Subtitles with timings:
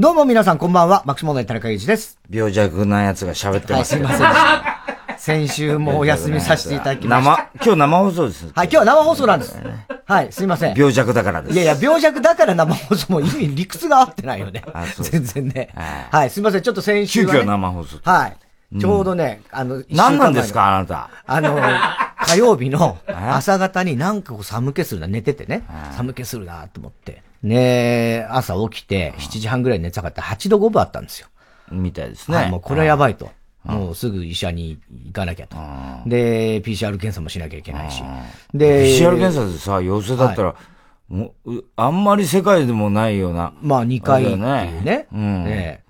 [0.00, 2.18] どうも皆さんこんばんは、マックスモノ田中裕二です。
[2.30, 5.18] 病弱なやつが喋ってますすいません。
[5.18, 7.50] 先週もお休みさせていただきました。
[7.52, 8.44] 生、今日生放送です。
[8.46, 9.60] はい、今日は生放送なんです。
[10.06, 10.74] はい、すいません。
[10.74, 11.52] 病弱だからです。
[11.52, 14.64] いやいや、病弱だから生放送も意味、理屈が合ってないよね。
[15.02, 15.68] 全然ね。
[16.10, 16.62] はい、すいません。
[16.62, 17.26] ちょっと先週。
[17.26, 17.98] 急遽生放送。
[18.02, 18.80] はい。
[18.80, 21.10] ちょうどね、あの、何なんですか、あなた。
[21.26, 21.60] あの、
[22.30, 25.62] 火曜日の 朝方になんかこう寒気するな、寝ててね。
[25.96, 27.22] 寒気するなと思って。
[27.42, 31.28] ね朝起きて、7時半ぐらい寝たかった8度5分あったんですよ。
[31.70, 32.36] みたいですね。
[32.36, 33.30] はい、もうこれはやばいと。
[33.64, 35.56] もうすぐ医者に行かなきゃと。
[36.06, 38.02] で、PCR 検査もしなきゃいけないし。
[38.54, 40.54] で、PCR 検査でさ、陽性だったら、
[41.08, 43.52] もう、あんまり世界でもないような。
[43.60, 45.06] まあ2回っていうね。
[45.12, 45.44] うん。
[45.46, 45.82] え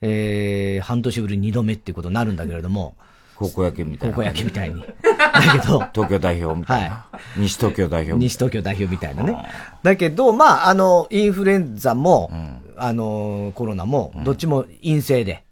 [0.00, 2.96] えー、半年ぶり2度目っていうことになるんだけれども。
[3.36, 4.14] 高校野球みたいな。
[4.14, 4.84] 高校野球みたいに。
[5.18, 5.78] だけど。
[5.92, 6.90] 東京代表みたいな。
[6.90, 9.36] はい、西東京代表西東京代表みたいなね。
[9.82, 15.44] だけど、まあ、あの、インフルエンザも、うん、あの、コロナも、どっちも陰性で。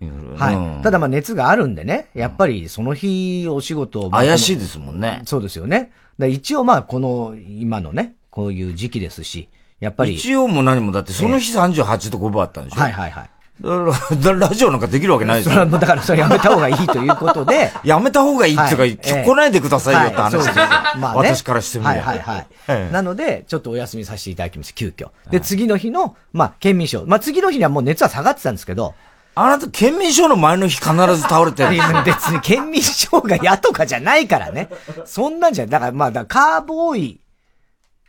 [0.00, 0.82] うん、はい。
[0.82, 4.10] ただまあ熱があるんでね、やっぱりその日お仕事を。
[4.10, 5.22] 怪しいですもんね。
[5.24, 5.90] そうですよね。
[6.20, 9.48] 一応まあこの今のね、こういう時期ですし、
[9.80, 10.14] やっぱり。
[10.14, 13.30] 一応も何もだってその日38度5分あったんでしょ、はいはいはい。
[14.38, 15.66] ラジオなんかできるわけないですよ。
[15.66, 17.72] だからそれやめた方がいいということで。
[17.82, 20.54] やめた方がいいっていうか、はい、来ないでくださいよって話ですよ。
[20.98, 22.02] まあね、私からしてみれば。
[22.02, 22.92] はいはいはい。
[22.92, 25.08] なので、ちょっとお休みさせていただきます、急遽。
[25.30, 27.04] で、次の日の、まあ、県民賞。
[27.06, 28.94] まあ、次の日にはもう熱は下がってたんですけど。
[29.34, 32.02] あなた、県民賞の前の日必ず倒れてるんですよ。
[32.04, 34.68] 別に県民賞が嫌とかじゃないからね。
[35.04, 37.20] そんなんじゃ、だからまあ、だカーボーイ、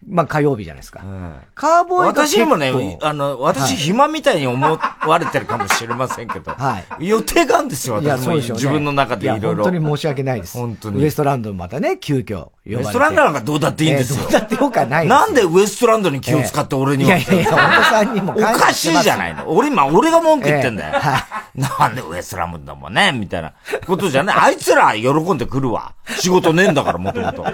[0.07, 1.01] まあ火曜日じゃないですか。
[1.03, 8.35] うん、カーボーイ私もね、あの、私暇みたいに思われてるかもしれませんけど、はい、予定があるんですよ、私も。
[8.35, 9.63] ね、自分の中でいろいろ。
[9.63, 10.57] 本当に申し訳ないです。
[10.57, 11.03] 本当に。
[11.03, 12.75] ウエストランドまたね、急遽呼ばれて。
[12.75, 14.19] ウエストランドなんかどうだっていいんですよ。
[14.21, 19.49] えー、どうだってよくはないなんでウエストランドに気を使って俺には、えー、いやいや、本当さんにもおかしいじゃないの。
[19.51, 20.93] 俺今、俺が文句言ってんだよ。
[20.95, 21.17] えーは
[21.55, 23.53] い、なんでウエストランドもね、みたいな
[23.85, 24.37] ことじゃない。
[24.39, 25.93] あいつら喜んでくるわ。
[26.19, 27.45] 仕事ねえんだから、もともと。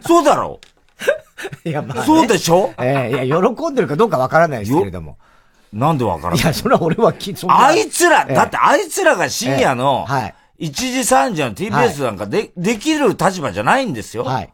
[0.00, 0.77] そうだろう。
[1.64, 2.72] いや、まあ、ね、そうでしょ？
[2.78, 5.16] ええー、いや、喜んでるかどうかわからないですけれども。
[5.72, 6.42] なんでわからない？
[6.42, 10.34] いや、それは俺はき、あいつら、えー、だってあいつらが深夜の、はい。
[10.60, 14.24] 1時3時の TBS なんかで、はい、できる立場じゃないんですよ。
[14.24, 14.50] はい。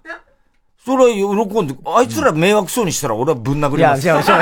[0.84, 4.04] それは喜んで、あいつら迷惑そうにしたら俺はぶん殴ります。
[4.04, 4.38] いや、いや、それ、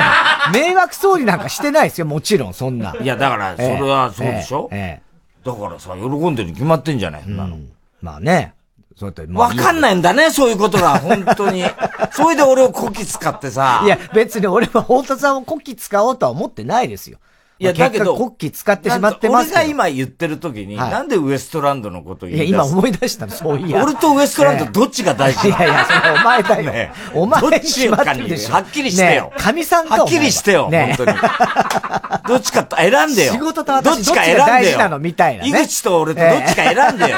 [0.51, 2.93] 迷惑そうになんかしてないですよ、もちろん、そんな。
[2.99, 4.67] いや、だから、それはそうでしょ？
[4.73, 5.03] ええ
[5.45, 7.57] だからさ、喜んでるに決まってんじゃない、そんなの。
[8.01, 8.53] まあね。
[8.95, 9.33] そうやって。
[9.33, 11.63] わかんないんだね、そういうことが、本当に。
[12.11, 13.81] それで俺をこき使ってさ。
[13.83, 17.17] いや、別に俺は太田さんをこき使おうとは思ってないですよ。
[17.63, 23.83] いや、だけど、コッキー使ってしまってます俺が今言ってる時に、はい、なんでウエストランドのこと言いや、今思い出したの、そういや。
[23.83, 26.71] 俺とウエストランドどっちが大事、いやいや、それお前だよ。
[26.71, 29.31] ね、お前どっちかに、はっきりしてよ。
[29.37, 29.93] 神さんと。
[29.93, 31.17] はっきりしてよ、ね、本当に。
[32.27, 33.33] どっちか選んでよ。
[33.33, 34.45] 仕事と私どっちか選んでよ。
[34.45, 35.49] 大事なのみたいな、ね。
[35.49, 37.17] 井口と俺とどっちか選んでよ。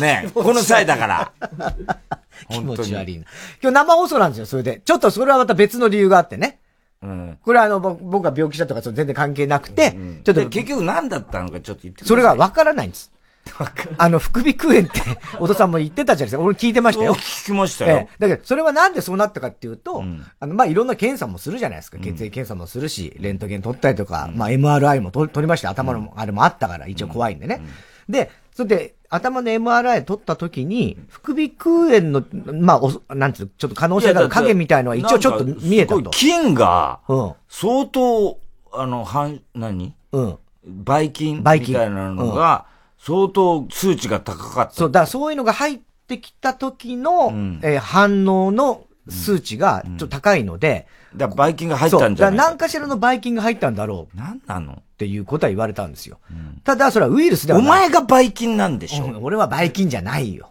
[0.00, 1.32] ねこの際だから。
[2.50, 3.24] 気持ち悪いな。
[3.62, 4.80] 今日生放送なんですよ、それで。
[4.84, 6.58] ちょっとそれはまた別の理由があってね。
[7.02, 10.48] うん、これはあの、僕が病気したとか全然関係なくて、うん、ちょっと。
[10.48, 13.12] 結局何だったのかちょっと言ってそれがわからないんです。
[13.98, 15.00] あの、副鼻腔炎って、
[15.40, 16.42] お父さんも言ってたじゃないですか。
[16.42, 17.14] 俺聞いてましたよ。
[17.14, 17.96] 聞きましたよ。
[17.96, 21.98] ええ、だけど、それはなんでそうなったかっていうと、うん、あの、まあ、いろんな検査もするじゃないですか。
[21.98, 25.70] 血液検査もするし、レントゲン取ったりとか、まあ、MRI も取りました。
[25.70, 27.60] 頭の、あれもあったから、一応怖いんでね。
[28.08, 32.24] で、それで、頭の MRI 取った時に、副鼻腔炎の、
[32.54, 36.10] まあ、お、なんていうちょっと可能性がある影みたいのは一応ちょっと見えたと。
[36.10, 37.00] 菌が、
[37.48, 38.38] 相当、
[38.72, 39.94] あの、はん、何？
[40.12, 40.38] うん。
[40.64, 42.66] ばい菌みたいなのが、
[42.98, 44.74] 相当数値が高かった。
[44.74, 54.16] そう、だからそういうのが入ってきた時の、うん、えー、反応の数値がちょっと高いので、うん、だからばい菌が入ったんじゃないだ何かしらのばい菌が入ったんだろう。
[54.16, 54.74] 何なの？
[54.74, 56.18] っていうことは言われたんですよ。
[56.30, 57.66] うん、ただ、それはウイルスではない。
[57.66, 60.50] お前がばい菌なんでしょ、うん、俺はばい菌じゃないよ。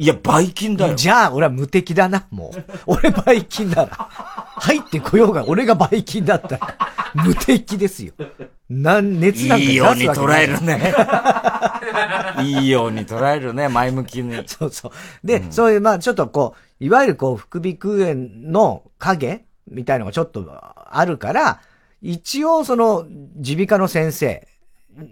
[0.00, 0.94] いや、ばい菌だよ。
[0.94, 2.64] じゃあ、俺は無敵だな、もう。
[2.86, 4.08] 俺ばい菌なら。
[4.60, 6.76] 入ってこようが、俺がばい菌だったら、
[7.14, 8.12] 無敵ですよ。
[8.68, 10.94] なん、熱なんかいいように捉えるね。
[12.42, 14.40] いいように捉えるね、前向きに。
[14.46, 15.26] そうそう。
[15.26, 18.14] で、うん、そういう、まあちょっとこう、いわゆるこう、副鼻腔炎
[18.52, 21.60] の影みたいのがちょっとあるから、
[22.02, 24.47] 一応その、耳鼻科の先生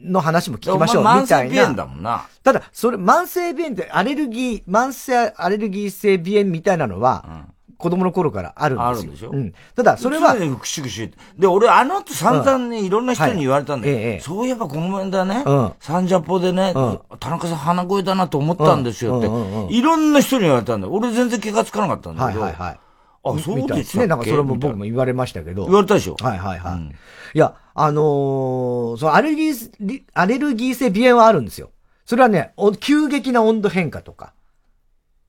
[0.03, 1.55] の話も聞きましょう、みたいな。
[1.55, 2.27] 慢性鼻炎だもんな。
[2.43, 8.89] ただ、それ、慢性鼻炎ってアレルギー、慢性アレルギー性鼻炎みたいなのは、うん子供の頃からあるんですよ。
[8.89, 9.31] あるんでしょ？
[9.33, 9.53] うん。
[9.75, 10.35] ただ、それは。
[10.35, 11.13] 常にクシクシ。
[11.39, 14.19] で、俺、あの後散々ね、いろんな人に言われたんだよ。
[14.23, 15.45] そういえばこの面だね、
[15.79, 16.73] サンジャポでね、
[17.21, 20.93] 田中さん鼻声だなと思ったんですよって、いろんな人に言われたんだよ。
[20.95, 22.81] 俺全然気がつかなかったんだけど、はいはいはい。
[23.25, 24.07] あ、そうですね。
[24.07, 25.67] なんかそれも僕も言われましたけど。
[25.67, 26.17] 言われたでしょ？
[26.19, 26.73] はいはいはい。
[26.73, 26.95] うん、
[27.35, 31.71] いや、あのー、そのアレルギー、アレルギー性鼻炎はあるんですよ。
[32.07, 34.33] それはね、急激な温度変化とか。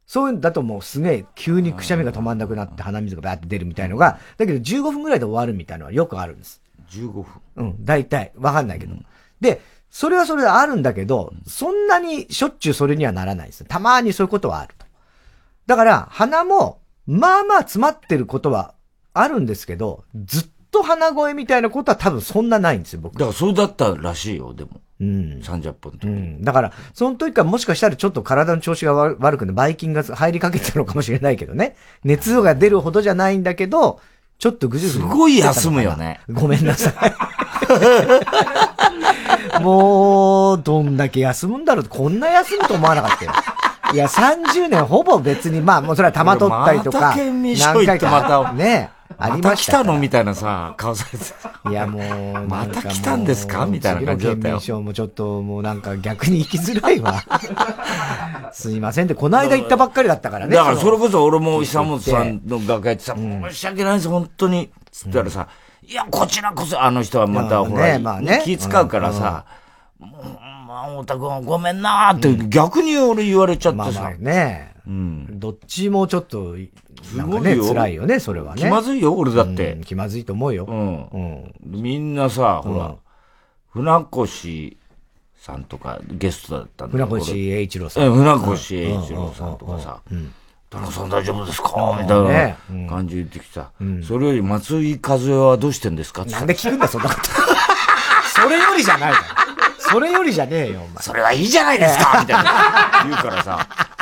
[0.05, 6.61] そういうんだともうすげえ急にくしゃみが止まんなくなって鼻水がバーって出るみたいのが、だけど15分ぐらいで終わるみたいなのはよくあるんです。
[6.91, 7.25] 15分
[7.57, 8.31] うん、大体。
[8.37, 8.93] わかんないけど。
[8.93, 9.05] うん、
[9.41, 9.59] で、
[9.89, 13.65] それはそれであるんだけど、そんなにしょっちゅうそれにはならないです。
[13.65, 14.85] たまにそういうことはあると。
[15.65, 18.73] だから、鼻も、まあまあ詰まってることは
[19.13, 23.13] あるんですけど、ずっと鼻声みたいなことは多分そんなないんですよ、僕。
[23.13, 24.81] だからそうだったらしいよ、でも。
[24.99, 25.39] うん。
[25.43, 26.43] 30分うん。
[26.43, 31.75] だから、その時からもしかしたらちょっと体の調子が悪くて、ばい菌が入りかけてるのかもしれないけどね。
[32.03, 33.99] 熱が出るほどじゃないんだけど、
[34.39, 35.01] ちょっとぐじゅぐじゅ。
[35.01, 36.19] すごい休むよね。
[36.29, 37.13] ごめんなさい。
[39.61, 43.31] もう、どんだけ休むんだろうこんな休むと思わなかったよ。
[43.93, 47.15] いや、30年ほぼ別に、まあ、もうそれは玉取ったりとか。
[47.15, 48.11] 何回か。
[48.11, 48.53] また。
[48.53, 48.91] ね。
[49.19, 49.79] ありました。
[49.79, 49.97] また来たの？
[49.99, 51.25] みたいなさ、顔されて
[51.69, 53.65] いや、 もう、また来たんですか？
[53.65, 54.81] みたいな感じだったよ。
[54.81, 57.23] もちょっと、もうなんか逆に行きづらいわ。
[58.53, 60.55] すいませんって、この間行ったばっかりだったからね。
[60.55, 64.69] だからそれこそ俺も久本さんの楽屋ってさ、申し訳ないです、本当に。
[64.91, 65.47] つったらさ、
[65.83, 69.45] いや、こちらこそ、あの人はまた、ほら、まあね、気使うからさ、
[69.99, 70.23] もう、
[70.67, 74.11] まあ、太田君ごめんなーって逆に俺言われちゃってさ。
[74.19, 74.73] ね。
[74.87, 75.39] うん。
[75.39, 76.55] どっちもちょっと、
[77.15, 78.61] なんかね、辛いよね、それはね。
[78.61, 79.73] 気まずいよ、俺だって。
[79.73, 80.65] うん、気まずいと思うよ。
[80.67, 81.05] うん。
[81.05, 81.53] うん。
[81.63, 82.95] みんなさ、ほら、
[83.69, 84.77] 船越
[85.35, 88.13] さんとかゲストだったんだ船越英一郎さん。
[88.13, 90.01] 船越英一郎さんとかさ、
[90.69, 91.97] 田中さん大丈夫ですか？
[92.01, 93.71] みたいな感じで言ってきた。
[94.05, 96.25] それより松井和代はどうしてんですか？
[96.25, 97.21] なんで聞くんだ、そんなこと。
[98.41, 99.66] それよりじゃないから。
[99.89, 100.89] それよりじゃねえよ、お前。
[101.01, 102.51] それはいいじゃないですか みたいな。
[103.03, 103.59] 言うからさ。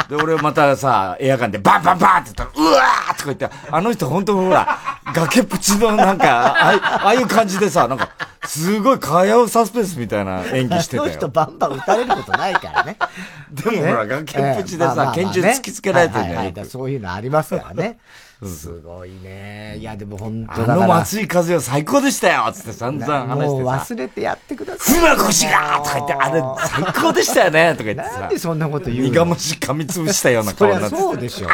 [0.09, 4.77] で、俺またさ、エアガンでバンバンバンって言ったら、うわーとか言って、あの人本当ほら、
[5.13, 8.09] 崖っぷちのなんか、ああいう感じでさ、なんか、
[8.47, 11.03] すごい火曜サスペンスみたいな演技してたよ。
[11.03, 12.97] あの人バンバン撃たれることないからね。
[13.51, 16.67] でもほら、崖っぷちでさ、拳銃突きつけられてるんだよ。
[16.67, 17.97] そういうのありますからね。
[18.43, 19.77] すごいね。
[19.77, 23.39] いや、でも本当だあの松井風は最高でしたよつって散々話してさ。
[23.47, 24.95] もう忘れてやってください。
[24.99, 28.19] 船越がとか言って、あれ最高でしたよねとか言ってさ。
[28.19, 29.25] なんでそんなこと言うの？
[29.25, 31.47] 苦虫噛みつぶしたような顔になってそうでしょ。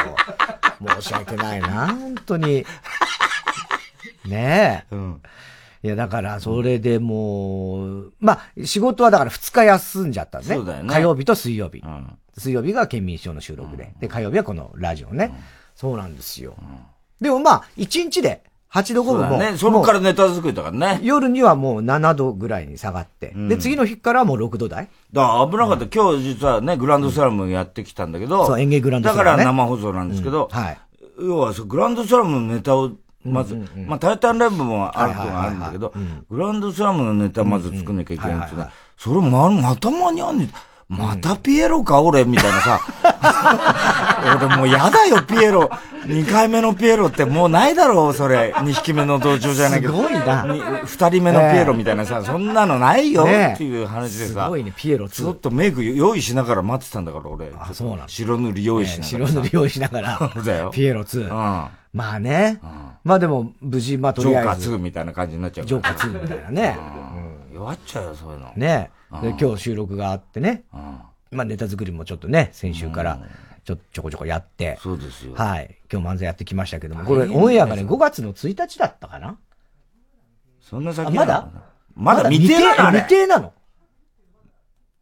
[1.00, 2.66] 申し訳ないな、本当に。
[4.24, 4.94] ねえ。
[4.94, 5.22] うん。
[5.82, 10.54] いや、だから、それでもう、まあ、仕事はだから2日休んじゃったんね。
[10.54, 10.88] そうだよね。
[10.92, 11.78] 火曜日と水曜日。
[11.78, 13.92] うん、水曜日が県民賞の収録で。
[14.00, 15.26] で、火曜日はこのラジオね。
[15.26, 16.54] うんそうなんですよ。
[17.20, 19.38] でもまあ、1日で8度5分も。
[19.38, 19.56] ね。
[19.56, 21.00] そこからネタ作りだからね。
[21.02, 23.32] 夜にはもう7度ぐらいに下がって。
[23.34, 24.88] うん、で、次の日からもう6度台。
[25.12, 25.84] だから危なかった。
[25.84, 28.46] うん、今日実はね、グランドスラムやってきたんだけど。
[28.46, 30.48] そう、演芸グランドスラム、ね、だから生放送なんですけど。
[30.50, 30.78] はい。
[31.20, 32.92] 要は、グランドスラムのネタを、
[33.24, 33.54] まず、
[33.86, 35.94] まあ、タイタンライブもあるとあるんだけど、
[36.30, 40.48] グランドスラムのネタまず作んなきゃいけないっていうのは、それま、また間に合んね
[40.88, 42.80] またピエロか、俺、みたいなさ。
[44.44, 45.70] 俺もうやだよ、ピエロ。
[46.06, 48.54] 二回目のピエロってもうないだろう、それ。
[48.62, 49.94] 二匹目の道場じゃないけど。
[49.94, 50.44] すごいな。
[50.84, 54.44] 二人目のピエロみたいなさ、そんなのないよっていう話でさ。
[54.44, 57.50] すごいね、ピエロちょっとメイク用意しながら待ってたんだから、俺。
[57.58, 59.26] あ、そうなの白塗り用意しながら。
[59.26, 60.18] 白塗り用意しながら。
[60.34, 60.70] そうだよ。
[60.70, 61.30] ピエロ2。
[61.30, 61.66] うん。
[61.92, 62.60] まあね。
[63.04, 64.62] まあでも、無事、まあとりあえず。
[64.62, 65.66] ジョーカー2みたいな感じになっちゃう。
[65.66, 66.78] ジョーカー2みたいなね。
[67.52, 68.52] 弱っちゃうよ、そういうの。
[68.56, 68.90] ね。
[69.22, 70.64] で、今日収録があってね。
[71.30, 73.20] まあネタ作りもちょっとね、先週から
[73.64, 74.78] ちょ、ちょこちょこやって。
[74.82, 75.34] そうですよ。
[75.34, 75.78] はい。
[75.90, 79.38] 今日漫才やってきましたけども、これオンエアがね、5月の1日だったかな
[80.60, 81.48] そんな先まだ？
[81.94, 83.52] まだ未定なの未定なの？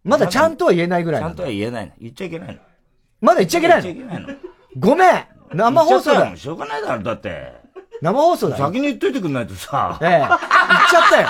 [0.03, 1.93] まだちゃんとは言えないぐらいちゃんとは言えないの。
[2.01, 2.61] 言っちゃいけないの。
[3.21, 3.83] まだ言っちゃいけないの？
[3.85, 4.41] 言っちゃいけないの。
[4.79, 7.53] ごめん生放送だしょうがないだろ、だって。
[8.01, 9.99] 生放送だ先に言っといてくんないとさ。
[10.01, 10.09] ええ。
[10.11, 11.29] 言っちゃった よ。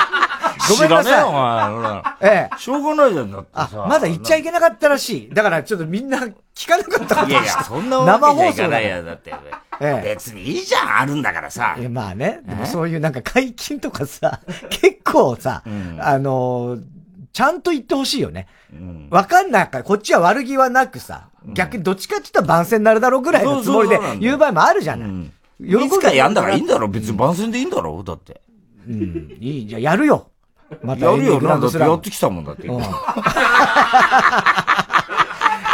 [0.69, 1.25] ごめんなさい。
[1.25, 2.03] お前。
[2.21, 2.59] ええ。
[2.59, 3.69] しょうがないじゃん、だってさ。
[3.73, 5.35] あ、まだ言っちゃいけなかったらしい。
[5.35, 6.19] だからちょっとみんな
[6.55, 9.35] 聞かなかったいやいや、そんなわけじゃいかないや、だって。
[9.81, 10.15] ええ。
[10.15, 11.75] 別にいいじゃん、あるんだからさ。
[11.79, 12.41] いや、まあね。
[12.45, 15.63] でもそういうなんか解禁とかさ、 結構さ、
[15.99, 16.77] あの
[17.33, 18.47] ちゃんと言ってほしいよね。
[19.11, 25.09] わ、かんないから、こっちは悪気はなくさ、逆にどっちかって言ったら番宣になるだろうぐらいのつもりで言う場合もあるじゃない。
[25.61, 28.41] 喜ぶかやんだからいいんだろ別に番宣でいいんだろだって。
[28.89, 30.29] うん、いい、じゃやるよ。
[30.83, 32.69] またやるよ、なんだってやってきたもんだって。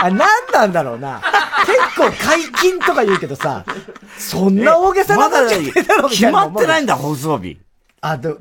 [0.03, 0.19] あ、なん
[0.53, 1.23] なんだろうな。
[1.67, 3.65] 結構解禁とか言うけどさ、
[4.19, 7.59] そんな大げさなこと言ってだろ決まってないんだ、放送日。
[8.01, 8.39] あ、ど、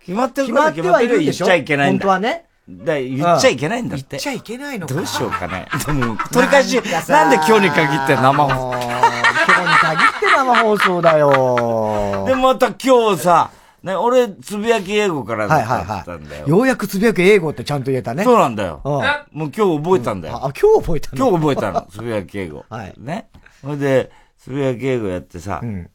[0.00, 2.06] 決まってる決まってる言っちゃいけないんだ。
[2.06, 2.47] 本当はね。
[2.68, 4.06] だ言っちゃいけないんだって。
[4.10, 4.94] 言っちゃいけないのか。
[4.94, 5.66] どうしようかね。
[5.86, 6.74] でも、取り返し、
[7.08, 8.78] なんで今日に限って生放送？
[8.78, 12.24] 今日に限って生生放送だよ。
[12.26, 13.50] で、また今日さ、
[13.82, 15.78] ね、俺、つぶやき英語からだったんだよ。
[15.78, 16.04] はいは
[16.36, 18.24] いはい、ようやくつぶやき英語ってちゃんと言えたね。
[18.24, 18.80] そうなんだよ。
[18.84, 20.36] うん、もう今日覚えたんだよ。
[20.36, 21.28] あ、今日覚えたの？
[21.28, 22.64] 今日覚えたの、つぶやき英語。
[22.70, 22.94] はい。
[22.96, 23.28] ね。
[23.62, 25.90] ほいで、つぶやき英語やってさ、うん、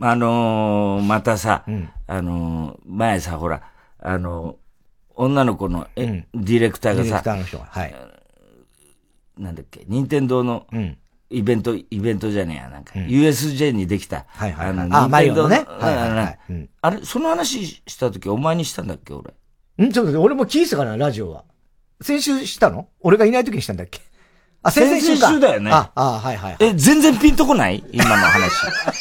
[0.00, 3.62] あのー、またさ、うん、あのー、前さ、ほら、
[4.00, 4.56] あのー、
[5.14, 7.94] 女の子の、え、うん、ディレクターがさ、ディレクターの人が、はい。
[9.38, 10.98] なんだっけ、任天堂の、うん
[11.30, 14.24] イベント、イベントじゃねえや、なんか、USJ にできた。
[14.28, 15.64] はいはい、あの、あ、マリオのね。
[15.66, 19.34] はいはい、はいあれ、その話した時お前にしたんだっけ、俺？
[19.84, 21.44] んちょっと俺も聞いてたかな、ラジオは。
[22.00, 22.88] 先週したの？
[23.00, 24.00] 俺がいない時にしたんだっけ？
[24.62, 25.70] あ、先々週週だよね。
[25.72, 26.56] あ、あ、はいはい。
[26.60, 27.82] え、全然ピンとこない？
[27.92, 28.52] 今の話。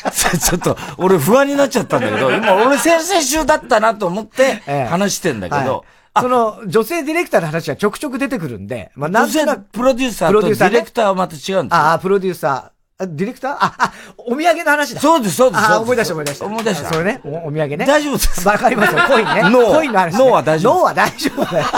[0.40, 5.86] ちょっと、俺不安になっちゃったんだけど、今俺先々週だったなと思って話してんだけど、
[6.20, 9.62] その、女性ディレクターの話はちょくちょく出てくるんで、まあ、なんとなく。
[9.72, 13.16] プロデューサーとディレクターはまた違うんですああ、プロデューサー。
[13.16, 13.52] ディレクター？
[13.54, 15.02] あ、あ、お土産の話だ。
[15.02, 15.62] そうです、そうです。
[15.62, 16.46] あ、思い出した思い出した。
[16.46, 16.94] 思い出した。
[16.94, 17.78] それねお、お土産ね。
[17.78, 18.48] 大丈夫です。
[18.48, 19.42] わかりますよ、コインね。
[19.50, 19.66] 脳。
[19.74, 20.76] コインの話、脳は大丈夫。
[20.76, 21.66] 脳は大丈夫だよ。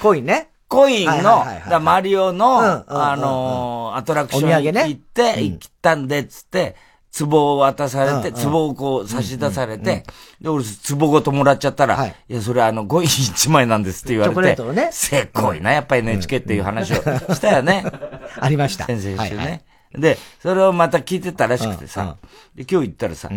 [0.00, 0.48] コインね。
[0.68, 1.44] コインの、
[1.80, 6.74] マリオの、あのアトラクション行って、行ったんで、つって、
[7.18, 10.02] 壺を渡されて、壺をこう差し出されて、
[10.40, 12.14] で、俺、壺ごともらっちゃったら、い。
[12.28, 14.88] や、それあの、5位1枚なんですって言われて、ね。
[14.90, 17.84] せこいな、やっぱり NHK っていう話をしたよね。
[18.40, 18.86] ありました。
[18.86, 19.64] 先生週ね。
[19.92, 22.16] で、それをまた聞いてたらしくてさ、
[22.54, 23.30] で、今日行ったらさ、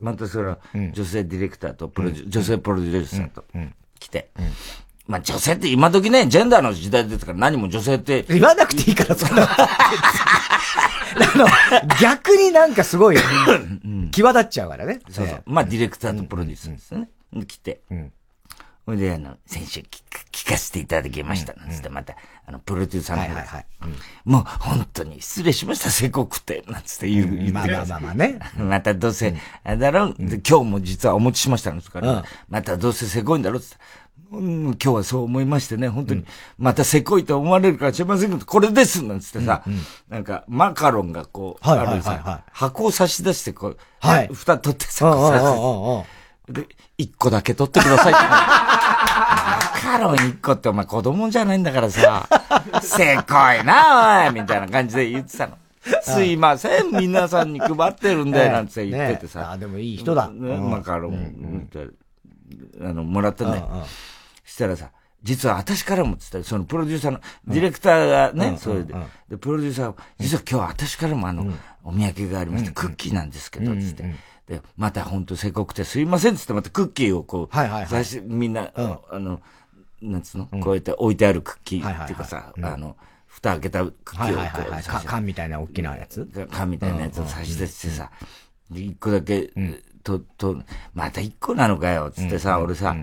[0.00, 0.58] またその、
[0.92, 3.44] 女性ディレクターとプロ女性プロデューサーと
[4.00, 4.30] 来て、
[5.12, 8.24] まあ女性って今時ね、ジェンダーの時代ですから何も女性って。
[8.30, 9.42] 言わなくていいから、そんな。
[9.44, 9.68] あ
[11.36, 11.46] の、
[12.00, 13.18] 逆になんかすごい、
[14.10, 15.00] 際立っちゃうからね。
[15.10, 15.42] そうそう。
[15.44, 17.10] まあ、ディレクターとプロデューサーですよね。
[17.46, 17.82] 来て。
[18.86, 19.80] ほ、いで、あの、先週
[20.32, 21.52] 聞かせていただきました。
[21.54, 21.70] なん。
[21.70, 22.16] つって、また、
[22.46, 23.66] あの、プロデューサーの方が、はい
[24.24, 28.38] もう、本当に失礼しました、せこくて、なんつって言う、言ってまあまあまあまあね。
[28.56, 33.60] またどうせ、あだろう、今日も実はお持ちしましたんですから、またどうせせこいんだろう。
[33.60, 33.76] って。
[34.32, 36.24] うん、今日はそう思いましてね、本当に、
[36.58, 44.28] またせこいと思われるかもしれませんけど、これですなんつってさ、うんうん、なんか、マカロンがこう、はいはいはい、はい、あるさ、箱を差し出して、こう、はい。
[44.32, 46.06] 蓋取ってさ、こ
[46.48, 48.22] うで、一個だけ取ってくださいって。
[48.22, 52.26] マカロン一個ってお前子供じゃないんだからさ、
[52.82, 53.22] せこ
[53.60, 55.58] いな、おいみたいな感じで言ってたの。
[56.02, 59.52] すいません、皆さんに配ってるんで、なんて言っててさ。
[59.52, 60.28] あ、でもいい人だ。
[60.28, 61.68] ね、マカロン、
[62.80, 63.86] あの、もらったんだよ。
[64.44, 64.90] したらさ、
[65.22, 68.94] 実は私からもつったそのプロデューサーの、ディレクターがね、それで、
[69.28, 71.52] で、プロデューサー実は今日私からもあの、
[71.84, 74.14] お土産がありまして、クッキーなんですけど、つって。
[74.48, 79.40] で、また本当せこくてすいませんつってまたクッキーをこう、はいはいはい、みんな、あの、
[80.00, 82.96] なんつうの、こうやって置いてあるクッキーっていうかさ、あの、
[83.28, 86.28] 蓋開けたクッキーをこう、はい缶みたいな大きなやつ？
[86.50, 88.10] 缶みたいなやつを差し出してさ、
[88.72, 89.52] 一個だけ、
[90.02, 90.60] と、と、
[90.94, 92.96] また一個なのかよ、つってさ、俺さ、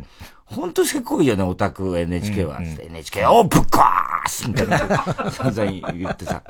[0.50, 2.58] ほんとせこいよね、オタク NHK は。
[2.58, 4.77] うんうん、NHK をぶっ壊すみたいな。
[5.32, 6.44] 散々言ってさ。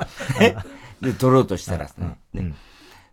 [1.01, 1.89] で、撮ろうとしたら、
[2.34, 2.53] ね、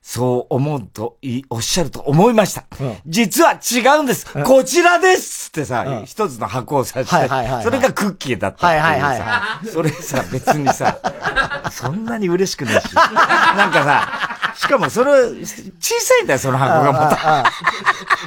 [0.09, 1.17] そう思うと、
[1.51, 2.63] おっしゃると思いました。
[3.09, 4.33] 実は違うんです。
[4.45, 7.29] こちらですってさ、一つの箱をさして、
[7.65, 10.97] それがクッキーだったっていうさ、それさ、別にさ、
[11.73, 12.95] そんなに嬉しくないし。
[12.95, 17.45] なんかさ、しかもそれ、小さいんだよ、その箱がま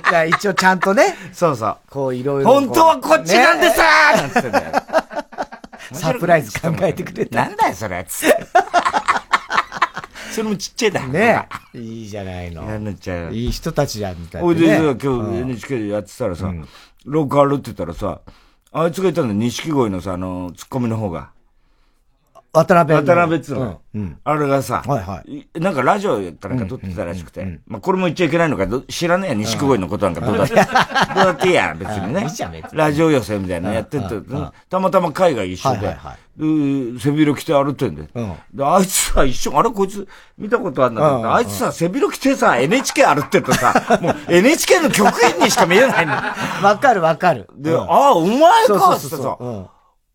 [0.04, 0.12] た。
[0.12, 1.16] いや、一応ちゃんとね。
[1.32, 1.78] そうそう。
[1.90, 2.52] こういろいろ。
[2.52, 4.72] 本当はこっちなんでさーなんつってんだよ。
[5.94, 7.46] サプライズ考えてくれた。
[7.46, 8.06] なんだよ、それ。
[8.06, 8.48] つって。
[10.40, 11.06] それもちっちゃいだ。
[11.06, 12.64] ね いいじゃないの。
[13.32, 14.48] いい人たちじゃん、みたいな。
[14.48, 16.54] おいで、今日 NHK でやってたらさ、
[17.04, 18.22] 廊下歩ってたらさ、
[18.72, 21.32] あいつがいたんだよ、錦鯉のさ、あの、ツッコミの方が。
[22.52, 23.06] 渡辺。
[23.06, 23.82] 渡辺っつうの。
[23.94, 24.18] うん。
[24.24, 25.48] あれがさ、はいはい。
[25.60, 27.60] なんかラジオやったなんか撮ってたらしくて。
[27.68, 30.56] まあこれも言っちゃいけないのか、知らねえや、錦鯉のことなんかどうだって。
[30.58, 32.28] どうだっていいや、別にね。
[32.74, 34.06] ラジオ寄せみたいなのやってて、
[34.70, 35.98] たまたま海外一緒で、
[37.00, 38.04] 背広着て歩ってんで。
[38.54, 46.36] で、あいつさ、一緒、あれこいつ見たことあるんだけど、あいつさ、背広着てさ、NHK 歩ってるとさ、もう NHK の局員にしか見えないんだ。
[46.64, 47.48] わかるわかる。
[47.58, 49.38] で、ああ、お前かってさ、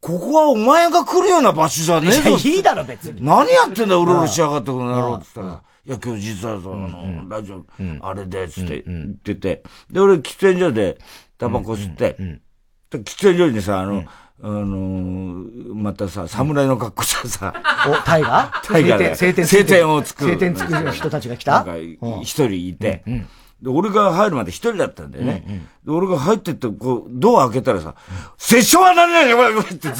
[0.04, 2.36] ここはお前が来るような場所じゃねえぞ。
[2.36, 3.24] いいだろ、別に。
[3.24, 5.62] 何やってんだ、うろうろしやがってこの野郎って言ったら。
[5.86, 7.64] いや、今日実はその、ラジオ、
[8.02, 9.62] あれで、つって言ってて。
[9.90, 10.98] で、俺、喫煙所で
[11.38, 12.18] タバコ吸って、
[12.90, 14.04] 喫煙所にさ、あの、
[14.42, 17.54] あのまたさ、侍の格好したさ。
[17.88, 18.66] お、タイガー？
[18.66, 19.46] タイガー晴天。
[19.46, 20.32] 晴天を作る。
[20.32, 21.52] 晴天作る人たちが来た？
[21.52, 21.76] なんか、
[22.20, 23.02] 一人いて。
[23.64, 25.42] で、俺が入るまで一人だったんだよね。
[25.46, 29.92] うんうん、で、俺が入ってって、こう、ドア開けたらさ、うん、拙者は何々よってずっ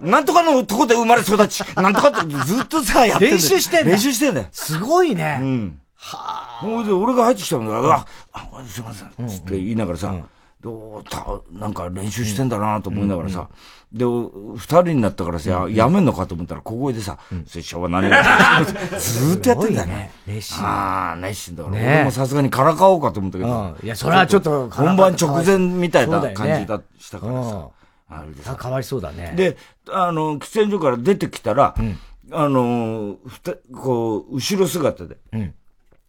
[0.00, 4.46] と、なんとかのとこで生まれ育ち、なんとかってずっとさ、やってん練習してんだ練習してんだよ。
[4.52, 5.40] すごいね。
[5.42, 5.80] うん。
[5.96, 6.64] はあ。
[6.64, 9.28] ほいで、俺が入ってきたんだから、あ、あ、すいません。
[9.28, 10.14] つって言いながらさ、
[10.62, 13.48] どうた、なんか練習してんだなと思いながらさ、
[13.92, 18.12] で、二人になったからさ、やめんのかと思ったら、小声でさ、それ昭和何年
[18.98, 20.12] ずっとやってんだ ね。
[20.26, 20.64] 熱心。
[20.64, 21.64] ああ、熱心だ。
[21.66, 23.76] 俺もさすがにからかおうかと思ったけど。
[23.82, 27.68] いや、それはちょっと、本番直前みたいな感じだしたからさ。
[28.08, 28.56] あれでさ。
[28.60, 29.32] 変わりそうだね。
[29.36, 29.56] で、
[29.90, 31.74] あの、喫煙所から出てきたら、
[32.30, 35.16] あの、ふた、こう、後ろ姿で、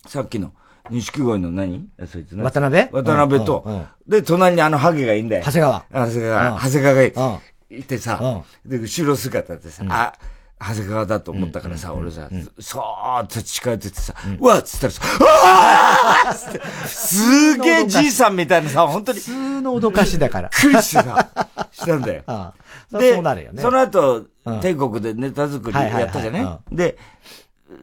[0.07, 0.53] さっきの、
[0.89, 1.87] 錦鯉の何？
[2.07, 2.43] そいつね。
[2.43, 2.89] 渡辺？
[2.91, 5.43] 渡辺と、で、隣にあのハゲがいいんだよ。
[5.45, 5.85] 長谷川。
[5.91, 10.13] 長谷川、長谷川がいてさ、で、後ろ姿でさ、あ、
[10.59, 19.19] 長谷川だと思ったからさ、俺さ、そーっと近寄っててさ、うわっつったらさ、うわーって、すげえじいさんみたいなさ、本当に。
[19.19, 20.49] 普通の脅かしだから。
[20.49, 21.29] クリスが、
[21.71, 22.23] したんだよ。
[22.91, 23.15] で、
[23.57, 24.25] その後、
[24.61, 26.97] 帝国でネタ作りやったじゃねで、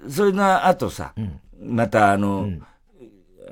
[0.09, 1.13] それの後さ、
[1.63, 2.49] またあの、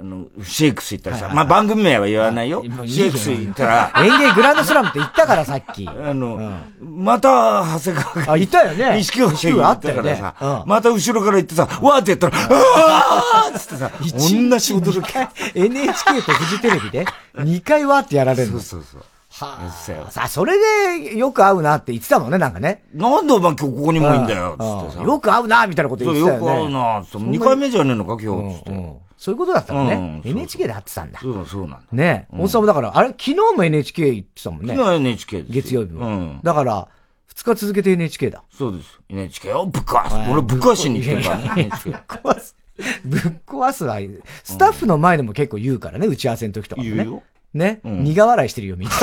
[0.01, 2.63] あの、シェイクス行ったらさ、まあ番組名は言わないよ。
[2.87, 3.93] シェイクス行ったら。
[4.05, 5.89] 演芸グランドスラムって言ったからさっき。
[5.89, 8.33] あの、また、長谷川が。
[8.35, 8.97] あ、いたよね。
[8.99, 14.09] 錦鯉シェイク行ったからさ、また後ろから行ってさ、わーってやったら、うわーつってさ、同
[14.59, 15.13] じ驚き。
[15.57, 17.05] NHK とフジテレビで、
[17.37, 19.01] 2回わーってやられるそうそうそう。
[19.31, 20.55] はあ、さあ、それ
[21.01, 22.85] でよく会うなって言ってたもんね、なんかね。
[22.95, 25.03] なんでお前今日ここにもいいんだよ、つってさ。
[25.03, 26.47] よく会うな、みたいなこと言ってたよね。
[26.47, 27.19] よく会うな、つって。
[27.19, 29.08] 2回目じゃねえのか、今日、つって。
[29.19, 30.23] そういうことだったのね。
[30.25, 31.19] NHK で会ってたんだ。
[31.21, 31.81] そうそうなんだ。
[31.91, 32.37] ねえ。
[32.39, 34.77] 大沢もだから、あれ、昨日も NHK 行ってたもんね。
[34.77, 36.07] 昨日 NHK 月曜日も。
[36.07, 36.41] うん。
[36.45, 36.89] だから、
[37.27, 38.43] 二日続けて NHK だ。
[38.51, 39.01] そうです。
[39.09, 40.15] NHK をぶっ壊す。
[40.31, 41.63] 俺ぶっ壊しに行ってるからね。
[41.63, 41.91] NHK。
[41.91, 42.57] ぶっ壊す。
[43.05, 43.99] ぶっ壊すは、
[44.45, 46.89] スタッフの前でも結構言うからね、打ち合わせの時とかね。
[46.89, 47.23] 言うよ。
[47.55, 47.81] ね。
[47.83, 48.95] 苦笑いしてるよ、みんな。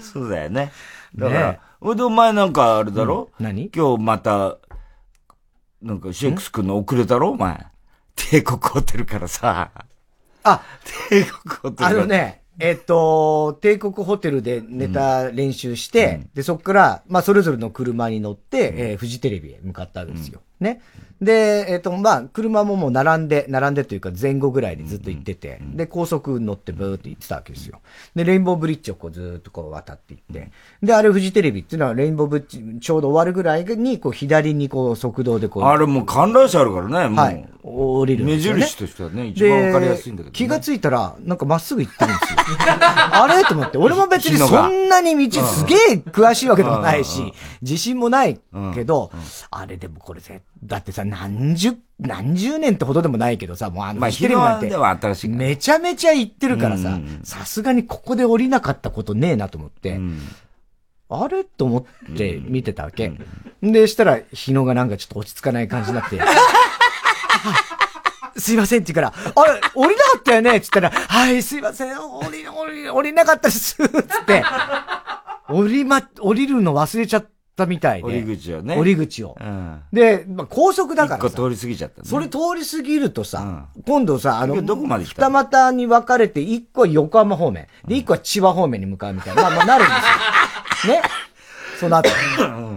[0.00, 0.72] そうだよね。
[1.14, 3.30] だから、ほいでお前なんかあれだろ？
[3.38, 3.70] 何？
[3.74, 4.56] 今日また、
[5.86, 7.64] なんか、シェイクス君の遅れだろお前。
[8.16, 9.70] 帝国ホテルからさ。
[10.42, 10.62] あ、
[11.08, 11.88] 帝国ホテル。
[11.88, 20.40] あのね、えっと、帝国ホテルでネタ練習して、うん、で、そこから、まあ、それぞれの車に乗って、うん、えー、フジテレビへ向かったわけですよ。
[20.60, 20.80] うん、ね。
[21.20, 27.80] で、えっ、ー、と、まあ、車ももう並んで、並んでというか前後ぐらいでずっと行ってて、うんで、高速乗ってブーって行ってたわけですよ。
[28.14, 30.50] で、レインボーブリッジをこうずっとこう渡っていって、
[30.82, 35.64] で、あれフジテレビっていうのはレインボーブリッジちょうど終わるぐらいに、こう左にこう速道でこう。
[35.64, 37.24] あれもう観覧車あるからね、もう。
[37.24, 37.48] はい。
[37.62, 38.34] 降りるね。
[38.34, 42.38] 目印としてはね、一番わかりやすいんだけど、ね、気がついたら、なんかまっすぐ行ってるんですよ。
[42.68, 43.42] あれ？
[43.44, 48.38] と思って、俺も別にそんなに道すげえ詳しいわけでもないし、自信もない
[48.74, 49.10] けど、
[49.50, 60.20] あれでもこれ絶だってさ、何十、何十年ってほどでもないけどさ、もうあの、まあ、テレビなんて、めちゃめちゃ行ってるからさ、さすがにここで降りなかったことねえなと思って、うん、
[61.08, 61.44] あれ？
[61.44, 63.12] と思って見てたわけ。
[63.62, 66.20] うん、で、したら、日野がなんかちょっと落ち着かない感じになって、
[68.38, 70.56] すいませんって言うから、あれ、降りなかったよね？
[70.56, 73.76] って言ったら、はい、すいません、降り、降り、降りなかったです。
[73.76, 73.88] つっ
[74.26, 74.42] て、
[75.48, 78.06] 降りま、降りるの忘れちゃって、ったみたいで。
[78.06, 78.76] 降り口をね。
[78.76, 79.36] 降り口を。
[79.40, 81.26] うん、で、まあ、高速だからさ。
[81.28, 87.66] 一個通り過ぎちゃった、ね、それ通り過ぎるとさ、うん、今度さ、あの、どこまで二股に分かれて、一個は横浜方面。
[87.88, 89.42] で、一個は千葉方面に向かうみたいな。
[89.42, 89.92] まあ、まあ、なるんで
[90.80, 90.94] すよ。
[91.00, 91.02] ね。
[91.80, 92.10] その後。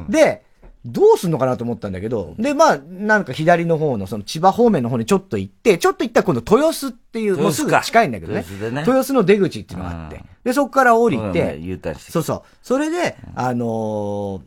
[0.10, 0.44] で、
[0.86, 8.46] どうすんのかなと思ったんだけど、で、まあ、なんか左の方の、その千葉方面の方にちょっと行って、ちょっと行ったら今度豊洲っていう、もうすぐ近いんだけどね。
[8.50, 10.24] 豊,、ね、豊洲の出口っていうのがあって。
[10.44, 11.60] で、そこから降りて、
[11.98, 12.42] そうそう。
[12.62, 14.42] それで、あのー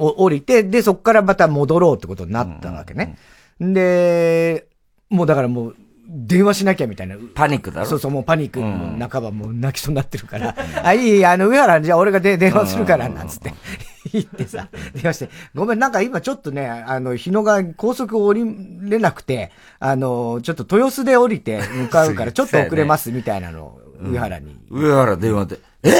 [0.00, 3.16] 降りて、で、そこからまた戻ろうってことになったわけね。
[3.60, 4.66] で、
[5.10, 5.76] もうだからもう、
[6.12, 7.14] 電話しなきゃみたいな。
[7.34, 7.86] パニックだろ？
[7.86, 13.54] そうそう、もうパニック、もう半ばもう泣きそうになってるから、 あ、いい、あの、上原、じゃあ俺がで電話するから、なんつって。
[14.12, 18.42] 言ってさ、電話して、ごめん、なんか今ちょっとね、あの、日野が高速降り
[18.80, 25.90] れなくて、あの、ちょっと豊洲で降りて向かうから、 ちょっと遅れますみたいなのを、上原に、上原電話で、え？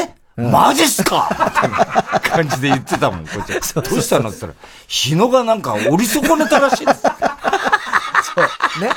[0.41, 1.29] マジっすか？
[2.23, 3.83] 感じで言ってたもん、こっちは。
[3.83, 7.03] どうしたのって言ったら、日野がなんか降り損ねたらしいです。
[8.35, 8.43] そ
[8.79, 8.83] う。
[8.83, 8.91] ね。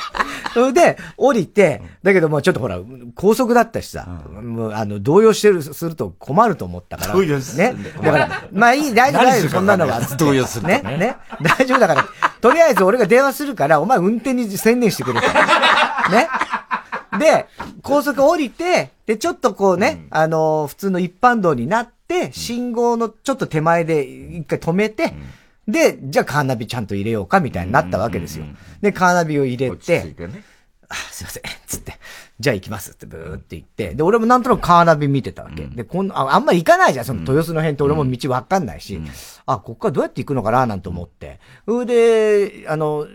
[0.52, 2.78] それで、降りて、だけどもうちょっとほら、
[3.16, 4.06] 高速だったしさ、
[4.40, 7.12] もうあの、動揺してる、すると困ると思ったから。
[7.14, 7.74] 動揺する。
[7.74, 7.92] ね。
[8.02, 10.00] だから、まあいい、大丈夫、大丈夫、そんなのは。
[10.00, 10.68] 動揺する。
[10.68, 10.80] ね。
[10.84, 11.16] ね。
[11.42, 12.06] 大丈夫だから、
[12.40, 15.26] とりあえず俺が電話するから、お前運転に専念してくれと。
[16.12, 16.28] ね。
[17.20, 17.46] で、
[17.82, 25.14] 高速降りて、で、ちょっとこうね、うん、あのー、普通の一般道になって、信号のちょっと手前で一回止めて、
[25.66, 28.44] うん、で、じゃあカーナビちゃんと入れようかみたいになったわけですよ。
[28.80, 30.44] で、カーナビを入れて、ね、
[30.88, 31.94] あ、すいません、 つって、
[32.40, 35.66] じゃあ行きますってブーって言って、で、俺もなんとなくカーナビ見てたわけ。
[35.66, 39.00] で、こんああんま行かないじゃん、その豊洲の辺って俺も道わかんないし、
[39.46, 41.40] あ、こっからどうやって行くのかななんて思って。
[41.66, 43.06] それで、あの、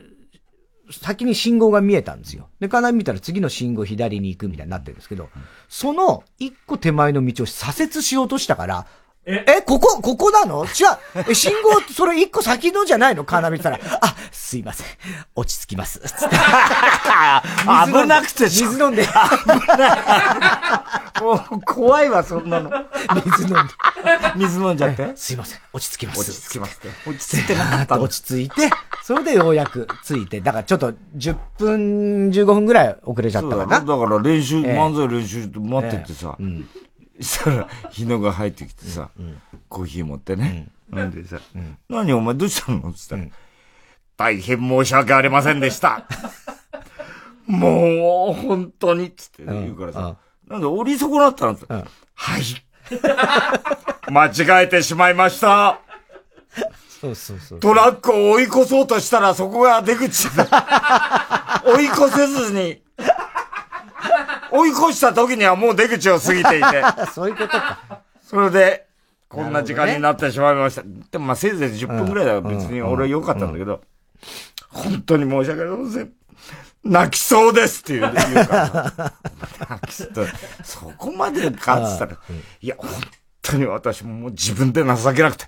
[0.91, 2.49] 先に信号が見えたんですよ。
[2.59, 5.29] で、カーナビ見たら次の信号左に行くみたいになってるんですけど、
[5.67, 8.87] その一個手前の道を左折しようとしたから、
[9.25, 10.65] え、え、ここ、ここなの？
[10.65, 11.25] 違う。
[11.29, 13.25] え、信号、それ一個先のじゃないの？
[13.25, 14.87] カーナビったら、あ、すいません。
[15.35, 15.99] 落ち着きます。
[15.99, 16.35] つって。
[16.35, 19.03] 危なくて水飲んで。
[19.05, 19.09] 危
[19.77, 19.87] な
[21.19, 21.21] い。
[21.21, 22.71] もう、怖いわ、そんなの。
[23.25, 23.57] 水飲んで。
[24.37, 25.11] 水飲んじゃって。
[25.15, 25.59] すいません。
[25.73, 26.21] 落ち着きます。
[26.21, 27.09] 落ち着きますって。
[27.09, 28.69] 落ち着いてなかった 落ち着いて、
[29.03, 33.79] それでようやく着いて、だからちょっと10分、15分ぐらい遅れちゃったかな。
[33.81, 36.67] だから練習、漫才練習待っててさ、うん
[37.19, 40.67] したら、日野が入ってきてさ、うん、コーヒー持ってね。
[40.93, 41.11] 飲ん。
[41.11, 42.77] でさ、うん、何お前どうしたの？
[42.77, 43.23] って言ったら、
[44.17, 46.05] 大変申し訳ありませんでした。
[47.45, 51.53] もう、本当に、つって言うからさ、なんで折り損なったの？
[51.53, 51.83] って、は
[52.37, 52.41] い。
[54.11, 55.79] 間違えてしまいました。
[57.01, 57.59] そうそうそう。
[57.59, 62.81] トラックを追い越そうとしたらそこが出口追い越せずに、
[64.51, 66.83] 追い越した時にはもう出口を過ぎていて。
[67.13, 67.79] そういうことか。
[68.21, 68.85] それで、
[69.27, 70.83] こんな時間になってしまいました。
[70.83, 73.81] ね、でもまあせいぜい10分くらいだから別に俺は良かったんだけど、
[74.69, 76.11] 本当に申し訳ありません。
[76.83, 79.13] 泣きそうですって言う言うから。
[79.69, 80.09] 泣きそう。
[80.63, 82.17] そこまでかって言ったら、
[82.61, 82.89] いや、本
[83.41, 85.45] 当に私ももう自分で情けなくて、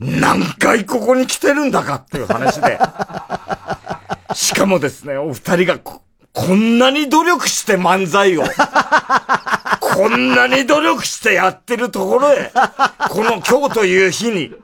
[0.00, 2.78] 何回ここに来てるんだかっていう話で。
[4.34, 6.02] しかもですね、お二人がこ
[6.38, 8.44] こんなに努力して漫才を、
[9.80, 12.52] こんなに努力してやってるところへ、
[13.10, 14.54] この今日という日に、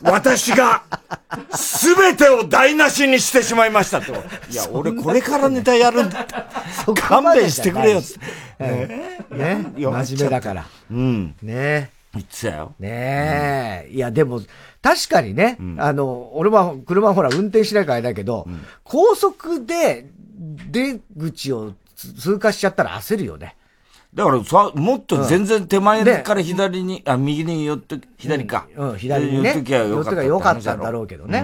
[0.00, 0.82] 私が、
[1.54, 4.12] すべてを台無しにしてしまいましたと。
[4.12, 6.34] いや、俺これからネタやるんだって。
[7.02, 8.66] 勘弁してくれよって。
[8.66, 10.64] ねね真面目だから。
[10.90, 11.34] うん。
[11.42, 12.72] ね言ってたよ。
[12.78, 13.90] ねえ。
[13.92, 14.40] いや、でも、
[14.80, 18.46] 確かにね、あの、俺は車ほら運転しないからだけど、
[18.82, 20.06] 高速で
[20.70, 23.56] 出口を通過しちゃったら焦るよね。
[24.14, 28.68] だからさ、もっと全然手前から左に、うん、あ、右に寄って、左か。
[28.76, 29.48] うん、うん、左にね。
[29.50, 30.22] 寄ってきゃよかった。
[30.22, 31.40] よかったんだろうけどね。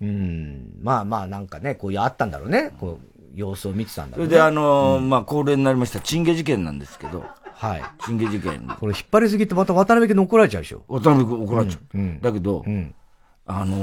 [0.00, 0.08] うん。
[0.08, 2.72] うん、まあまあ、なんかね、こういうあったんだろうね。
[2.78, 4.30] こう、様子を見てたんだろうね。
[4.30, 7.24] それであのー、まあ、恒例になりました、チンゲ事件なんですけど。
[7.52, 7.82] はい。
[8.04, 8.64] チンゲ事件。
[8.78, 10.84] これ引っ張りすぎてまた渡辺家に怒られちゃうでしょ。
[10.86, 11.98] 渡辺家怒られちゃう。
[11.98, 12.20] うん。
[12.20, 12.94] だけど、うん。
[13.46, 13.76] あの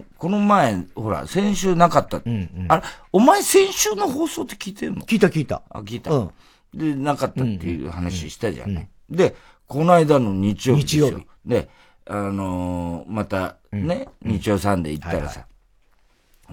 [0.00, 2.22] ー、この前、ほら、先週なかった。
[2.24, 5.02] うんうん、あれ、お前先週の放送って聞いてんの？
[5.02, 5.62] 聞いた聞いた。
[5.68, 6.10] あ、聞いた。
[6.10, 6.30] うん。
[6.74, 8.88] で、なかったっていう話したじゃんね。
[9.10, 9.36] うんうん、で、
[9.66, 11.26] この間の日曜日日曜日。
[11.44, 11.68] で、
[12.06, 15.44] あのー、またね、うん、日曜サンデー行ったらさ、い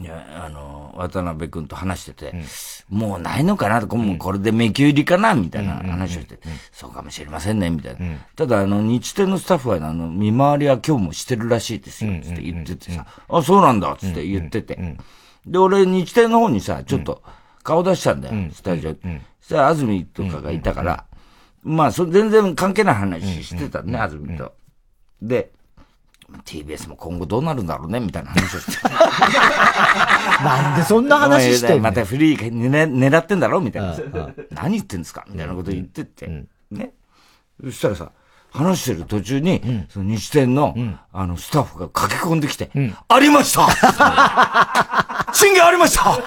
[0.03, 2.43] や、あの、渡辺くんと話してて、
[2.91, 6.39] うん、もうないのかなと、もうこれで迷宮入りかなみたいな話をして、
[6.71, 8.05] そうかもしれませんね、みたいな。
[8.05, 14.97] うん、ただ、あの、日天のスタッフは、あの、見回りは今日もしてるらしいですよ、つって言っててさ、あ、そうなんだ、つって言ってて。
[15.45, 17.21] で、俺、日天の方にさ、ちょっと
[17.63, 18.91] 顔出したんだよ、スタジオ。
[18.91, 21.05] そしたら、安住とかがいたから、
[21.63, 24.53] まあ、そ全然関係ない話してたね、安住と。
[25.21, 25.51] で、
[26.45, 28.87] TBS も今後どうなるんだろうね、みたいな話をして。
[30.43, 33.95] なんでそんな話してんまたフリー、ね、狙ってんだろみたいな。
[34.51, 35.25] 何言ってんですか？
[35.29, 36.27] みたいなこと言ってって。
[36.71, 36.91] ね。
[37.63, 38.11] そしたらさ、
[38.51, 40.75] 話してる途中に、その日天の、
[41.13, 42.69] あの、スタッフが駆け込んできて、
[43.07, 43.67] ありました
[45.33, 46.19] 審議ありました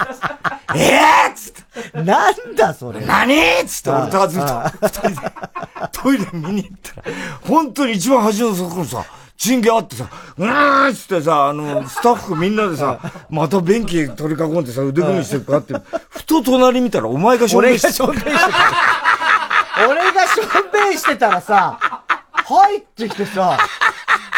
[0.74, 0.78] え
[1.26, 2.02] えっつって。
[2.02, 3.04] なんだそれ。
[3.04, 5.16] 何っつって俺とあずみと二人で
[5.92, 9.04] トイレ見に行ったら、本当に一番端のそこさ、
[9.36, 15.74] チンゲあってさ、うーんっつってさ、あの、スタッフみんなでさ、また便器取り囲んでさ、腕組みしてるかって、
[16.10, 18.04] ふと隣見たらお前がしょんべんしてた。
[18.04, 19.88] 俺がしょんべんしてた。
[19.88, 21.78] 俺がしょんべんしてたらさ、
[22.32, 23.58] 入ってきてさ、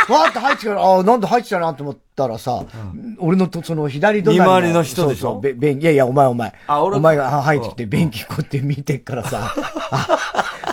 [0.09, 4.45] わーって入ってきたら、ああ、なんで入ってきたなと思ったらさ、うん、俺のと、その左隣の。
[4.45, 5.35] 見回りの人でしょ？
[5.35, 6.55] そうそう、べ、いやいや、お前お前。
[6.69, 9.53] あ、俺お前が入ってきて、便器こうやって見てっからさ、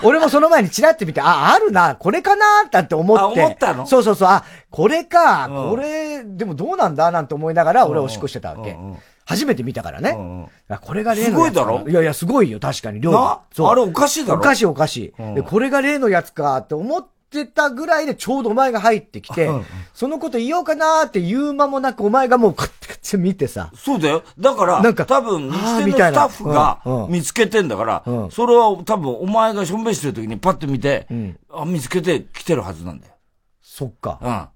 [0.04, 3.42] 俺もその前にチラって見て、あ、あるな、これかなだって思って。
[3.42, 3.86] 思ったの？
[3.88, 8.72] そうそうそう、あ、これか、うん、これ、でもどうなんだなんて思いながら、俺おしっこしてたわけ。
[8.72, 10.10] うんうん初めて見たからね。
[10.10, 11.26] うんうん、これが例の。
[11.28, 11.88] すごいだろ？
[11.88, 13.40] いやいや、すごいよ、確かに、量が。
[13.54, 13.68] そう。
[13.70, 14.42] あれおかしいだろ？
[14.42, 15.42] おかしいおかしい、うん、で。
[15.42, 17.08] これが例のやつかって思っ
[17.42, 19.50] ってたぐらいでちょうどお前が入ってきて、
[19.94, 23.72] そのこと言おうかなーって言う間もなくお前がもうこうって見てさ。
[23.76, 24.24] そうだよ。
[24.40, 31.08] だから、なんか多分、日天のスタッフが見つけてんだから、それは多分お前がしょんべんしてる時にパッと見て、
[31.52, 33.14] あ、見つけて来てるはずなんだよ。
[33.62, 34.20] そっか。
[34.22, 34.48] うん。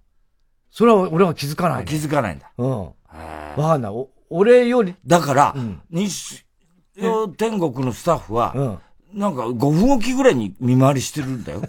[0.71, 2.51] それは俺は気づかない、気づかないんだ。
[2.57, 2.81] うん。
[2.81, 2.93] わ
[3.57, 3.91] かんない。
[3.91, 4.95] お、俺より。
[5.05, 5.55] だから、
[5.89, 6.45] 日、
[6.95, 8.79] 曜天国のスタッフは、
[9.13, 11.61] なんか5分おきぐらいに見回りしてるんだよ。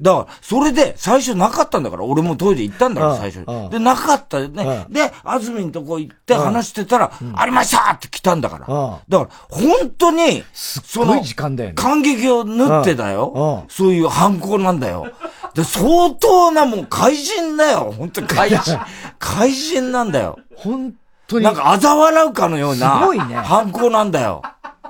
[0.00, 3.70] だから、それで、最初なかったんだから、俺もトイレ行ったんだから、最初に。
[3.70, 4.86] で、なかったよね。
[4.90, 8.66] で、安住のとこ行って話してたら、ありましたって来たんだから。
[8.66, 11.74] だから、本当に、その、時間だよね。
[11.76, 13.64] 感激を縫ってだよ。
[13.68, 15.06] そういう犯行なんだよ。
[15.54, 17.94] で、相当なもう怪人だよ。
[17.96, 18.78] 本当に怪人。
[19.18, 20.38] 怪人なんだよ。
[20.56, 20.92] 本
[21.26, 21.44] 当に。
[21.44, 23.36] なんか嘲笑うかのような、すごいね。
[23.36, 24.42] 犯行なんだよ。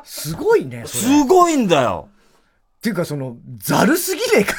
[0.03, 0.85] すごいね。
[0.87, 2.09] すごいんだよ。
[2.85, 4.55] っていうかその、ざるすぎねえか。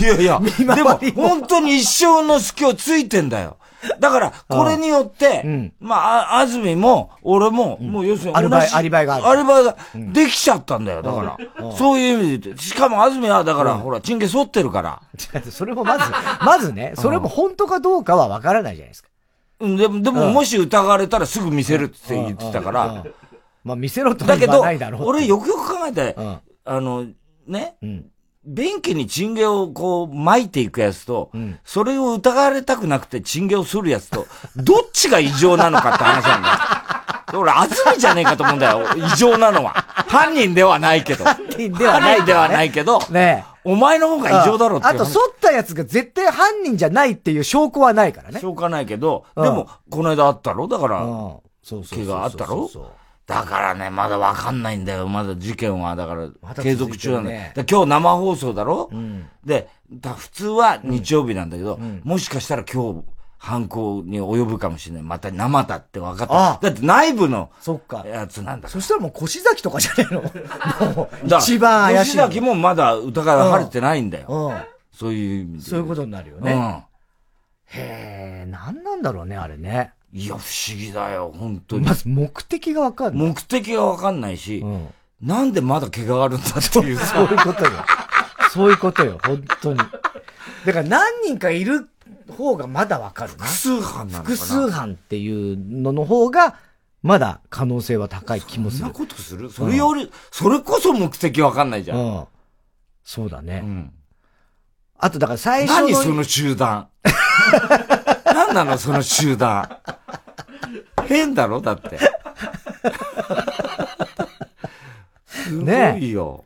[0.00, 0.40] いやいや、
[0.74, 3.58] でも本当に一生の隙をついてんだよ。
[4.00, 9.28] だから、これによって、うん、まあ、安住も、俺も、うん、もう要するにアリバイ、アリバイがある。
[9.28, 11.72] アリバイができちゃったんだよ、だから。
[11.76, 12.62] そういう意味で言って。
[12.62, 15.02] しかも安住は、だから、ほら、チンゲ剃ってるから。
[15.52, 16.04] それもまず、
[16.40, 19.10] まずね、それも本当かどうかはわからないじゃないですか。
[19.60, 23.04] うん、でも、でも、もし疑われたらすぐ見せるって言ってたから。
[23.62, 25.00] まあ、見せろとは言わないだろう。
[25.00, 26.16] だけど、俺よくよく考えて、
[26.64, 27.04] あの、
[27.48, 28.10] ね、うん、
[28.44, 36.54] 便器にチンゲをこう巻いていくやつと、うん、それを疑われたくなくてチンゲをするやつと、 どっちが異常なのかって話なんだよ。
[37.40, 38.86] 俺、安住じゃねえかと思うんだよ。
[38.96, 39.72] 異常なのは。
[40.08, 41.24] 犯人ではないけど。
[41.24, 43.00] 犯人ではない、ね、犯人ではないけど。
[43.10, 48.40] ねお前の方が異常だろってあと、剃ったやつが絶対犯人じゃないっていう証拠はないからね。
[48.40, 50.68] 証拠はないけど、でも、この間あったろ？
[50.68, 51.00] だから、
[51.62, 51.98] そうそう。
[51.98, 52.48] 怪我あったろ？
[52.48, 52.90] そうそうそう
[53.28, 55.06] だからね、まだわかんないんだよ。
[55.06, 55.94] まだ事件は。
[55.94, 57.52] だから、継続中なんだよ。
[57.54, 63.04] だ今日生放送だろ、うん、で、だ普通は日曜日なんだけど、うん、もしかしたら今日、
[63.36, 65.02] 犯行に及ぶかもしれない。
[65.02, 66.68] また生だって分かった。
[66.70, 67.50] だって内部の
[68.06, 70.22] やつなんだそしたらもう腰崎とかじゃないの？
[70.96, 72.16] もう一番怪しい。
[72.16, 74.26] 腰崎もまだ疑いは晴れてないんだよ。
[74.28, 74.56] うん、
[74.90, 75.64] そういう意味で。
[75.64, 76.52] そういうことになるよね。
[76.52, 76.84] うん、へ
[78.44, 79.92] え、何なんだろうね、あれね。
[80.12, 81.86] いや、不思議だよ、本当に。
[81.86, 83.28] まず目的がわかんない。
[83.28, 84.88] 目的がわかんないし、うん、
[85.20, 86.96] なんでまだ怪我があるんだっていう。
[87.04, 87.70] そういうことよ。
[88.52, 89.78] そういうことよ、本当に。
[89.78, 91.88] だから何人かいる
[92.36, 93.44] 方がまだわかるな。
[93.44, 96.56] 複数犯なのかな複数犯っていうのの方が、
[97.02, 98.80] まだ可能性は高い気もする。
[98.80, 99.50] そんなことする？
[99.50, 101.98] それより、うん、それこそ目的わかんないじゃん。
[101.98, 102.24] うん。
[103.04, 103.60] そうだね。
[103.62, 103.92] うん。
[104.98, 105.88] あとだから最初の。
[105.90, 106.88] 何その集団？
[108.38, 109.68] 何なのその集団。
[111.06, 111.98] 変だろだって。
[115.26, 116.44] すごいよ。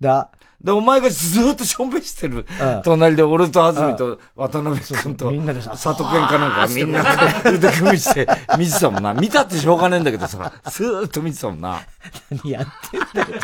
[0.00, 0.30] だ。
[0.62, 2.46] で、お前がずっとしょんべしてる。
[2.84, 7.02] 隣で俺と安住と渡辺君と、みんなでさ、佐藤君かなんかみんな
[7.42, 9.14] で腕組みして見てたもんな。
[9.14, 11.80] 見たってしょうがねえんだけどさ、ずーっと見てたもんな。
[12.30, 13.40] 何やってんだよ。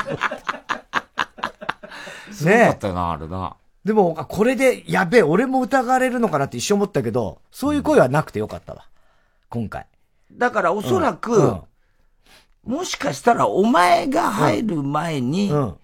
[2.30, 3.56] すごかったよな、あれな。
[3.86, 8.88] でも、これで、やべえ、俺も疑われるのかなって一瞬思ったけど、そういう声はなくてよかったわ。
[9.48, 9.86] 今回。
[10.32, 11.62] だからおそらく、うん
[12.66, 15.74] うん、もしかしたらお前が入る前に、うん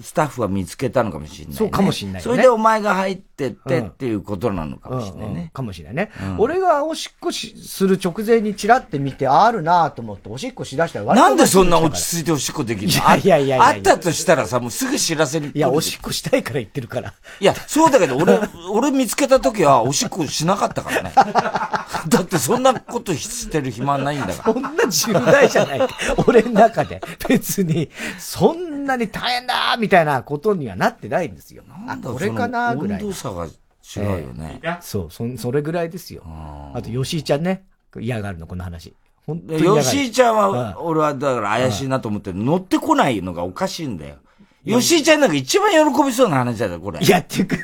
[0.00, 5.24] スタッフは見つけたのかもしれない、ね、そうかもしれない、ね、それでお前が入ってってっていうことなのかもしれないね。
[5.26, 6.10] うんうんうん、かもしれないね。
[6.22, 13.16] うん、俺がおしっこしする直前にチラって見て、あるなと思っておしっこしだしたら割となんでそんな落ち着いておしっこできるの？
[13.16, 17.12] いやいやいやあったとしたらさ、もうすぐ知らせにいや、おしっこしたいから言ってるから。
[17.40, 18.38] いや、そうだけど俺、
[18.72, 21.12] 俺見つけた時はおしっこしなかったからね。
[22.08, 24.54] だってそんなことしてる暇ないんだから。
[24.54, 25.88] そんな重大じゃない。
[26.26, 27.00] 俺の中で。
[27.28, 31.62] 別に、そんなに大変だみたいなことににはなってないんですよ。
[31.64, 33.02] なんだこれかなぐらい。
[33.02, 34.60] 温度差が違うよね。
[34.62, 36.22] えー、そう、そ、それぐらいですよ。
[36.26, 37.64] あと、吉井ちゃんね。
[37.98, 38.94] 嫌がるの、この話。
[39.26, 44.16] 本当に吉井ちゃんは、俺はだから怪しいなと思って乗ってこないのがおかしいんだよ。
[44.64, 47.00] 吉井ちゃんなんか一番喜びそうな話だよ、これ。
[47.00, 47.56] いや、っていうか、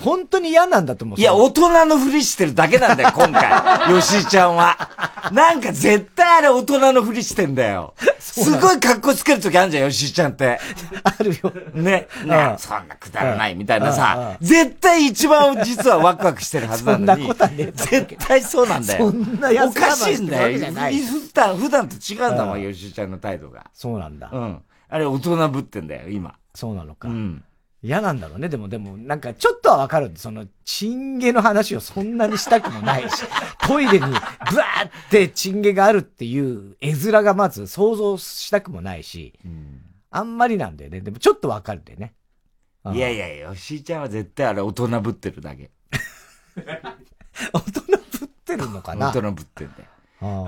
[0.00, 1.20] 本当に嫌なんだと思う。
[1.20, 4.00] いや、大人のふりしてるだけなんだよ、 今回。
[4.00, 4.78] 吉井ちゃんは。
[5.32, 7.94] なんか絶対あれ大人のふりしてんだよ。
[8.20, 10.60] すごい格好つけるときあるじゃん、吉井ちゃんって。
[11.02, 11.52] あるよ。
[11.74, 12.06] ね。
[12.24, 17.06] ねそんなくだらないみたいなさ、絶対一番実はワクワクしてるはずなのに。
[17.06, 19.10] そんなことはね絶対そうなんだよ。
[19.10, 20.58] そんなやつおかしいんだよ。
[20.58, 23.66] 普段、普段と違うんだもん、吉井ちゃんの態度が。
[23.74, 24.30] そうなんだ。
[24.32, 24.62] うん。
[24.94, 26.36] あれ大人ぶってんだよ、今。
[26.54, 27.08] そうなのか。
[27.08, 27.42] うん。
[27.82, 28.48] 嫌なんだろうね。
[28.48, 30.12] でも、でも、なんか、ちょっとはわかる。
[30.14, 33.24] その、チンゲの話をそんなにしたくもないし、
[33.66, 34.20] トイレに、ブワーっ
[35.10, 39.80] てチンゲがあるっていう絵面がまず想像したくもないし、うん、
[40.12, 41.00] あんまりなんだよね。
[41.00, 42.14] でも、ちょっとわかるんだよね。
[42.92, 45.72] いやいやいや、吉井ちゃんは絶対あれ大人ぶってるだけ。
[47.52, 49.08] 大人ぶってるのかな？
[49.10, 49.88] 大人ぶってんだよ。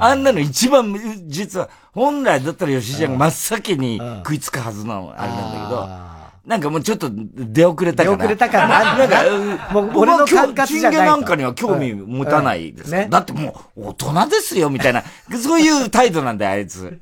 [0.01, 0.95] あんなの一番、
[1.27, 6.07] 実は、本来だったら吉井ちゃんが真っ先に食いつくはずのあれなんだけど、
[6.47, 8.17] なんかもうちょっと出遅れたかな。
[8.17, 8.97] 出遅れたかな？
[8.97, 13.09] なんか、もう俺の感覚じゃないなんかには興味持たないです、ね。
[13.11, 15.03] だってもう大人ですよ、みたいな、
[15.43, 17.01] そういう態度なんだよ、あいつ。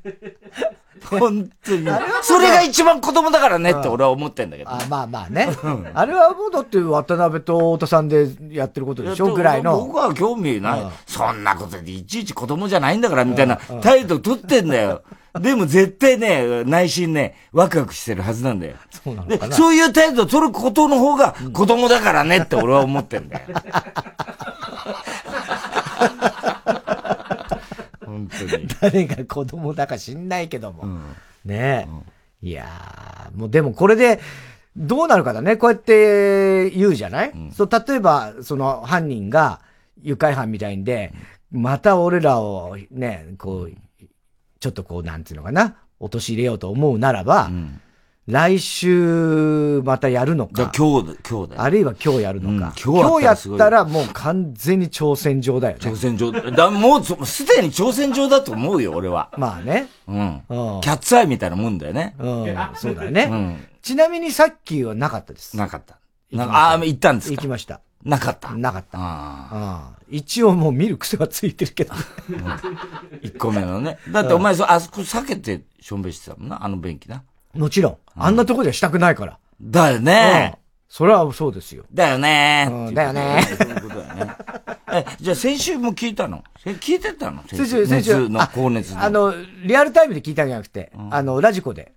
[1.09, 1.87] 本当に。
[2.21, 4.71] それが一番子供だからねって俺は思ってんだけど。
[4.71, 5.49] あまあまあね。
[5.93, 9.85] あれはもうだって渡辺と太田さんでやってることでしょぐらいの。
[9.85, 10.85] 僕は興味ない。
[11.05, 15.03] そんなことでいちいち子供じゃないんだからみたいな態度取ってんだよ。
[15.39, 18.75] でも絶対ね、内心ね、ワクワクしてるはずなんだよ。
[18.89, 23.43] そうなので、そういう態度取ることの方が子供だからねって俺は思ってんだよ。
[28.15, 28.67] 本当に。
[28.81, 30.83] 誰が子供だか知んないけども。
[30.83, 30.99] うん、
[31.43, 31.87] ね。
[31.87, 31.87] え、
[32.41, 34.19] うん、いやー、もうでもこれで、
[34.77, 35.55] どうなるかだね。
[35.57, 39.61] こうやって言うじゃない、うん、そう、例えば、その犯人が
[40.01, 41.13] 愉快犯みたいんで、
[41.51, 44.05] また俺らをね、こう、
[44.59, 47.81] ちょっとこう、なんていうのかな、陥れようと思うならば、うん
[48.27, 50.71] 来週またやるのか。
[50.75, 52.73] 今日、今日だあるいは今日やるのか。
[52.75, 55.83] うん、今日やったらもう完全に挑戦状だよね。
[55.83, 56.31] 挑戦状。
[56.31, 59.29] だもう、すでに挑戦状だと思うよ、俺は。
[59.37, 59.89] まあね。
[60.07, 60.41] うん。
[60.47, 62.15] キャッツアイみたいなもんだよね。
[62.17, 62.57] うん。
[62.73, 63.29] そうだよね。
[63.31, 63.67] うん。
[63.83, 65.55] ちなみにさっきはなかったです。
[65.55, 65.99] なかった。
[66.31, 67.35] なああ、行ったんですか？
[67.35, 67.81] 行きました。
[68.03, 68.51] なかった。
[68.55, 68.97] なかった。
[68.97, 69.91] ああ。
[70.09, 71.93] 一応もう見る癖はついてるけど。
[73.21, 73.99] 一個目のね。
[74.11, 77.21] だってお前、あそこ避けてしょんべしてたもんな、あの便器な。
[77.55, 77.97] もちろん。
[78.15, 79.39] あんなとこではしたくないから。
[79.61, 80.59] だよね。
[80.87, 81.83] それはそうですよ。
[81.93, 82.67] だよね。
[82.69, 83.41] うん、だよね。
[83.57, 84.35] そういうことだよね。
[84.93, 86.43] え、じゃあ先週も聞いたの？
[86.63, 87.43] 聞いてたの？
[87.47, 87.85] 先週。
[87.85, 88.29] 先週。
[88.29, 89.33] の高熱あの、
[89.65, 91.93] リアルタイムで聞いたんじゃなくて、あの、ラジコで、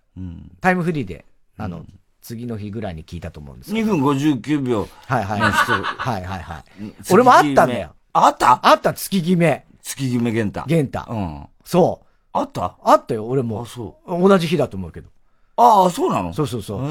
[0.61, 1.25] タイムフリーで、
[1.57, 1.85] あの、
[2.23, 3.95] 次の日ぐらいに聞いたと思うんですけど。
[3.95, 4.89] 2分59秒。
[5.07, 5.41] はいはい。
[5.41, 6.65] はいはいはい。
[7.13, 7.95] 俺もあったんだよ。
[8.13, 8.59] あった？
[8.67, 9.65] あった月決め。
[9.83, 10.65] 月決め玄太。
[10.67, 11.05] 玄太。
[11.09, 11.47] うん。
[11.65, 12.07] そう。
[12.33, 12.77] あった？
[12.83, 13.63] あったよ、俺も。
[13.63, 14.29] あ、そう。
[14.29, 15.09] 同じ日だと思うけど。
[15.61, 16.33] ああ、そうなの？
[16.33, 16.83] そうそうそう。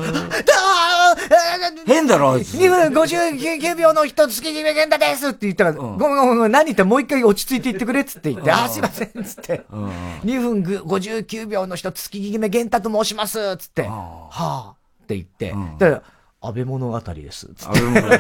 [1.86, 2.56] 変だろ、あいつ。
[2.56, 9.64] 2分59秒の人、月決め源太ですって言ったら、ごめんごめんごめん、何言ってもう一回落ち着いて言ってくれっつって言って、あ、すいません、つって。
[9.72, 13.84] 2分59秒の人、月決め源太と申します、つって。
[13.84, 15.56] はあ、って言って。
[15.80, 16.04] だから、
[16.42, 17.50] 安倍物語です。
[17.64, 18.14] 安倍物語。
[18.14, 18.18] い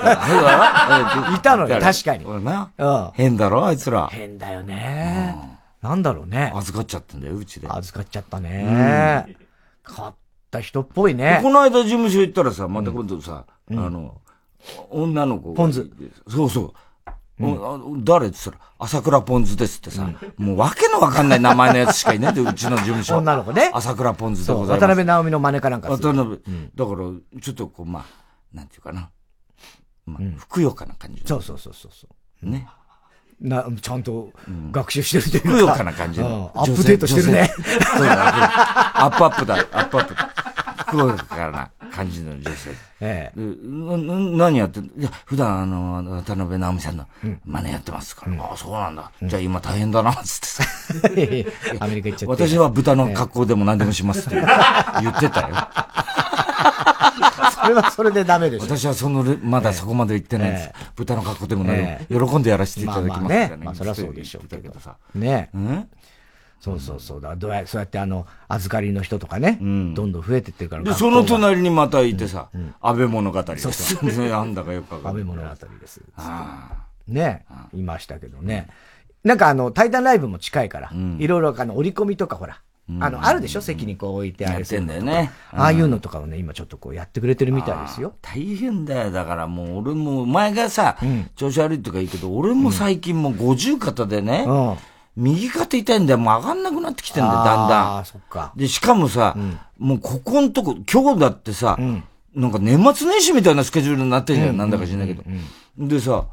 [1.41, 2.25] たのよ、確かに。
[3.15, 4.07] 変だろ、あいつら。
[4.07, 5.59] 変だよね。
[5.81, 6.53] なんだろうね。
[6.55, 7.67] 預かっちゃったんだよ、うちで。
[7.69, 9.35] 預かっちゃったね。
[9.85, 10.26] 変わった
[10.61, 11.39] 人っぽいね。
[11.41, 14.21] この間事務所行ったらさ、また今度さ、あの、
[14.89, 15.91] 女の子ポンズ。
[16.27, 16.73] そうそう。
[17.39, 18.27] うん、誰？
[18.27, 23.17] って言ったら、朝倉ポンズですってさ、うん、もうわけのわかんない名前のやつしかいないんで、 うちの事務所。
[23.17, 23.69] 女の子ね。
[23.73, 24.81] 朝倉ポンズでございます。
[24.81, 28.03] 渡辺直美の真似かなんか渡辺、うん、だから、ちょっとこう、まあ、
[28.55, 29.11] なんていうかな。
[30.07, 31.21] まあ、ふくよかな感じ。
[31.25, 31.87] そうそうそうそ
[32.41, 32.49] う。
[32.49, 32.67] ね。
[33.39, 34.31] な、ちゃんと
[34.71, 35.49] 学習してるというか。
[35.49, 36.51] ふくよかな感じの。
[36.55, 37.51] アップデートしてるね。
[37.55, 40.15] そうだ、アップアップだ、アップアップ。
[40.87, 42.71] ふくよかな感じの女性。
[43.01, 43.39] ええ。
[43.39, 47.05] 何やっていや、普段あの、渡辺直美さんの
[47.45, 48.43] 真似やってますから。
[48.43, 49.11] ああ、そうなんだ。
[49.21, 50.63] じゃあ今大変だな、つってさ。
[51.79, 52.45] アメリカ行っちゃって。
[52.47, 54.35] 私は豚の格好でも何でもしますって
[55.01, 55.55] 言ってたよ。
[57.63, 58.65] それはそれでダメです。
[58.65, 60.71] 私はその、まだそこまで行ってないです。
[60.95, 63.57] 豚の格好でもね、喜んでやらせていただきますからね。
[63.61, 64.95] まあそれはそうでしょうけどさ。
[65.13, 65.49] ね。
[65.53, 65.89] うん？
[66.59, 67.21] そうそうそう。
[67.21, 70.83] だどうや、そうやってあの、預かりの人とかね、どんどん増えてってるから。
[70.83, 72.49] で、その隣にまたいてさ、
[72.81, 73.71] 安倍物語です。
[73.71, 74.29] そうそう。
[74.29, 75.19] なんだかよくわかる。
[75.19, 76.01] 安倍物語です。
[77.07, 78.67] ね、いましたけどね。
[79.23, 82.59] なんかあの、タイタンライブも近いから、いろいろあの、折り込みとかほら、
[83.01, 83.61] あの、あるでしょ？
[83.61, 84.65] 席にこう置いてある。
[84.65, 85.31] てんだよね。
[85.51, 88.13] ああいうのとかをね、今ちょっとこうやってくれてるみたいですよ。
[88.21, 89.11] 大変だよ。
[89.11, 90.97] だからもう俺も、前がさ、
[91.35, 94.45] 調子悪いとか言うけど、俺も最近もう50肩でね、
[95.17, 96.19] 右肩痛いんだよ。
[96.19, 97.95] もう上がんなくなってきてんだよ、だんだん。
[97.95, 98.53] ああ、そっか。
[98.55, 99.35] で、しかもさ、
[99.77, 101.77] もうここんとこ、今日だってさ、
[102.35, 104.57] なんか年末年始みたいなスケジュールになってんじゃん。
[104.57, 105.23] なんだか知んないけど。
[105.77, 106.27] でさ、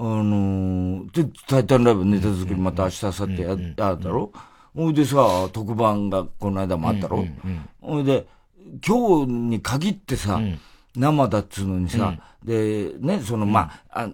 [0.00, 4.32] あのー、で、タイタンライブネタ作りまた明日、明後日や、やだろ？
[4.76, 7.26] ほいでさ、特番がこの間もあったろ？
[7.80, 8.28] ほいで、
[8.86, 10.40] 今日に限ってさ、
[10.94, 12.14] 生だっつうのにさ、
[12.44, 14.10] で、ね、その、まあ、あ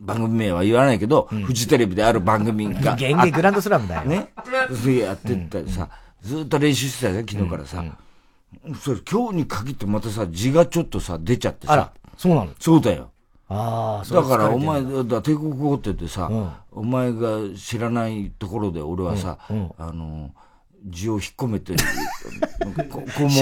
[0.00, 2.96] 番組名は言わないけど、フジテレビである番組が。
[2.96, 4.04] ゲンゲグランドスラムだよ。
[4.04, 4.32] ね。
[4.80, 5.88] それやってったりさ、
[6.22, 7.84] ずっと練習してたよ、昨日からさ。
[8.80, 11.92] それ今日に限ってまたさ、字がちょっとさ、出ちゃってさ。
[12.16, 12.50] そうなの？
[12.58, 13.10] そうだよ。
[13.48, 20.30] ああ、だからお前、だ帝国語っててさ、うん、お前が知らないところで俺はさ、うんうん、あの、
[20.84, 21.84] 字を引っ込めて、 シ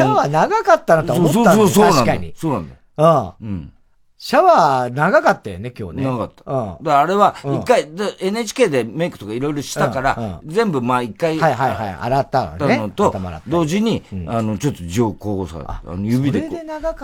[0.00, 2.32] ャワー長かったなと思ったんだよ、そうそうそう確かに。
[2.36, 3.36] そうなんだよ。
[3.40, 3.72] うん。
[4.20, 6.02] シャワー長かったよね、今日ね。
[6.02, 6.52] 長かった。
[6.52, 6.84] うん。
[6.84, 12.78] だあれは、一回、うん、NHK でメイクとかいろいろしたから、うんうん、全部まあ一回、はいはいはい、洗ったのね。
[12.78, 13.14] のと、
[13.46, 16.48] 同時に、あの、ちょっと字をこうさ、あの指でこ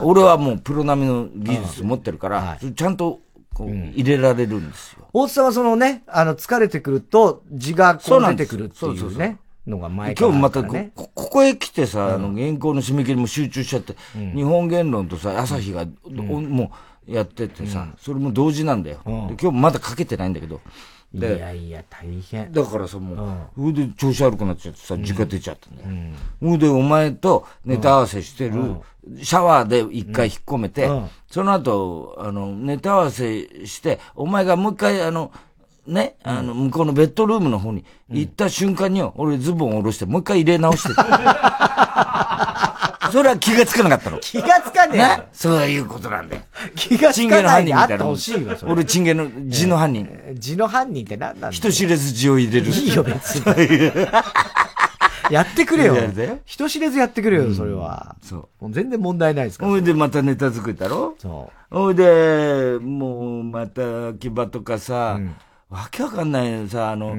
[0.03, 0.07] う。
[0.09, 3.21] 俺はもうプロ並みの技術持ってるから、ちゃんと、
[3.55, 5.07] こう、入れられるんですよ。
[5.13, 9.39] 大津さんはそのね、あの、疲れてくると、字がこう出てくるっていうね。
[9.67, 13.95] のが前から、ね、今日またこ、ここへ来てさ、あの、原稿の締め切りも集中しちゃって、
[14.35, 16.71] 日本言論とさ、朝日が、もう、
[17.07, 18.99] やっててさ、それも同時なんだよ。
[19.05, 20.61] で今日まだかけてないんだけど、
[21.15, 22.51] いやいや、大変。
[22.51, 25.89] だからさ、もう、そ、れ、で調子悪くなっちゃってさ、時間出ちゃったんだよ。
[26.41, 28.77] そ、れ、で、お前とネタ合わせしてる、
[29.23, 30.91] シャワーで一回引っ込めて、
[31.31, 35.31] その後、あの、ネタ合わせして、お前がもう一回、あの、
[35.87, 40.95] ね、あの、向こうのベッドルームの方に行った瞬間に、俺ズボンを下ろして、もう一回入れ直して
[43.15, 44.19] それは気がつかなかったの。
[44.19, 44.99] 気がつかねえ。
[44.99, 46.43] ねそういうことなんだよ。
[46.75, 50.09] 気がつかないであってほしいわ、俺、チンゲの字の犯人。
[50.35, 52.67] 字の犯人って何なんだ人知れず字を入れる。
[52.67, 53.93] いいよ、別に。
[55.31, 55.95] やってくれよ。
[56.45, 58.17] 人知れずやってくれよ、それは。
[58.21, 58.73] そう。
[58.73, 59.71] 全然問題ないですから。
[59.71, 61.15] ほいで、またネタ作ったろ？
[61.19, 61.77] そう。
[61.77, 65.21] ほいで、もう、また、牙とかさ、
[65.71, 67.17] わけわかんないさ、あの、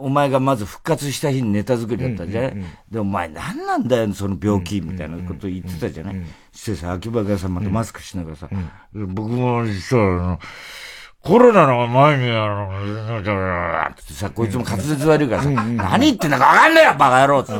[0.00, 8.48] お前がまず復活した日にネタ作りだったじゃない、うんうんうん、で、お前何なんだよ、その病気、みたいなこと言ってたじゃない、うんうん、してさ、秋葉さんまたマスクしながらさ、
[8.94, 10.40] うん、僕も実は、あの、
[11.22, 17.52] コロナの前に、あの、ってさ、こいつも滑舌悪いからさ、何言ってんだかわかんねえよ、バカ野郎って。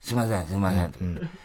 [0.00, 0.92] すいません、すいません。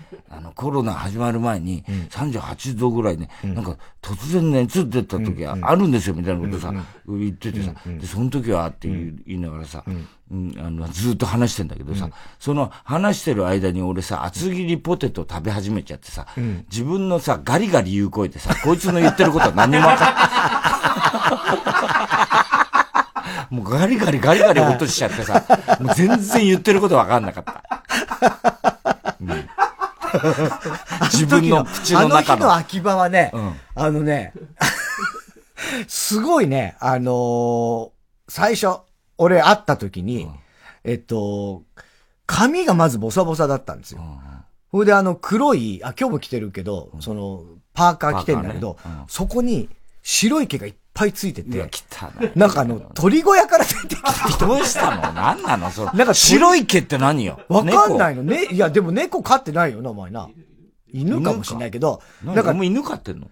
[0.29, 6.73] あの、コロナ始まる前に、38度ぐらいね、なんか、突然熱出た時あるんですよ、みたいなことさ、
[7.07, 9.83] 言っててさ、で、その時はって言いながらさ、
[10.31, 16.27] うん、あの、ずっと話してんだけどさ、その話してる間に俺さ、厚切りポテト食べ始めちゃってさ、
[16.71, 20.05] 自分のさ、ガリガリ言う声でさ、こいつの言ってることは何にもわか
[23.51, 25.43] ん もうガリガリガリガリ落としちゃってさ、
[25.79, 27.63] もう全然言ってることわかんなかった。
[29.21, 29.58] うん
[31.11, 32.17] 自分の口の中の。
[32.17, 34.33] あの日の秋葉はね、うん、あのね、
[35.87, 37.89] すごいね、あのー、
[38.27, 38.79] 最初、
[39.17, 40.33] 俺会った時に、うん、
[40.83, 41.63] えっと、
[42.25, 44.01] 髪がまずボサボサだったんですよ。
[44.71, 44.85] ほ、うん。
[44.85, 47.43] であの黒い、あ、今日も着てるけど、その、
[47.73, 49.69] パーカー着てんだけど、ね、そこに
[50.01, 51.69] 白い毛がいっぱいついてて、
[52.35, 54.47] なんかあの、鳥小屋から出てきた人。
[54.47, 55.13] どうしたの？
[55.13, 55.91] 何なのそれ？
[55.93, 57.39] なんか白い毛って何よ？
[57.47, 58.45] わかんないのね。
[58.45, 60.29] いや、でも猫飼ってないよな、お前な。
[60.91, 62.01] 犬かもしんないけど。
[62.23, 63.29] なんか、もう犬飼ってんの？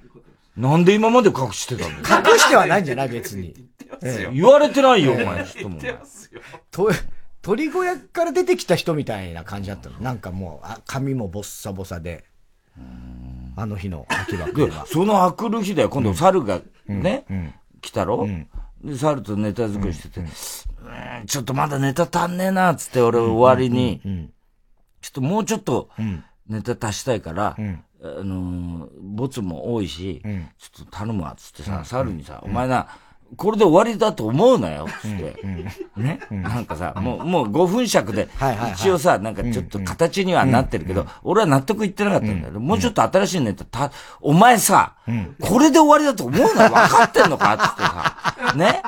[0.55, 1.97] なんで今まで隠してたの？
[1.97, 3.53] 隠してはないんじゃない別に。
[4.33, 5.79] 言われてないよ、お前、人も。
[6.71, 6.91] と、
[7.41, 9.99] 鳥小屋から出てきた人みたいな感じだったの。
[9.99, 12.25] なんかもう、髪もボッサボサで。
[13.55, 14.85] あの日の秋葉君は。
[14.85, 15.89] そのあくる日だよ。
[15.89, 17.25] 今度猿がね、
[17.81, 18.27] 来たろ、
[18.83, 20.27] で、猿とネタ作りしてて、
[21.25, 23.99] ちょっとまだネタ足んねえな、つって俺終わりに、
[25.01, 25.89] ちょっともうちょっと
[26.47, 30.21] ネタ足したいから、あのボツも多いし、
[30.59, 32.87] ちょっと頼むわ、つってさ、猿にさ、お前な、
[33.35, 35.35] これで終わりだと思うなよ、つって。
[35.97, 38.29] ね、なんかさ、もう、もう5分尺で、
[38.73, 42.59] 一応さ、なんかちょっと形にはなってるけど、俺は納得いってなかったんだよ。
[42.59, 44.93] もうちょっと新しいネタ、た、お前さ、
[45.41, 48.81] これで終わりだと思うなよ、分かってんのかつってさ、 ね？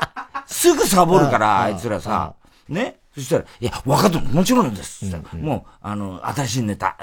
[0.45, 2.33] すぐサボるから、あいつらさ、
[2.67, 2.97] ね？
[3.19, 5.05] そしたら、いや、分かった、もちろんです。
[5.33, 6.95] もう、あの、新しいネタ、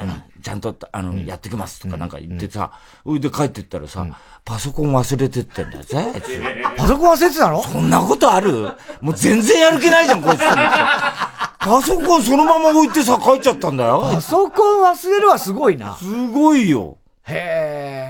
[0.43, 2.73] ちゃんと、あの、やってきますとかなんか言ってさ、
[3.05, 4.07] そいで帰ってったらさ、
[4.45, 6.23] パソコン忘れてってんだよ、ぜ、
[6.77, 7.63] パソコン忘れてたの？
[7.63, 8.71] そんなことある？
[9.01, 10.41] もう全然やる気ないじゃん、こいつ。
[10.41, 14.01] パソコンそのまま置いてさ、帰っちゃったんだよ。
[14.15, 15.97] パソコン忘れるはすごいな。
[15.97, 16.99] すごいよ。
[17.25, 17.35] へ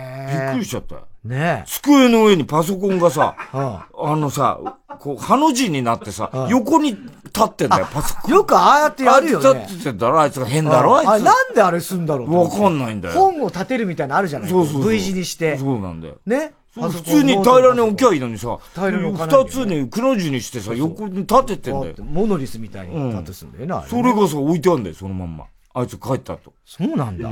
[0.03, 0.06] え。
[0.27, 1.03] びっくりしちゃったよ。
[1.25, 4.61] ね机の上にパソコンがさ、 あのさ、
[4.99, 7.01] こう、ハの字になってさ、横に立
[7.45, 8.35] ってんだよ、パソコン。
[8.35, 9.67] よくああやってやるよね。
[9.69, 11.25] 立ってんだろあいつが変だろあいつ。
[11.25, 13.15] なんであれすんだろうわかんないんだよ。
[13.15, 15.59] 本を立てるみたいなのあるじゃないそうそう V 字にして。
[15.59, 16.17] そうなんだよ。
[16.27, 16.53] ね？
[16.77, 21.95] 普通に平らに置きゃいいのにさ、二つにくの字にしてさ、横に立ててんだよ。
[22.01, 25.45] モノリスみたいに立てすんだよな、それがさ、置いてあんだよ、そのまんま。
[25.73, 26.53] あいつ帰ったと。
[26.67, 27.31] そうなんだ。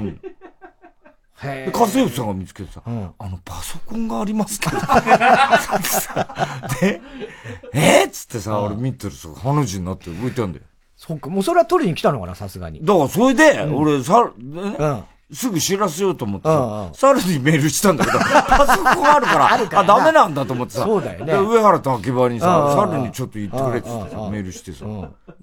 [1.42, 4.78] で、家政婦さんが見つけてさ、うん、あの、パソコンがありますけど。
[6.80, 7.00] で、
[7.72, 10.64] えー、っつってさ、俺見てるさ、ハの字になって動いてんだよ。
[10.96, 12.84] そっか、もうそれは取りに来たのかな、さすがに。
[12.84, 21.34] だから、それで、うん、俺、さ、ね、うんすぐ知らせようと思ってさ、猿にメールしたんだけど、 パソコンあるから、ああ、ダメなんだと思ってさ、そうだよね。
[21.34, 24.84] 上原と秋葉にさ、猿にちょっと言ってくれってメールしてさ、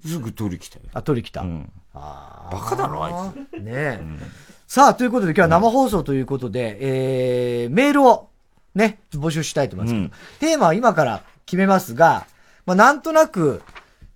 [0.06, 0.84] すぐ取り来たよ。
[0.94, 1.42] あ、取り来た。
[1.42, 1.72] うん。
[1.94, 3.12] あバカだろ、あい
[3.58, 3.60] つ。
[3.60, 4.00] ねえ。
[4.72, 8.30] さあ、ということで今日は生放送ということで、えー、メールを
[8.74, 12.26] ね、募集したいと思いますけど、うん、テーマは今から決めますが、
[12.64, 13.60] まあ、なんとなく、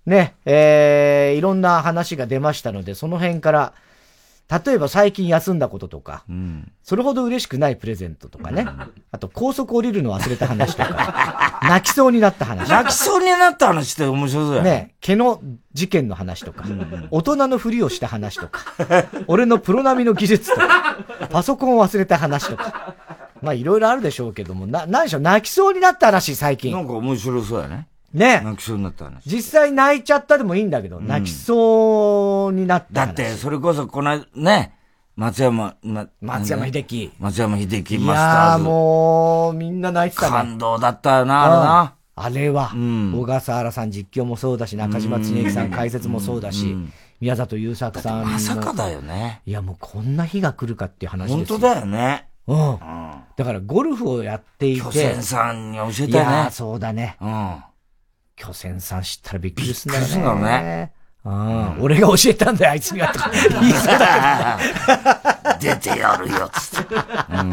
[0.06, 3.74] ね、えー、いろんな話が出ましたので、その辺から、
[4.48, 8.66] 例えば最近休んだこととか、うん、それほど嬉しくないプレゼントとかね。
[9.10, 12.70] あと高速降りるの忘れた話とか、 泣きそうになった話。
[12.70, 14.94] 泣きそうになった話って面白そうやね。
[15.00, 15.40] 毛の
[15.72, 16.64] 事件の話とか、
[17.10, 18.60] 大人のふりをした話とか、
[19.26, 22.94] 俺のプロ並みの技術とか、パソコンを忘れた話とか。
[23.42, 26.72] まあいろいろあるでしょうけども、な、何でしょう、泣きそうになった話最近。
[26.72, 27.88] なんか面白そうやね。
[28.16, 28.40] ね。
[28.42, 29.26] 泣きそうになった話。
[29.26, 33.06] 実際泣いちゃったでもいいんだけど、うん、泣きそうになった話。
[33.06, 34.74] だって、それこそこの、ね、
[35.16, 37.12] 松山、ま、松山秀樹。
[37.18, 38.62] 松山秀樹マスターズ。
[38.62, 40.30] いやもう、みんな泣いてたね。
[40.30, 41.94] 感動だったよな、あれな。
[42.18, 46.74] あれは、うん、小笠原さん実況もそうだし、中島恒之さん解説もそうだし、
[47.20, 49.42] 宮里優作さんまさかだよね。
[49.44, 51.58] いや、もうこんな日が来るかっていう話ですよ。
[51.58, 52.28] 本当だよね。
[52.46, 52.78] うん。
[53.36, 54.82] だからゴルフをやっていて。
[54.82, 56.08] 巨船さんに教えたね。
[56.08, 57.16] いや、そうだね。
[57.20, 57.56] うん。
[58.36, 60.06] 巨船さん知ったらびっくりすんだよね。
[60.06, 60.92] びっくりすんだろうね。
[61.24, 63.12] うん、俺が教えたんだよ、あいつには。
[63.12, 64.58] とか言いそうだ。
[65.58, 66.94] 出てやるよ、つって。
[66.94, 67.50] うん、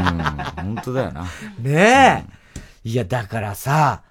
[0.56, 1.24] 本当だよな。
[1.60, 2.44] ねえ。
[2.84, 4.04] いや、だからさ、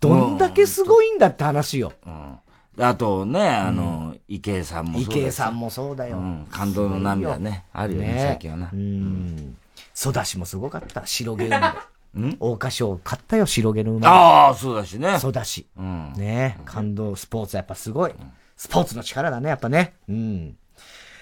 [0.00, 1.92] どんだけすごいんだって話よ。
[2.06, 2.38] うん。
[2.78, 6.18] あとね、あの、池江さんもそうだ池江さんもそうだよ。
[6.50, 7.64] 感動の涙ね。
[7.74, 8.70] あるよね、最近はな。
[8.72, 9.56] うん。
[9.92, 11.06] ソダシもすごかった。
[11.06, 12.28] 白毛馬で。
[12.28, 12.36] ん？
[12.40, 14.08] 大花賞買ったよ、白毛の馬。
[14.08, 15.18] ああ、そうだしね。
[15.18, 15.66] ソダシ。
[15.76, 16.12] うん。
[16.16, 18.14] ね感動、スポーツやっぱすごい。
[18.56, 19.94] スポーツの力だね、やっぱね。
[20.08, 20.56] うん。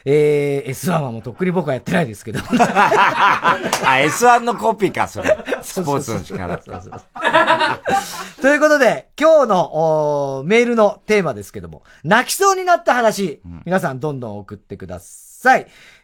[0.04, 2.40] えー、S1 はもうとっくに僕はやってないですけど。
[2.58, 3.58] あ、
[4.04, 5.36] S1 のコピーか、それ。
[5.62, 6.58] スポーツの力。
[8.42, 15.31] ということで、今日のメールのテーマですけども、泣きそうになった話、うん、皆さんどんどん送ってください。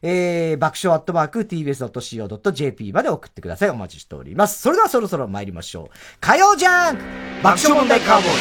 [0.03, 3.71] えー、爆笑アットマーク tbs.co.jp まで送ってください。
[3.71, 4.61] お待ちしております。
[4.61, 5.97] それではそろそろ参りましょう。
[6.21, 7.03] 火曜ジャンク
[7.43, 8.33] 爆笑問題カーボー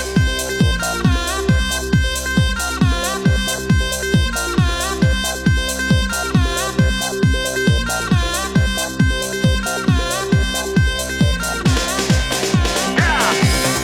[0.00, 0.03] イ。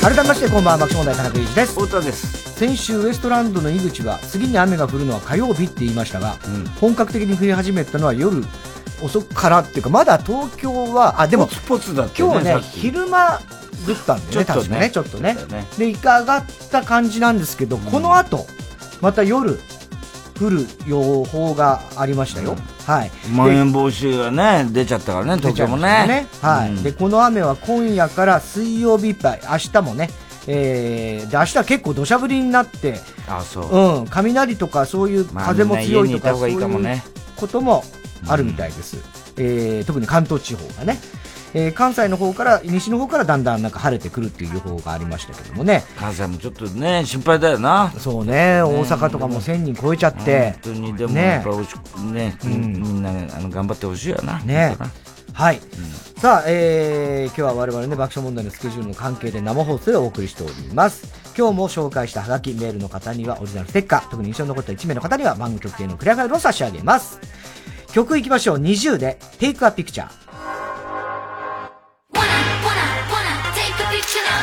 [0.00, 1.78] 改めましてこんばんは爆笑問題田中裕二です。
[1.78, 2.54] 太田です。
[2.54, 8.42] 先週ウエストランドの井口は次に雨が降るのは火曜日って言いましたが、うん、本格的に降り始めたのは夜
[9.02, 13.40] 遅くからっていうかまだ東京はあでもポツポツだっね、今日ね昼間
[13.86, 14.90] 降ったんだよね確かね。
[14.90, 18.46] ちょっとね、ね、で一回上がった感じなんですけど、うん、この後
[19.02, 19.58] また夜
[20.40, 22.56] 降る予報がありましたよ。
[22.86, 23.10] はい。
[23.30, 26.06] まん延防止がね、出ちゃったからね、東京もね。
[26.06, 30.08] ねはい、うん、で、この雨は今夜から水曜日いっぱい、明日もね、
[30.46, 34.00] えー、で、明日は結構土砂降りになって、あそう。
[34.00, 37.02] うん、雷とかそういう風も強いとか、そういう
[37.36, 37.84] ことも
[38.26, 38.96] あるみたいです。
[38.96, 39.02] うん、
[39.36, 40.98] えー、特に関東地方がね。
[41.54, 45.84] えー、関西の方から、西の方からだんだんなんか晴れてくるっていう予報がありましたけどもね。
[45.98, 47.92] 関西もちょっとね、心配だよな。
[47.98, 50.52] そうね、大阪とかも1000人超えちゃって。
[50.62, 51.50] 本当に、でもやっぱ
[52.02, 54.38] ね、ね、うん、みんなあの頑張ってほしいよな。
[54.40, 54.76] ね。
[55.32, 61.20] はい、うん、さあ、えー、今日は我々ね、爆笑問題のスケジュールの関係で生放送でお送りしております。
[61.36, 67.18] 今日も紹介したハガキ、メールの方にはオリジナルステッカー、特に印象に残った1名の方には番組曲へのクリアファイルを差し上げます。
[67.92, 68.58] 曲いきましょう。
[68.58, 70.08] 20で、Take a Picture。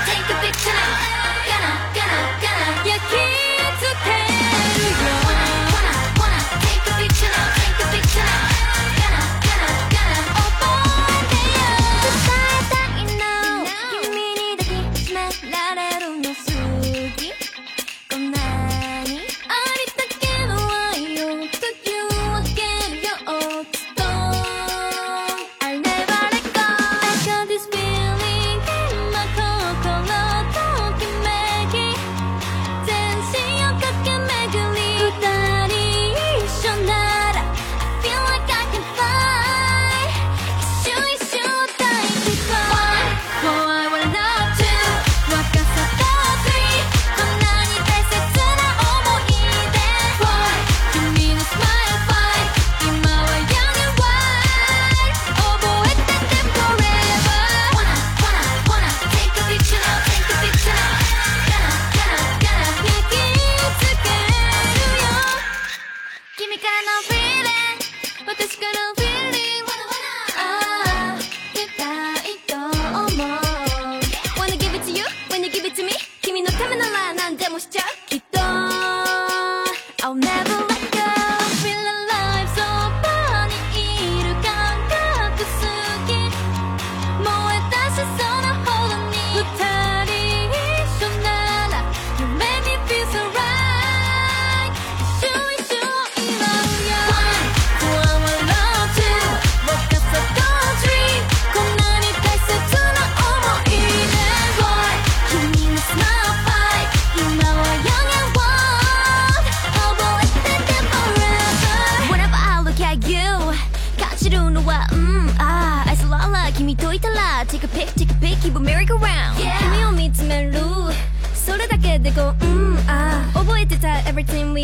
[0.07, 1.06] take a picture now.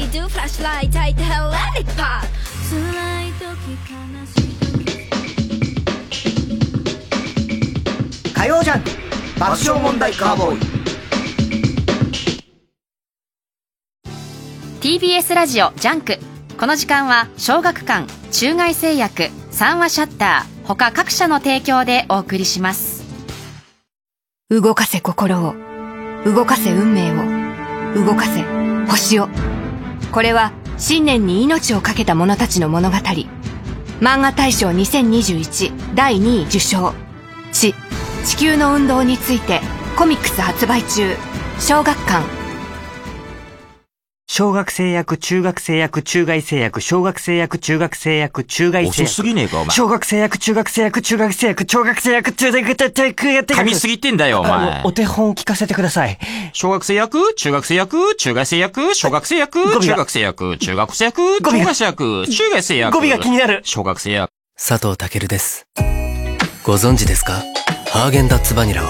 [0.03, 2.27] We do フラッシュライト焚いて Hell let it pop
[2.69, 2.81] 辛
[3.23, 3.47] い時
[3.89, 3.95] 悲
[4.25, 4.43] し
[8.29, 8.89] い火曜ジャンク
[9.39, 10.59] 爆笑問題カーボーイ
[14.81, 16.17] TBS ラジオジャンク
[16.59, 23.03] この時間は小学館中外製薬三話シャッター他各社の提供でお送りします。
[24.49, 25.55] 動かせ心を
[26.25, 27.15] 動かせ運命を
[28.05, 28.43] 動かせ
[28.87, 29.27] 星を
[30.13, 32.97] これは新年に命を懸けた者たちの物語。
[33.99, 36.93] 漫画大賞2021第2位受賞。
[37.51, 37.73] 地
[38.23, 39.59] 地球の運動について
[39.97, 41.15] コミックス発売中。
[41.59, 42.42] 小学館。
[44.35, 49.03] 小学生役、中学生役、中外生役、小学生役、中学生役、中外生役。
[49.03, 49.75] 遅すぎねえか、お前。
[49.75, 53.53] 小学生役、中学生役、中学生役、小学生役、中学生役、中学生役。
[53.53, 54.81] 噛みすぎてんだよ、お前。
[54.85, 56.17] お手本聞かせてください。
[56.51, 62.91] 小学生役、中学生役、中外生役、小学生役、中学生役、中学生役、中学生役、中外生役。
[62.99, 63.61] 語尾が気になる。
[63.63, 64.29] 小学生役。
[64.57, 65.67] 佐藤健です。
[66.63, 67.33] ご存知ですか？
[67.91, 68.89] ハーゲンダッツバニラは、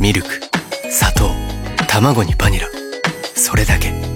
[0.00, 0.28] ミルク、
[0.90, 1.30] 砂糖、
[1.86, 2.66] 卵にバニラ。
[3.36, 4.15] それだけ。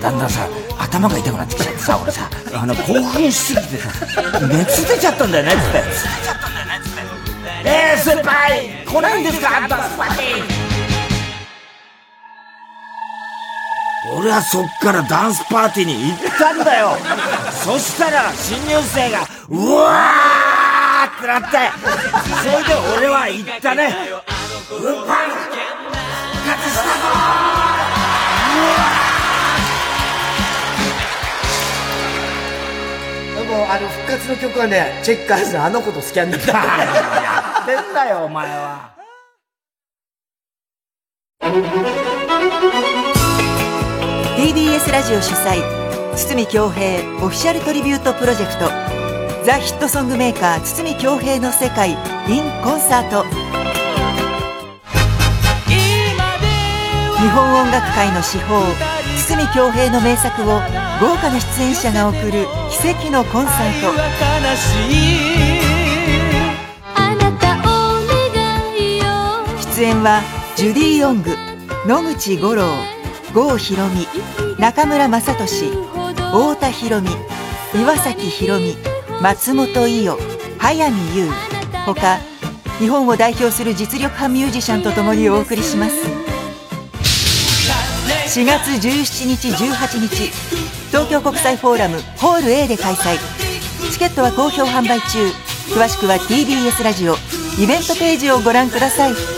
[0.00, 0.46] だんだんさ
[0.78, 2.28] 頭が痛くなってきちゃってさ 俺さ。
[2.54, 3.78] あの興奮しすぎて。
[3.78, 3.88] さ
[4.42, 7.02] 熱出ちゃったんだよねっつって熱出ちゃったんだよねっつって。
[7.64, 10.64] えー、先輩来ないんですかダンスパーティー。
[14.16, 16.98] 俺はそっからダンスパーティーに行ったんだよ。
[17.64, 20.73] そしたら新入生がうわー
[21.04, 21.70] ってなって、
[22.42, 23.94] それで俺は言ったね。
[24.70, 25.52] 運搬、復
[26.48, 26.88] 活したぞ
[33.36, 36.52] でもあの復活の曲はね、チェッカーズのあの子とスキャンダルだ。
[36.52, 36.62] や
[37.62, 38.94] ってんだよ、お前は。
[44.36, 45.62] TBS ラジオ主催
[46.16, 49.03] 堤恭平オフィシャルトリビュートプロジェクト
[49.44, 51.98] ザ・ヒットソングメーカー堤恭平の世界 in
[52.64, 53.24] コンサート。
[53.24, 53.28] 日
[57.28, 58.62] 本音楽界の至宝
[59.28, 60.62] 堤恭平の名作を
[60.98, 63.92] 豪華な出演者が送る奇跡のコンサート。
[69.76, 70.22] 出演は
[70.56, 71.36] ジュディ・ヨング
[71.86, 72.64] 野口五郎
[73.34, 74.06] 郷ひろみ
[74.58, 77.10] 中村雅俊太田裕美
[77.82, 80.16] 岩崎宏美松本伊代
[80.58, 81.28] 早見優
[81.86, 82.18] 他
[82.78, 85.94] 日本を代表する実力派ミュージシャンとともにお送りします。
[88.34, 90.32] 4月17日18日
[90.88, 93.16] 東京国際フォーラムホール A で開催。
[93.92, 95.26] チケットは好評販売中。
[95.72, 97.14] 詳しくは TBS ラジオ
[97.58, 99.33] イベントページをご覧ください。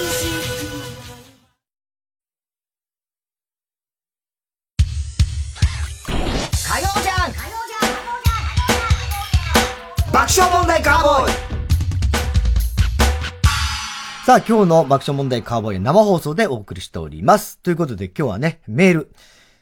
[14.26, 17.60] さあ、今日の爆笑問題カーボーイ生放送でお送りしております。
[17.60, 19.12] ということで今日はね、メール、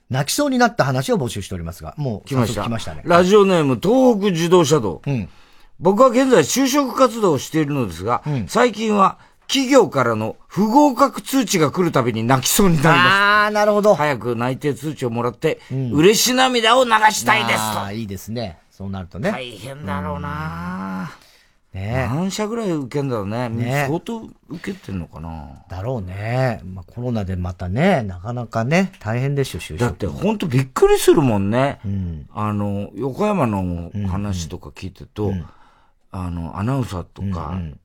[0.08, 2.62] 泣きそうになった話を募集しておりますが、もう来ました。
[2.62, 3.02] 来ましたね。
[3.04, 5.02] ラジオネーム、東北自動車道。
[5.06, 5.28] うん。
[5.80, 12.96] 僕は現在就職活動をしているのですが、うん、最近は企業からの不合格通知が来るたびに泣きそうになります。
[12.96, 13.94] ああ、なるほど。
[13.94, 17.80] 早く内定通知をもらって、うん、嬉し涙を流したいですと。
[17.80, 18.56] ああ、いいですね。
[18.70, 19.30] そうなるとね。
[19.30, 21.33] 大変だろうな、うん
[21.74, 22.08] ね。
[22.10, 23.48] 何社ぐらい受けんだろうね。
[23.48, 23.84] ね。
[23.88, 25.64] 相当受けてんのかな。
[25.68, 26.60] だろうね。
[26.64, 29.78] まあコロナでまたね、なかなかね、大変でしょ、就職。
[29.78, 31.80] だって本当びっくりするもんね。
[31.84, 35.32] うん、あの、横山の話とか聞いてると、うん。
[35.32, 35.46] うん、
[36.12, 37.80] あの、アナウンサーとか、うんうん、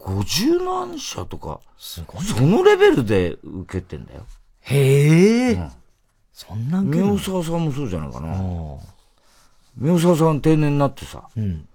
[0.00, 4.26] 50何社とか、すごい、そのレベルで受けてんだよ。
[4.60, 5.70] へえ、うん、
[6.32, 8.36] そんな宮沢さんもそうじゃないかな。
[9.76, 11.66] 宮沢さん定年になってさ、うん、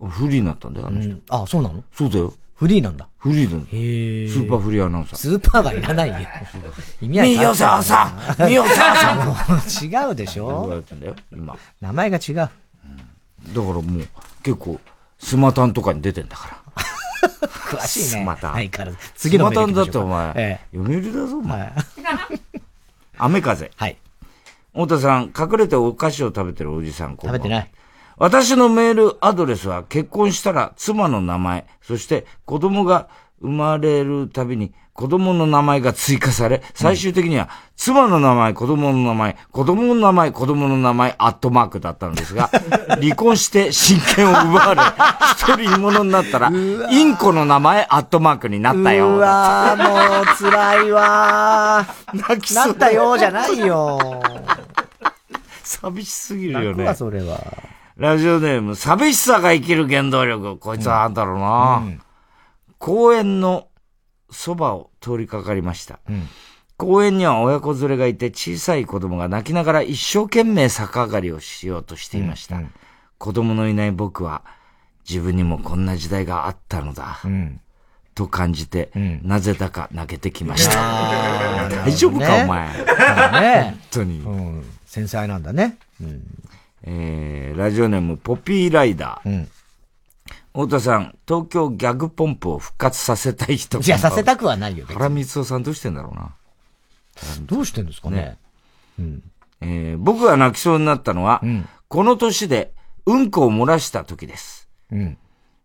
[0.00, 1.10] 不利になったんだよ、あの人。
[1.10, 1.82] うん、あ、そうなの？
[1.92, 2.32] そうだよ。
[2.54, 3.06] フリーなんだ。
[3.18, 3.68] フリーなんだ。
[3.70, 5.18] へスーパーフリーアナウンサー。
[5.18, 6.16] スーパーはいらないよ。
[7.02, 7.34] 意味ない。
[7.36, 8.06] みよささ
[8.38, 9.58] んみよささん
[10.08, 10.46] 違うでしょ？
[10.62, 11.56] 言われてんだよ、今。
[11.80, 12.34] 名前が違う。
[12.36, 12.50] だか
[13.52, 13.82] らもう、
[14.42, 14.80] 結構、
[15.18, 16.56] スマタンとかに出てんだから。
[17.78, 18.06] 詳しいね。
[18.06, 18.52] スマタン。
[18.52, 18.92] はい、から。
[19.16, 21.72] 次のスマタンだってお前、ええ、読売だぞ、お前。
[23.18, 23.70] 雨風。
[23.76, 23.96] はい。
[24.72, 27.70] 太田さん、隠れてお菓子を食べてるおじさん、食べてない。
[28.18, 33.08] 私のメールアドレスは結婚したら妻の名前、そして子供が
[33.40, 42.48] 生まれるたびに子供の名前が追加され、最終的には、妻の名前、子供の名前、子供の名前、子供の名前、アットマークだったんですが、
[43.02, 44.80] 離婚して親権を奪われ、
[45.36, 49.16] 一人者になったら、インコの名前、アットマークになったよ。
[49.16, 54.22] うわもう辛いわ 泣きなったよじゃないよ。
[55.62, 56.84] 寂しすぎるよね。
[56.84, 57.38] 泣それは。
[57.96, 60.58] ラジオネーム、寂しさが生きる原動力。
[60.58, 61.82] こいつはあんだろうな。
[61.82, 62.02] うん、
[62.78, 63.68] 公園の
[64.30, 66.00] そばを通りかかりました。
[66.08, 66.28] うん、
[66.76, 72.56] 公園には親子連れがいて小さい子供が泣きながら一生懸命逆上がりをしようとしていました。
[72.56, 72.70] うんうん、
[73.16, 74.44] 子供のいない僕は
[75.08, 77.20] 自分にもこんな時代があったのだ。
[77.24, 77.60] うん、
[78.14, 81.70] と感じて、うん、なぜだか泣けてきました。
[81.82, 82.68] 大丈夫か、ね、お前。
[83.40, 84.64] ね、本当に、うん。
[84.84, 85.78] 繊細なんだね。
[85.98, 86.22] うん
[86.86, 89.28] えー、ラジオネームポピーライダー。
[89.28, 89.48] うん。
[90.52, 93.78] 太田さん、東京ギャグポンプを復活させたい人。
[93.80, 94.86] いや、させたくはないよ。
[94.86, 96.34] 原光夫さんどうしてんだろうな。
[97.42, 98.16] どうしてんですかね。
[98.16, 98.38] ね
[98.98, 99.22] うん。
[99.60, 102.72] えー、僕が泣きそうになったのは、うん、この年で
[103.04, 104.68] うんこを漏らした時です。
[104.92, 105.18] うん。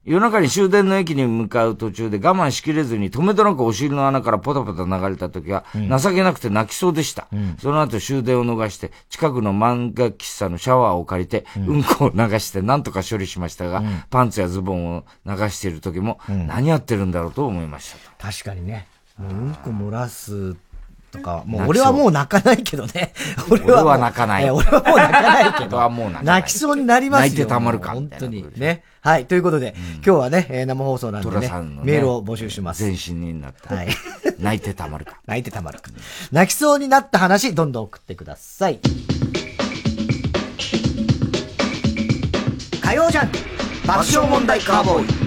[0.03, 7.27] 夜中に終電の駅に向かう途中で我慢しきれずに止めどなくお尻の穴からポタポタ流れた時は、情けなくて泣きそうでした。
[7.31, 18.31] うん、その後終電を逃して、近くの漫画喫茶のシャワーを借りて、うん、こを流して何とか処理しましたが、うん、パンツやズボンを流している時も、何やってるんだろうと思いました。
[18.31, 18.87] 確かにね。
[19.19, 20.55] うんこ漏らす
[21.11, 23.13] とか、もう俺はもう泣かないけどね。
[23.51, 24.49] 俺は泣かない。
[24.49, 25.77] 俺はもう泣かないけど。
[25.77, 26.23] 俺はもう。
[26.23, 27.23] 泣きそうになりますよ。
[27.25, 27.91] 泣いてたまるか。
[27.91, 28.47] 本当に。
[28.55, 28.83] ね。
[29.01, 29.25] はい。
[29.25, 31.49] ということで、今日はね、生放送なんでね、
[31.83, 32.83] メールを募集します。
[32.83, 33.73] 全身になった。
[33.73, 33.87] はい。
[34.39, 35.19] 泣いてたまるか。
[35.25, 35.89] 泣いてたまるか。
[36.31, 38.79] 泣きそうになった話、どんどん送ってください。
[42.83, 43.31] 火曜ジャン
[43.87, 45.20] 爆笑問題カーボーイ。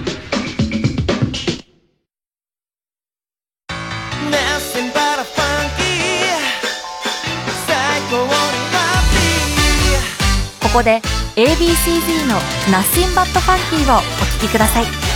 [10.75, 11.01] ここで
[11.37, 12.35] ABCD の
[12.69, 14.05] 「ナッシンバットファンキー」をお聴
[14.41, 15.14] きください。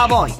[0.00, 0.32] カーボーイ。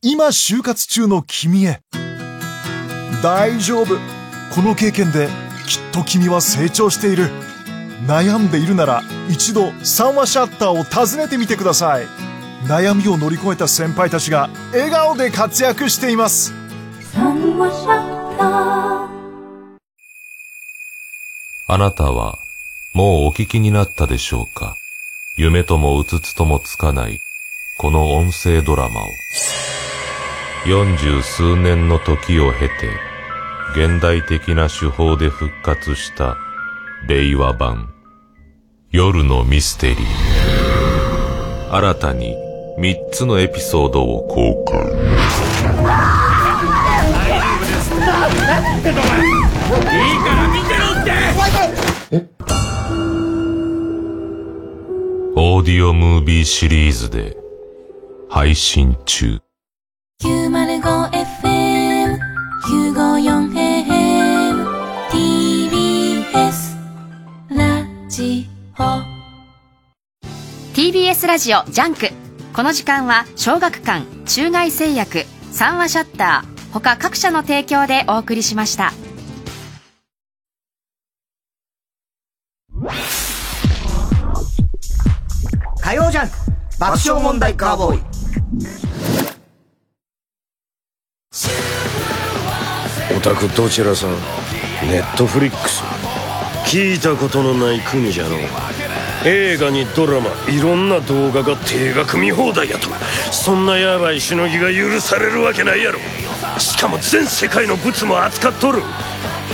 [0.00, 1.80] 今就活中の君へ。
[3.20, 3.96] 大丈夫。
[4.54, 5.26] この経験で
[5.66, 7.30] きっと君は成長している。
[8.06, 12.06] 悩んでいるなら一度三話シャッターを訪ねてみてください。
[12.68, 16.54] 悩みを乗り越えた先輩たちが笑顔で活躍しています。
[17.12, 18.52] 三話シャッター。
[21.66, 22.36] あなたは
[22.94, 24.76] もうお聞きになったでしょうか？
[25.38, 27.20] 夢ともうつつともつかない、
[27.78, 29.06] この音声ドラマを。
[30.66, 32.90] 四十数年の時を経て、
[33.74, 36.36] 現代的な手法で復活した
[37.08, 37.88] 令和版
[38.90, 39.98] 夜のミステリー。
[41.74, 42.36] 新たに
[42.78, 44.82] 3つのエピソードを公開。
[44.82, 44.84] い
[50.14, 51.04] いから見てろっ
[51.86, 51.91] て！
[55.34, 57.38] オーディオムービーシリーズで
[58.28, 59.40] 配信中。
[60.22, 62.18] 905FM
[62.94, 64.66] 954AM
[65.10, 66.76] TBS
[67.48, 68.46] ラジ
[68.78, 68.82] オ。
[70.74, 72.10] TBS ラジオジャンク。
[72.52, 78.92] この時間は小学館中外製薬三話シャッター他各社の提供でお送りしました
[85.92, 86.34] 火曜ジャンク
[86.78, 88.02] 爆笑問題カーボーイ。
[93.14, 94.10] オタクどちらさん
[94.88, 95.82] ネットフリックス。
[96.64, 98.38] 聞いたことのない国じゃの。
[99.26, 102.88] 映画にドラマいろんな動画が定額見放題やと。
[103.30, 105.98] そんなヤバいしのぎが許されるわけないやろ。
[106.58, 108.82] しかも全世界のブツも扱っとる。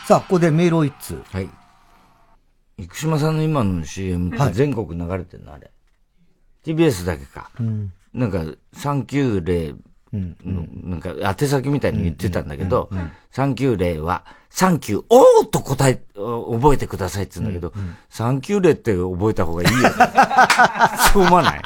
[0.06, 1.22] さあ、ここでメールを一通。
[1.32, 1.50] はい。
[2.78, 5.72] 生島さんの今の CM って全国流れてるの、あれ。
[6.66, 7.50] TBS だけか。
[7.60, 8.44] うんなんか、
[8.76, 9.76] 390
[10.14, 12.90] の、なんか、宛先みたいに言ってたんだけど、
[13.34, 17.74] 390は、サンキュー、おーと答え、お覚えてくださいって言うんだけど、
[18.12, 19.90] 390って覚えた方がいいよね。
[21.12, 21.62] そう思わない？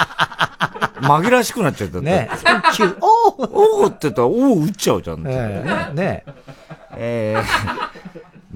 [1.02, 2.00] 紛らわしくなっちゃった。
[2.00, 3.50] ねサンキュー、おー
[3.84, 5.24] おーって言ったら、おー打っちゃうじゃん。
[5.28, 6.24] ええね
[6.96, 7.97] えー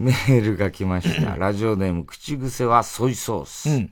[0.02, 1.36] メールが来ました。
[1.38, 3.90] ラジオネーム、口癖はソイソース。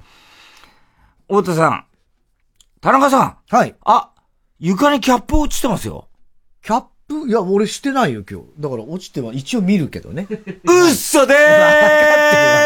[1.27, 1.85] 太田さん、
[2.81, 3.37] 田中さん。
[3.49, 3.75] はい。
[3.85, 4.11] あ、
[4.59, 6.07] 床にキャップ落ちてますよ。
[6.63, 7.27] キャップ？
[7.27, 8.45] いや、俺してないよ、今日。
[8.59, 10.27] だから落ちては一応見るけどね。
[10.29, 11.33] うっそで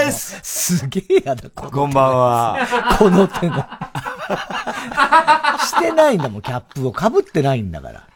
[0.06, 0.40] ーす
[0.80, 2.96] すげえやだ、ここんばんは。
[2.98, 3.56] この手の。
[5.66, 6.92] してないんだもん、キャップを。
[6.92, 8.08] 被ってないんだから。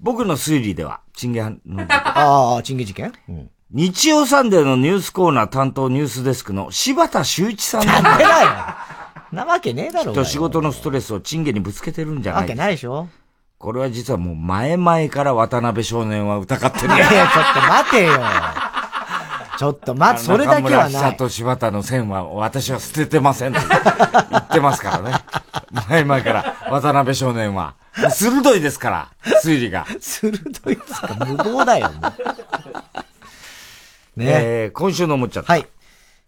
[0.00, 1.56] 僕の推理では、チンゲの、
[1.88, 3.12] ああ、チンゲ事件？
[3.28, 3.50] うん。
[3.74, 8.50] 日曜サンデーのニュースコーナー担当ニュースデスクの柴田修一さんなんやってないよ
[9.32, 13.08] なわけねえだろうきっと仕事のストレスをチンゲにぶつけてるんじゃないわけないでしょ
[13.56, 16.86] これは実はもう前々から渡辺少年は疑ってる。
[16.88, 18.12] いやいや、ちょっと待てよ。
[19.56, 21.10] ちょっと待って、それだけは中村。
[21.12, 23.60] 久と柴田の線は私は捨ててませんって
[24.30, 25.14] 言ってますからね。
[25.88, 27.76] 前々から渡辺少年は。
[28.10, 29.12] 鋭いですから、
[29.44, 29.86] 推理が。
[30.00, 30.36] 鋭
[30.70, 31.14] いですか？
[31.20, 32.12] 無謀だよ、もう
[34.16, 35.52] ねえー今週の思っちゃった。
[35.52, 35.66] はい。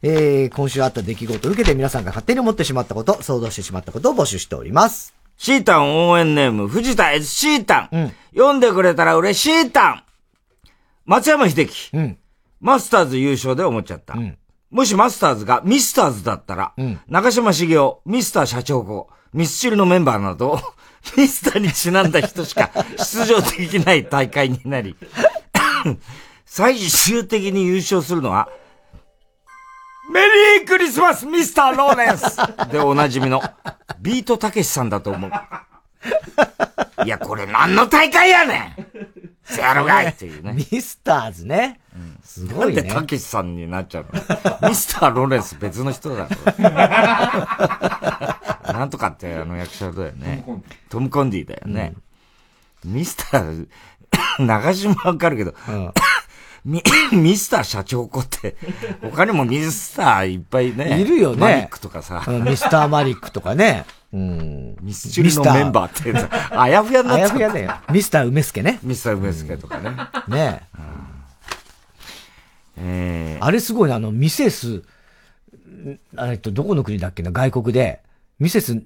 [0.03, 5.15] えー、今週あった出来事を受けて皆さんが勝手に思ってしまったこと、想像してしまったことを募集しております。
[5.39, 8.13] シータン応援ネーム、藤田 S シータン。
[8.35, 10.05] 読んでくれたら嬉しいタン。
[11.07, 11.91] 松山秀樹。
[12.61, 14.17] マスターズ優勝で思っちゃった。
[14.71, 16.75] もしマスターズがミスターズだったら、
[17.09, 20.61] 中島茂雄、ミスター社長後、ミスチルのメンバーなど、
[21.17, 24.97] ミスターにちなんだ人しか出場できない大会になり、
[26.57, 28.49] 最終的に優勝するのは、
[30.13, 30.21] メ
[30.61, 32.37] リークリスマスミスターローレンス
[32.71, 33.43] でおなじみの
[34.01, 35.33] ビートたけしさんだと思う。
[37.05, 38.87] いや、これ何の大会やねん
[39.43, 40.53] せやろがいっていうね。
[40.53, 41.81] ミスターズね。
[42.23, 42.83] すごいね。
[42.83, 44.69] なんでたけしさんになっちゃうの？
[44.69, 46.29] ミスターロレンス別の人だ
[48.73, 50.45] なんとかってあの役者だよね。
[50.89, 51.95] トム・コンディだよね。
[52.85, 53.67] ミスター、
[54.39, 55.53] 長島わかるけど、
[56.65, 58.57] ミ、 ミスター社長子って、
[59.03, 61.01] 他にもミスターいっぱいね。
[61.01, 61.37] いるよね。
[61.37, 62.25] マリックとかさ。
[62.27, 63.85] ミスターマリックとかね。
[64.13, 64.77] うん。
[64.81, 67.75] ミスチルのメンバーってさ、あやふやになっちゃあやふやだよ。
[67.91, 68.79] ミスター梅助ね。
[68.83, 69.91] ミスター梅助とかね。
[70.29, 70.63] ね
[72.79, 73.39] え。
[73.45, 74.83] あれすごいな、あの、ミセス、
[76.17, 78.01] あれと、どこの国だっけな、外国で、
[78.39, 78.81] ミセス、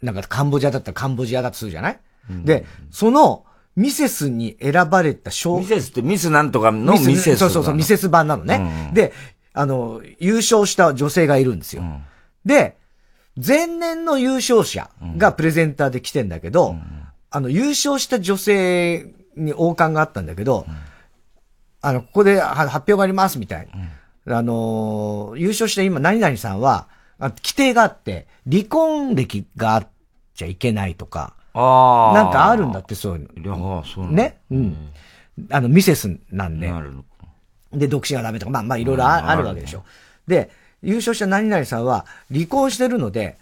[0.00, 1.98] なんかカンボジアだったらカンボジアだとするじゃない、
[2.44, 3.44] で、その、
[3.76, 5.58] ミセスに選ばれた賞。
[5.60, 7.36] ミセスってミスなんとかのミセス。
[7.36, 8.88] そうそうそう、ミセス版なのね。
[8.88, 9.12] うん、で、
[9.52, 11.82] あの、優勝した女性がいるんですよ。
[11.82, 12.02] うん、
[12.44, 12.76] で、
[13.36, 16.82] 前年の優勝者がプレゼンターで来てんだけど、うん、
[17.30, 20.66] あの、優勝した女性に王冠があったんだけど、
[21.82, 23.90] あの、ここで発表がありますみたいな。
[24.28, 26.88] あの優勝した今、何々さんは、
[27.20, 29.88] 規定があって、離婚歴があっ
[30.34, 32.14] ちゃいけないとか、ああ。
[32.14, 33.78] なんかあるんだって、そういうの。
[33.78, 34.38] ああ、そうね？
[34.50, 34.90] うん。
[35.50, 36.72] あの、ミセスなんで。
[37.72, 39.84] で、独身はダメとか、まあまあいろいろあるわけでしょ。
[40.26, 40.50] で、
[40.82, 43.38] 優勝した何々さんは離婚してるので、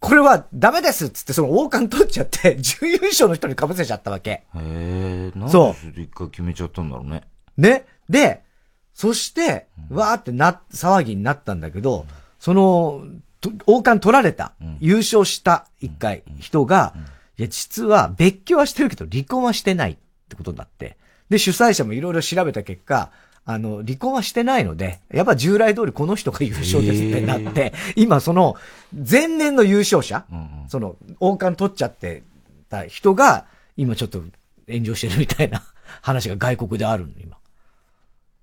[0.00, 4.30] これはダメですっつってその王冠取っちゃって、 準優勝の人に被せちゃったわけ。
[4.30, 7.22] へえ、なんで一回決めちゃったんだろうね。
[7.56, 7.86] ね？
[8.08, 8.42] で、
[8.92, 12.06] そして、わーってな、騒ぎになったんだけど、
[12.38, 13.02] その、
[13.66, 16.94] 王冠取られた、優勝した一回、人が、
[17.38, 19.96] いや、実は別居はしてるけど離婚はしてないっ
[20.28, 20.96] てことになって。
[21.28, 23.10] で、主催者もいろいろ調べた結果、
[23.46, 28.56] あの、離婚はしてないので、やっぱ従来通りこの人が優勝ですってなって、今その、
[28.92, 32.22] 前年の優勝者、うんうん、その、王冠取っちゃって
[32.70, 34.22] た人が、今ちょっと
[34.66, 35.62] 炎上してるみたいな
[36.00, 37.36] 話が外国であるの、今。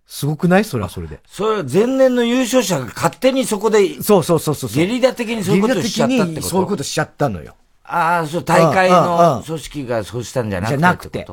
[0.06, 0.66] すごくない？
[0.66, 1.22] それはそれで。
[1.26, 4.70] それは前年の優勝者が勝手にそこで、そうそうそうそう。
[4.70, 6.48] ゲリラ的にそういうことしちゃったってこと？
[6.48, 7.56] そういうことしちゃったのよ。
[7.84, 10.78] ああ、そう、大会の組織がそうしたんじゃなくて。
[10.78, 11.28] じゃなくて。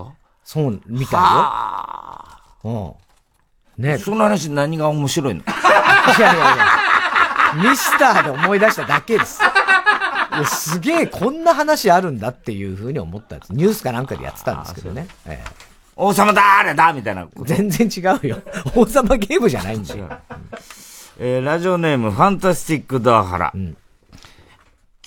[0.45, 2.97] そう、みたいよ。
[3.77, 3.83] うん。
[3.85, 5.41] ねその話何が面白いの？
[5.41, 5.45] い
[6.21, 7.71] やいやいや。
[7.71, 9.41] ミスターで思い出しただけです。
[10.47, 13.53] すげえ、こんな話あるんだっていうふうに思ったんです。
[13.53, 15.07] ニュースかなんかでやってたんですけどね。
[15.27, 15.51] ええ、
[15.97, 17.27] 王様だーれだみたいな。
[17.45, 18.39] 全然違うよ。
[18.75, 20.09] 王様ゲームじゃないんだよ。
[21.19, 23.53] えー、ラジオネーム、ファンタスティックダーハラ。
[23.55, 23.77] うん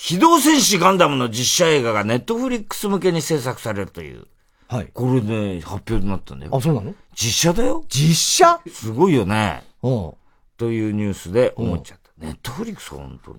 [0.04, 4.26] 機動戦士ガンダムの実写映画がネットフリックス向けに制作されるという。
[4.68, 4.88] はい。
[4.92, 6.56] これね、発表になったんだよ。
[6.56, 6.96] あ、そうなの？
[7.14, 7.86] 実写だよ。
[7.88, 8.62] 実写？
[8.68, 9.64] すごいよね。
[9.84, 10.14] うん。
[10.58, 12.10] というニュースで思っちゃった。
[12.18, 13.36] ネットフリックス本当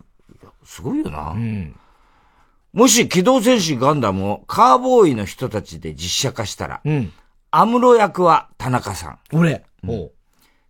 [0.65, 1.33] すごいよな。
[1.33, 1.75] うん。
[2.73, 7.13] もし機動戦士ガンダムをカーボーイの人たちで実写化したら、うん。
[7.51, 9.19] アムロ役は田中さん。
[9.33, 9.65] 俺。
[9.83, 10.11] うん、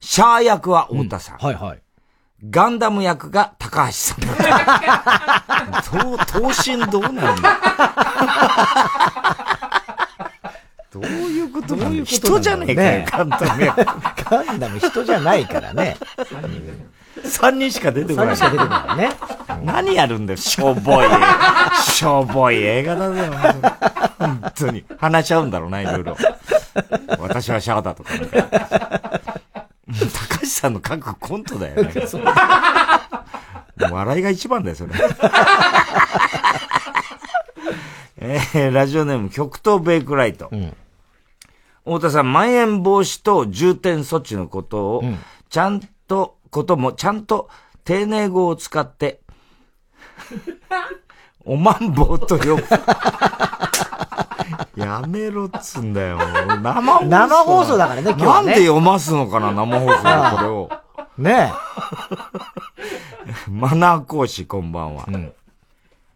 [0.00, 1.81] シャー役は太田さん、はいはい。
[2.50, 5.82] ガンダム役が高橋さんだった。
[6.26, 7.58] 頭身どうなる んだ？
[10.92, 13.84] どういうことどういうこと人じゃねえかよ、ガンダム役。
[14.30, 15.96] ガンダム人じゃないからね。
[17.24, 18.34] 三人しか出てこない。
[18.34, 19.10] 3人しか出てこないね。
[19.64, 21.06] 何やるんだよ、しょぼい。
[21.86, 23.30] しょぼい映画だぜ、
[24.18, 24.84] 本当に。
[24.98, 26.16] 話し合うんだろうな、いろいろ。
[27.20, 28.10] 私はシャアだとか、
[30.30, 31.92] 高橋さんの書くコントだよね。
[33.90, 34.92] 笑いが一番だよ、それ。
[38.18, 40.48] えー、ラジオネーム、極東ベイクライト。
[40.52, 40.72] うん、
[41.84, 45.02] 太田さん、まん延防止等重点措置のことを、
[45.50, 47.48] ちゃんと、ことも、ちゃんと
[47.84, 49.22] 丁寧語を使って、
[51.44, 52.62] おまんぼうと呼ぶ。
[54.76, 56.18] やめろっつんだよ。
[56.62, 57.06] 生放送。
[57.06, 58.46] 生放送だからね、今日は、ね。
[58.46, 60.70] なんで読ますのかな、生放送でこれを。
[61.18, 61.52] ね
[63.46, 63.50] え。
[63.50, 65.04] マナー講師、こんばんは。
[65.08, 65.32] うん、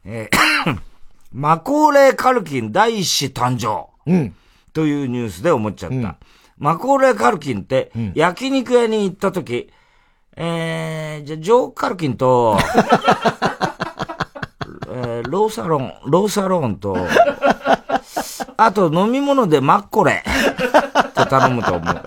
[0.05, 0.79] えー、
[1.33, 3.89] マコーレーカルキン第一子誕生。
[4.11, 4.35] うん。
[4.73, 5.97] というニュースで思っちゃった。
[5.97, 6.17] うん、
[6.59, 9.71] マコーレーカルキンって、焼肉屋に行った時、
[10.37, 12.59] えー、じゃジョーカルキンと、
[14.89, 16.97] えー、ローサロン、ローサロンと、
[18.57, 20.23] あと飲み物でマッコレ
[21.15, 22.03] と頼むと思う。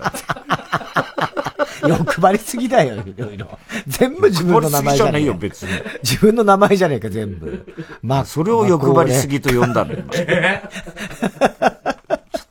[1.88, 3.58] 欲張りすぎだよ、いろいろ。
[3.86, 5.70] 全部自分の名前じゃねえよ、別に。
[6.02, 7.66] 自分の名前じゃねえか、全部。
[8.02, 10.02] まあ、それを欲張りすぎと呼んだんだよ。
[10.10, 10.26] ちょっ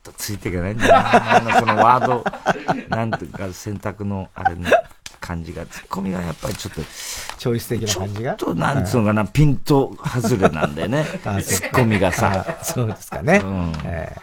[0.04, 1.60] とついていけないんだよな。
[1.60, 2.24] そのワード、
[2.90, 4.72] なんていうか、選択の、あれね、
[5.20, 8.36] 感じが、ツッコミがやっぱりちょっと、チョイス的な感じが？
[8.36, 11.06] ちょっと、なんつうのかな、ピント外れなんだよね。
[11.44, 12.58] ツッコミがさ。
[12.64, 13.42] そうですかね。
[13.44, 13.74] うん。
[13.84, 14.16] え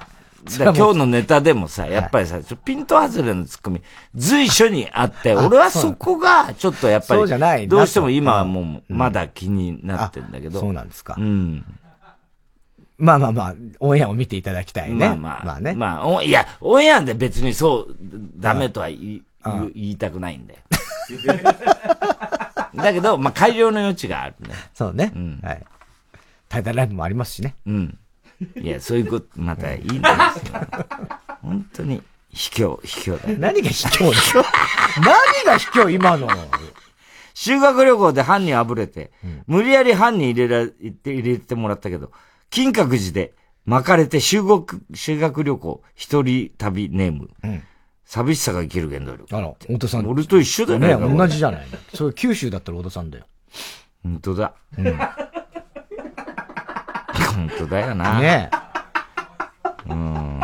[0.45, 3.83] ー、今日のネタでもさ、やっぱりさ、ピント外れのツッコミ、
[4.15, 10.61] 随所にあって、俺はそこが、ちょっとやっぱり、どうしても今はもう、まだ気になってんだけど。
[10.61, 11.15] そうなんですか。
[11.19, 11.65] うん。
[12.99, 15.07] まあまあまあ、オンエアを見ていただきたいね。
[15.09, 15.45] まあまあ。
[15.45, 15.75] まあね。
[15.75, 17.97] まあ、いや、オンエアで別にそう、
[18.37, 19.23] ダメとは言い
[19.75, 20.61] 言いたくないんだよ。
[22.75, 24.55] だけど、まあ改良の余地があるね。
[24.75, 25.13] そうね。
[25.15, 25.41] うん。
[25.43, 25.65] はい。
[26.49, 27.55] タイタライブもありますしね。
[27.67, 27.99] うん。
[28.57, 30.03] いや、そういうこと、またいいんですよ。
[31.43, 33.39] 本当に、卑怯、卑怯だよ。
[33.39, 34.47] 何が卑怯だよ。
[35.01, 36.29] 何が卑怯、今の？
[37.35, 40.71] 修学旅行で犯人あぶれて、うん、無理やり犯人入れら、
[41.05, 42.11] 入れてもらったけど、
[42.49, 43.35] 金閣寺で
[43.67, 47.29] 巻かれて修学、修学旅行一人旅ネーム。
[47.45, 47.63] うん、
[48.07, 49.37] 寂しさが生きる原動力。
[49.37, 50.07] あら、太田さん。
[50.07, 50.97] 俺と一緒だよね。
[50.97, 51.67] ね同じじゃない。
[51.93, 53.25] それ九州だったら太田さんだよ。
[54.03, 54.55] 本当だ。
[54.79, 54.97] うん。
[57.35, 58.21] 本当だよな。
[58.21, 58.51] ね
[59.89, 60.41] うん。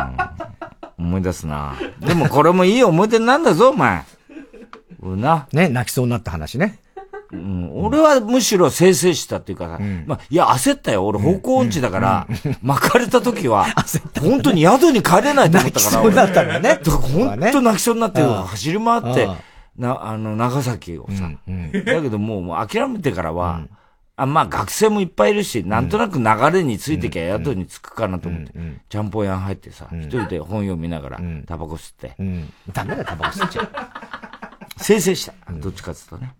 [0.97, 1.75] 思い出すな。
[1.99, 4.03] でもこれもいい思い出なんだぞ、お前。
[5.01, 5.47] うな。
[5.53, 6.79] ね、泣きそうになった話ね。
[7.33, 11.05] うん、俺はむしろ生成したっていうか、うん、まあ、いや、焦ったよ。
[11.05, 12.27] 俺、方向音痴だから、
[12.61, 13.65] 巻かれた時は、
[14.21, 15.91] 本当に宿に帰れないと思ったから。
[16.03, 16.79] そうだったんだね。
[16.85, 19.27] 本当泣きそうになって、走り回って、
[19.77, 21.31] な、あの、長崎をさ。
[21.85, 23.61] だけどもう、もう諦めてからは、
[24.15, 28.51] あまあ学生もいっぱいいるし、なんとなく流れについてきゃ宿に着くかなと思って、
[28.87, 32.15] ちゃんぽん屋入ってさ、一人で本読みながら、タバコ吸って。
[32.71, 33.69] ダメだ、タバコ吸っちゃう。
[34.77, 35.33] 生成した。
[35.51, 36.33] どっちかっていうとね。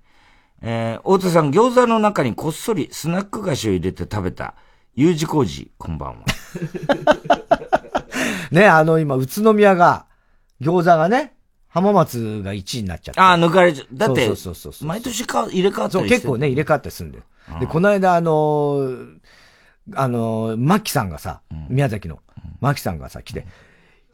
[0.66, 4.56] えー、大田さん、餃子の中にこっそりスナック菓子を入れて食べた、
[4.96, 6.26] U 字工事、こんばんは。
[8.50, 10.06] ね、あの、今、宇都宮が、
[10.62, 11.34] 餃子がね、
[11.68, 13.30] 浜松が1位になっちゃった。
[13.30, 17.24] ああ、抜かれちゃだって、そうそうそうそう毎年か入れ替わったりそう、結構ね、入れ替わったりするんだよ。
[17.60, 19.18] で、この間、あのー、
[19.96, 22.20] あのー、マッキさんがさ、宮崎の、
[22.62, 23.46] マッキさんがさ、来て、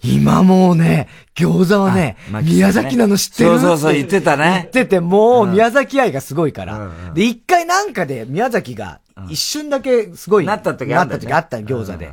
[0.01, 3.49] 今もうね、餃子はね、宮崎なの知ってる？
[3.51, 4.69] そうそうそう、言ってたね。
[4.73, 6.89] 言ってて、もう宮崎愛がすごいから。
[7.13, 12.11] で、一回なんかで宮崎が一瞬だけすごい、なった時あった、なった時あった餃子で。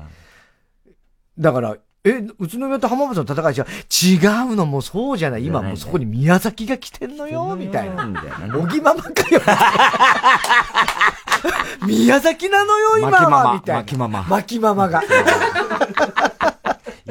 [1.39, 4.17] だから、え、宇都宮と浜松の戦いじゃ違
[4.53, 5.45] うのもそうじゃない？
[5.47, 8.09] 今もうそこに宮崎が来てんのよ、みたいな。
[8.57, 9.41] おぎままかよ。
[11.87, 13.81] 宮崎なのよ、今は、みたいな。
[13.83, 14.23] 巻きママ。
[14.25, 15.03] 巻きママが。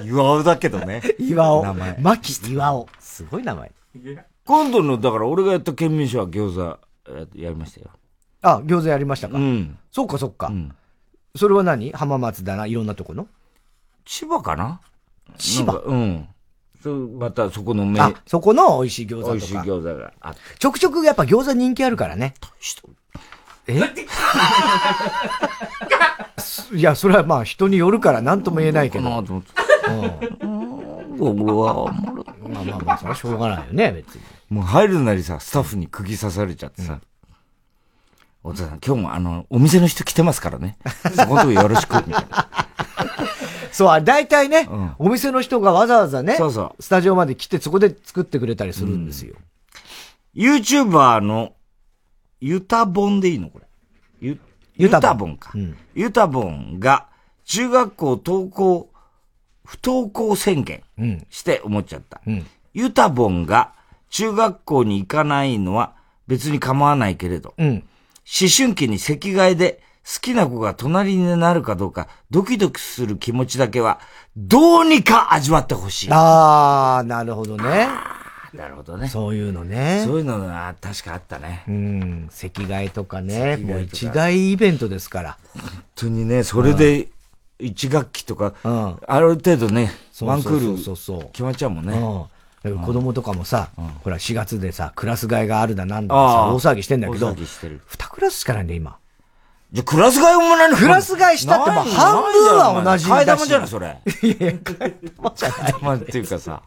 [0.05, 1.01] 岩尾だけどね。
[1.19, 1.63] 岩尾。
[1.63, 1.97] 名前。
[1.99, 2.87] 牧岩尾。
[2.99, 3.71] すごい名前。
[4.45, 6.79] 今度の、だから俺がやった県民賞は餃子
[7.35, 7.87] やりましたよ。
[8.41, 9.37] あ、餃子やりましたか。
[9.37, 9.77] うん。
[9.91, 10.47] そっかそっか。
[10.47, 10.75] うん。
[11.35, 11.91] それは何？
[11.91, 13.27] 浜松だな、いろんなとこの？
[14.05, 14.81] 千葉かな？
[15.37, 16.27] 千葉うん。
[17.17, 17.99] またそこの目。
[17.99, 19.33] あ、そこの美味しい餃子とか。
[19.33, 20.39] 美味しい餃子があって。
[20.59, 22.35] ちょくちょくやっぱ餃子人気あるからね。
[23.67, 23.81] え？
[26.73, 29.09] いや、それはまあ人によるから何とも言えないけど。
[29.09, 29.49] なと思って。
[29.89, 31.17] うん。
[31.17, 31.91] 僕は、
[32.49, 34.21] まあまあまあ、それはしょうがないよね、別に。
[34.49, 36.99] もう入るなりさ、スタッフに釘刺されちゃってさ。
[38.43, 40.77] お父さん、今日もあの、お店の人来てますからね。
[41.15, 42.47] そこのとこよろしく、みたいな。
[43.71, 49.35] そう、大体ね、うん、お店の人がわざわざね、そうそうスタジオまで来てそこで作ってくれたりするんですよ。
[50.35, 51.53] うん、YouTuber の、
[52.39, 53.49] ユタボンでいいの？
[53.49, 53.65] これ。
[54.21, 54.39] ユ、
[54.75, 55.51] ユタボンか。
[55.55, 57.07] うん、ユタボンが、
[57.45, 58.89] 中学校登校
[59.65, 60.83] 不登校宣言
[61.29, 62.21] して思っちゃった。
[62.25, 63.73] うん、ユタボンが
[64.09, 65.93] 中学校に行かないのは
[66.27, 73.99] 別に構わないけれど、うん、思春期に席替えで好きな子が隣になるかどうかドキドキする気持ちだけは
[74.37, 76.09] どうにか味わってほしい。
[76.11, 77.87] ああ、なるほどね。
[78.53, 79.09] なるほどね。
[79.09, 80.03] そういうのね。
[80.05, 81.63] そういうのが確かあったね。
[81.67, 82.27] うん。
[82.31, 83.57] 席替えとかね。
[83.57, 85.37] もう一大イベントですから。
[85.53, 87.09] 本当にね、それで
[87.59, 89.91] 一学期とか、うん、ある程度ね、
[90.21, 92.29] ワンクール決まっちゃうもんね。
[92.65, 98.97] うん、子供とかもさ、うん、ほら4月でさ、クラス替えがあるだなんださ、大騒ぎしてんだけど、2クラスしかないんだ今。
[99.75, 103.19] じゃ、クラス替えもないのクラス替えしたって、まあ、半分は同じだし。
[103.19, 103.97] 替え玉じゃない、それ。
[104.23, 105.73] いやいや、替え玉じゃない。
[105.73, 106.61] 玉っていうかさ。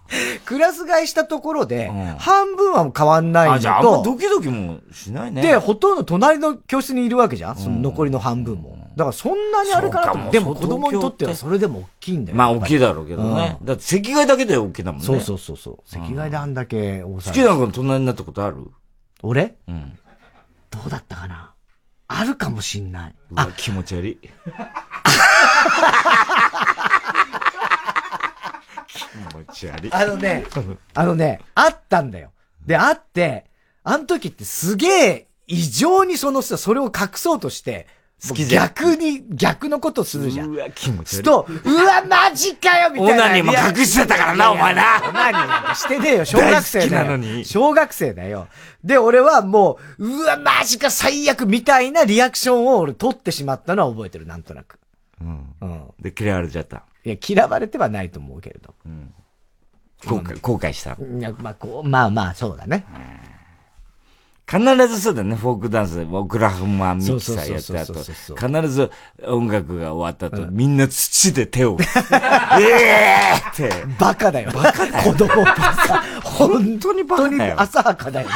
[0.45, 3.57] クラス替えしたところで、半分は変わんないのと。
[3.57, 5.41] あ、じゃあ、あんまドキドキもしないね。
[5.41, 8.77] で、ほとんど隣の教室にいるわけじゃんその残りの半分も。
[8.95, 13.57] だからそんなにあるかなとでも子供にとってはそれでも大きいんだよまあ大きいだろうけどね。
[13.63, 15.07] だって席替えだけで大きいだもんね。
[15.07, 15.79] そうそうそうそう。
[15.87, 18.57] 席替えであんだけ大好きな子の隣になったことある？
[19.23, 19.55] 俺？
[19.69, 19.97] うん。
[20.71, 21.53] どうだったかな？
[22.09, 23.15] あるかもしんない。
[23.37, 24.19] あ、気持ち悪い。
[24.19, 24.29] 気
[29.35, 29.93] 持ち悪い。
[29.93, 30.45] あのね、
[30.95, 32.33] あのね、あったんだよ。
[32.67, 33.45] で、あって、
[33.85, 37.87] あの時ってすげえ異常にそのさ、それを隠そうとして、
[38.27, 40.51] 好き逆に、逆のことするじゃん。
[40.51, 41.23] うわ、気持ち悪い。
[41.23, 43.25] と、うわ、マジかよみたいな。
[43.27, 45.01] オナニーも隠してたからな、お前な。
[45.09, 47.45] オナニーなんかしてねえよ、 小学生だよ。
[47.45, 48.49] 小学生だよ。
[48.83, 54.81] で、俺はもう、うわ、マジか最悪みたいなリアクションを俺取ってしまったのは覚えてる、なんとなく。
[55.21, 55.55] うん。
[55.61, 55.83] うん。
[56.01, 56.83] で、嫌われちゃった。
[57.05, 58.75] いや、嫌われてはないと思うけれど。
[58.85, 59.15] うん。
[60.07, 60.93] 後悔、後悔した。
[60.93, 62.85] いや、まあ、こう、まあまあ、そうだね。
[62.93, 62.99] う
[63.35, 63.38] ん
[64.51, 68.91] 必ずそうだね、フォークダンスで、オクラフマンミキサーやった後、必ず
[69.27, 71.77] 音楽が終わった後、うん、みんな土で手を、
[72.59, 73.71] ええって。
[73.99, 74.51] バカだよ。
[74.53, 75.13] バカだよ。
[75.13, 77.61] 子供さ、本当にバカだよ。
[77.61, 78.35] 浅はかだよね。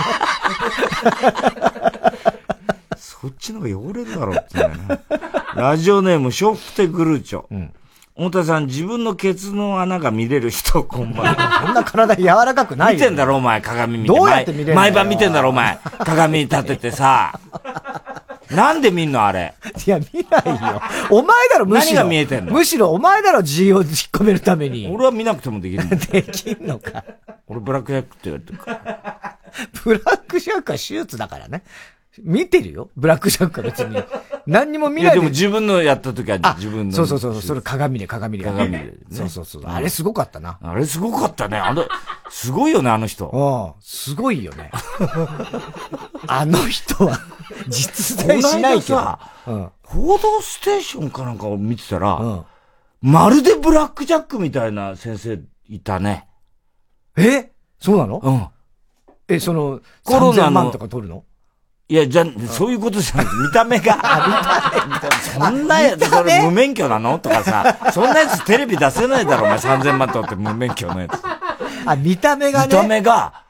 [2.98, 4.74] そっちの方が汚れるだろうってね。
[5.54, 7.46] ラジオネーム、ショフテグルーチョ。
[7.50, 7.72] うん
[8.16, 11.62] 太田さん、自分のケツの穴が見れる人、 こんばんは。
[11.66, 14.08] そんな体柔らかくない見てんだろ、お前、鏡見て。
[14.14, 15.78] どうやって見れる毎晩見てんだろ、お前。
[16.04, 17.38] 鏡立ててさ。
[18.50, 19.54] なんで見んの、あれ？
[19.86, 20.82] いや、見ないよ。
[21.08, 22.00] お前だろ、むしろ。
[22.00, 22.52] 何が見えてんの？
[22.52, 24.88] むしろ、お前だろ、G を引っ込めるために。
[24.92, 27.02] 俺は見なくてもできるできんのか。
[27.46, 29.36] 俺、ブラックジャックって言われてるから。
[29.84, 31.62] ブラックジャックは手術だからね。
[32.22, 33.96] 見てるよブラックジャックは別に。
[34.46, 35.20] 何にも見ないで。
[35.20, 36.94] でも自分のやった時は自分の。
[36.94, 38.44] そうそうそう、それ鏡で鏡で。
[38.44, 38.92] 鏡で、ね。
[39.10, 39.62] そうそうそう。
[39.66, 40.58] あれすごかったな。
[40.62, 41.58] あれすごかったね。
[41.58, 41.86] あの、
[42.30, 43.28] すごいよね、あの人。
[43.32, 43.82] うん。
[43.82, 44.70] すごいよね。
[46.26, 47.18] あの人は、
[47.68, 48.98] 実在しないけど。
[48.98, 52.44] さ、うん、報道ステーションかなんかを見てたら、うん、
[53.02, 56.28] まるでブラックジャックみたいな先生いたね。
[57.16, 57.50] え？
[57.80, 58.20] そうなの？
[58.22, 58.48] うん。
[59.28, 61.24] え、その、コロナ万とか取るの？
[61.92, 63.98] いや、じゃ、そういうことじゃなくて、見た目が。
[65.38, 67.18] そんなやつ、それ無免許なの？
[67.18, 71.20] とかさ、そんなやつテレビ出せないだろ、お前3000万取って無免許のやつ。
[71.84, 72.66] あ、見た目がね。
[72.68, 73.44] 見た目が、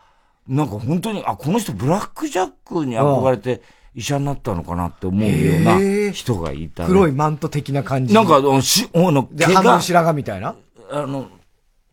[0.48, 3.62] なんか本当に、あ、この人ブラックジャックに憧れて
[3.94, 8.12] 医者になったのかなって思うような人がいた、ね、黒いマント的な感じ。
[8.12, 9.80] なんか、し、おの、毛が。
[9.80, 10.56] 白髪みたいな？
[10.90, 11.26] あの、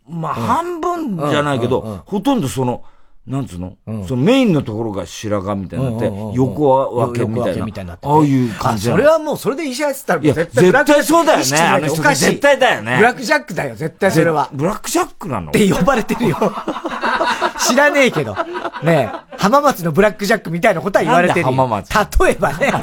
[0.09, 2.84] まあ、半分じゃないけど、ほとんどその、
[3.30, 7.65] なんつうの、うん、そのメインのところが白髪みたいになって、横分けみたいな。
[7.65, 11.57] みたいなああいう感じそれはもうそれで医者やってたら絶対絶対そうだよね。
[11.60, 12.97] あの人絶対だよね。
[12.97, 14.49] ブラックジャックだよ、絶対それは。
[14.51, 15.49] ブラックジャックなの？
[15.49, 16.38] って呼ばれてるよ。
[17.68, 18.34] 知らねえけど。
[18.81, 21.45] ねえ、浜松のブラックジャックみたいなことは言われてるよ。
[21.45, 21.93] 浜松？
[22.23, 22.73] 例えばね。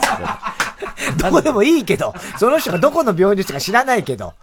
[1.18, 4.35] どこでもいいけど、その人がどこの病院ですか知らないけど。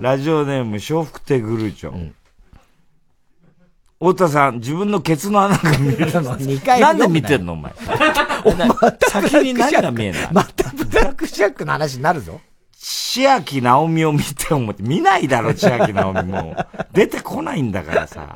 [0.00, 1.92] ラジオネーム、笑福亭グルーチョ。
[1.92, 2.14] うん
[4.02, 6.34] 太田さん、自分のケツの穴が 見えるの。
[6.34, 7.74] 2回なんで見てんのお前？
[8.46, 8.68] お前、
[9.10, 12.40] 先に何が見えんだまたブラックジャックの話になるぞ。
[12.72, 16.56] 千秋直美を見て思って、見ないだろ、千秋直美も。
[16.92, 18.26] 出てこないんだからさ。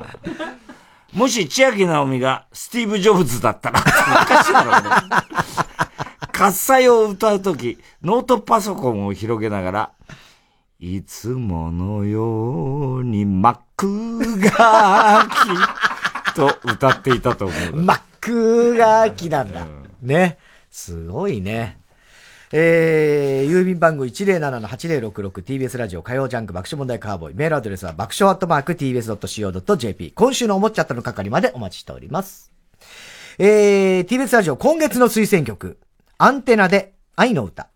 [1.11, 4.81] もし千秋直美がスティーブ・ジョブズだったら、おかしいだろ、ね。
[6.31, 9.89] 喝采を歌うとき、ノートパソコンを広げながら、
[10.79, 13.25] いつものように
[13.77, 15.27] 幕が
[16.27, 17.75] きと歌っていたと思う。
[17.75, 19.63] 幕がきなんだ。
[19.63, 20.37] うん、ね。
[20.71, 21.77] すごいね。
[22.53, 27.35] えー、郵便番号 107-8066TBS ラジオ火曜ジャンク爆笑問題カーボーイ。
[27.35, 30.11] メールアドレスは爆笑アットマーク TBS.CO.JP。
[30.11, 32.53] 今週の思っちゃったの係までお待ちしております。
[33.37, 35.79] えー、TBS ラジオ今月の推薦曲。
[36.17, 37.67] アンテナで愛の歌。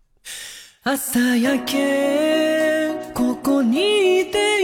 [0.84, 4.59] 朝焼けここにいて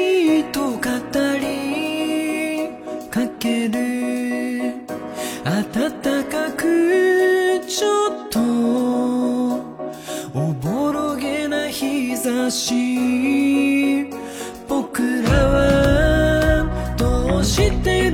[7.78, 8.40] ちょっと
[10.34, 14.06] おぼろげな日差し。
[14.70, 18.10] 僕らはどうして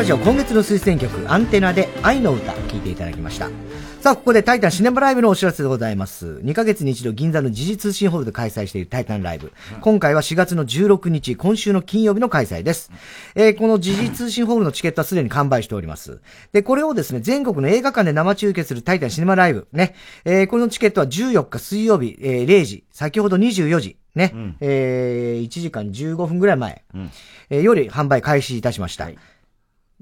[0.00, 3.50] ラジオ今月の推薦曲、アンテナで愛の歌、聴いていただきました。
[4.00, 6.40] さあ、ここでタイタンシネマライブのお知らせでございます。
[6.42, 9.52] 2ヶ月に一度銀座の時事通信ホールで開催しているタイタンライブ。
[9.82, 12.90] 今回は4月の16日、今週の金曜日の開催です。
[13.34, 16.22] えー、この時事通信ホールのチケットはすでに完売しております。
[16.54, 19.68] で、これをですね、全国の映画館で生中継するタイタンシネマライブ。
[19.74, 19.94] ね。
[20.24, 24.30] えー、このチケットは14日水曜日、えー、0時、先ほど24時、ね。
[24.34, 27.10] うん、えー、1時間15分ぐらい前、うん、
[27.50, 29.04] えー、より販売開始いたしました。
[29.04, 29.18] はい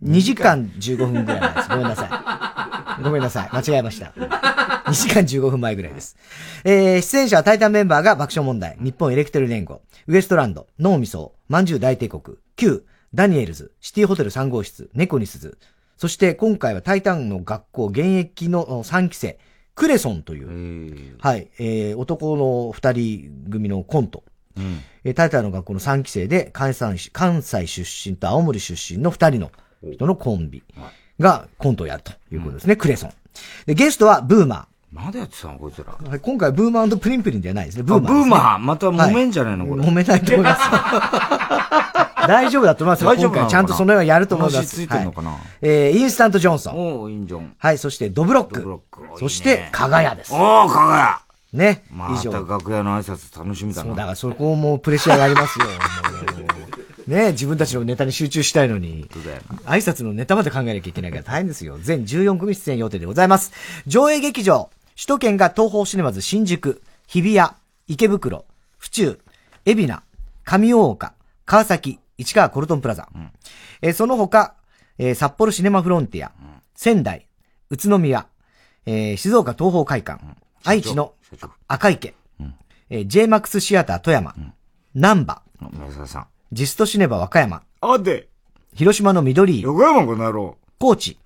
[0.02, 1.68] 2時間15分ぐらい前です。
[1.68, 3.02] ごめんなさい。
[3.02, 3.48] ごめんなさい。
[3.52, 4.12] 間違えました。
[4.86, 6.16] 2時間15分前ぐらいです。
[6.64, 12.84] えー、出演者はタイタンメンバーが爆笑問題、日本エレクトル連合、ウエストランド、脳みそ、まんじゅう大帝国、Q、
[13.14, 15.58] ダニエルズ、シティホテル3号室、猫に鈴、
[15.96, 19.38] そして今回はタイタンの学校現役の3期生、
[19.74, 24.24] クレソンという、はい、えー、男の二人組のコント。
[24.56, 29.52] うん、えー、タイタンの学校の3期生で関西、関西出身と青森出身の二人の
[29.82, 30.62] 人のコンビ
[31.18, 33.12] がコントをやるということですね、うん、クレソン。
[33.66, 34.66] で、ゲストはブーマー。
[34.90, 35.92] まだやってたのこいつら。
[35.92, 37.82] はい、今回ブーマープリンプリンじゃないですね。
[37.82, 38.58] ブーマー、ね、ブーマー？
[38.58, 39.82] また揉めんじゃないの、はい、これ。
[39.82, 40.60] 揉めないと思います。
[42.26, 43.10] 大丈夫だと思いますよ。
[43.10, 44.66] 大丈夫今回ちゃんとそのようにやると思います。
[44.66, 47.02] ついてんのかな、はい、えー、インスタントジョンソン。
[47.02, 47.54] おインジョン。
[47.58, 48.54] はい、そしてドブロック。
[48.54, 49.02] ドブロック。
[49.02, 50.32] ね、そして、かがやです。
[50.32, 51.20] おー、かがや。
[51.52, 51.84] ね。
[51.90, 52.32] まあ、以上。
[52.32, 53.88] 楽屋の挨拶楽しみだな。
[53.88, 55.66] そう、だからそこもプレッシャーがありますよ。
[57.08, 59.06] ね自分たちのネタに集中したいのに、
[59.64, 61.78] 挨拶のネタまで考えなきゃいけないから大変ですよ。
[61.80, 63.52] 全14組出演予定でございます。
[63.86, 67.50] 上映劇場、首都圏が東方シネマズ新宿、日比谷、
[67.86, 68.44] 池袋、
[68.78, 69.18] 府中、
[69.64, 70.02] 海老名、
[70.44, 71.14] 上大岡、
[71.44, 73.08] 川崎、市川コルトンプラザ。
[73.14, 73.30] うん、
[73.80, 74.54] えー、その他、
[74.98, 77.28] えー、札幌シネマフロンティア、うん、仙台、
[77.70, 78.26] 宇都宮、
[78.86, 81.14] えー、静岡東方会館、うん、愛知の
[81.68, 82.54] 赤池、うん、
[82.90, 84.52] えー、JMAX シアター富山、うん、
[84.94, 85.42] 南波、
[86.06, 86.26] さん。
[86.50, 87.62] ジストシネバ和歌山。
[87.82, 88.28] あで。
[88.74, 90.56] 広島の緑横山この野郎。
[90.78, 91.18] 高知。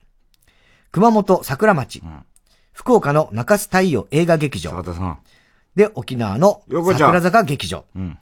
[0.90, 2.01] 熊本桜町。
[2.05, 2.24] うん、
[2.73, 4.70] 福岡の中洲太陽映画劇場。
[4.70, 5.19] 坂田さん。
[5.77, 7.85] で、沖縄の桜坂劇場。
[7.94, 8.19] うん、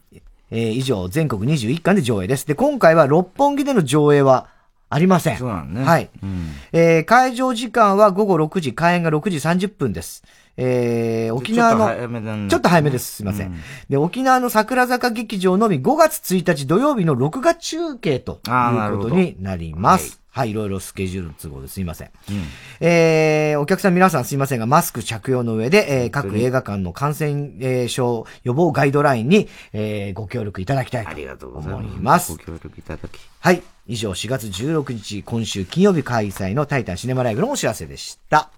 [0.51, 2.47] えー、以上、全国21巻で上映です。
[2.47, 4.48] で、今回は六本木での上映は
[4.90, 5.39] ありません。
[5.39, 5.82] そうなんね。
[5.82, 6.10] はい。
[6.22, 10.22] うん、えー、会場時間は午後6時、開演が6時30分です。
[10.56, 13.16] えー、沖縄の、ちょっと早めです。
[13.16, 13.48] すいません。
[13.48, 20.20] うん、で、沖縄の桜坂劇場のみ5月1日土曜日の録画中継ということになります。
[20.32, 22.10] はい、いろいろスケジュールの都合ですいません。
[22.28, 22.44] うん、
[22.81, 31.06] えー、お客さん皆さんすいませんが、マスク着用の上で、えー、各映画館の感染症予防ガイドラインに、えー、ご協力いただきたい
[31.39, 32.32] と思います。
[32.32, 33.18] ご協力いただき。
[33.40, 33.62] はい。
[33.89, 38.51] 以上、4月16日、今週金曜日開催のタイタンシネマライブのお知らせでした。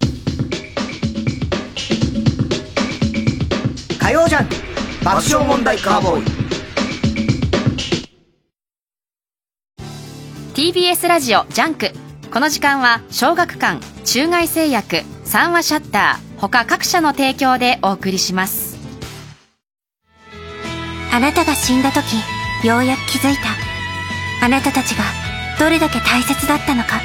[4.03, 4.49] 火曜ジャン
[5.01, 6.23] 爆笑問題カーボーイ。
[10.53, 11.91] TBS ラジオジャンク。
[12.29, 18.77] この時間は小学館中外製薬三話シャッター他各社の提供でお送りします。
[21.13, 22.03] あなたが死んだ時
[22.67, 24.45] ようやく気づいた。
[24.45, 25.05] あなたたちが
[25.57, 26.99] どれだけ大切だったのか。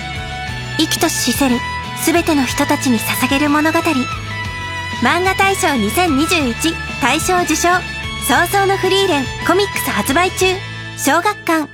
[0.79, 1.59] 生きとし死せる
[2.05, 3.79] 全ての人たちに捧げる物語。
[5.01, 7.69] 漫画大賞2021大賞受賞
[8.27, 10.47] 早々のフリーレンコミックス発売中。
[10.97, 11.69] 小学館。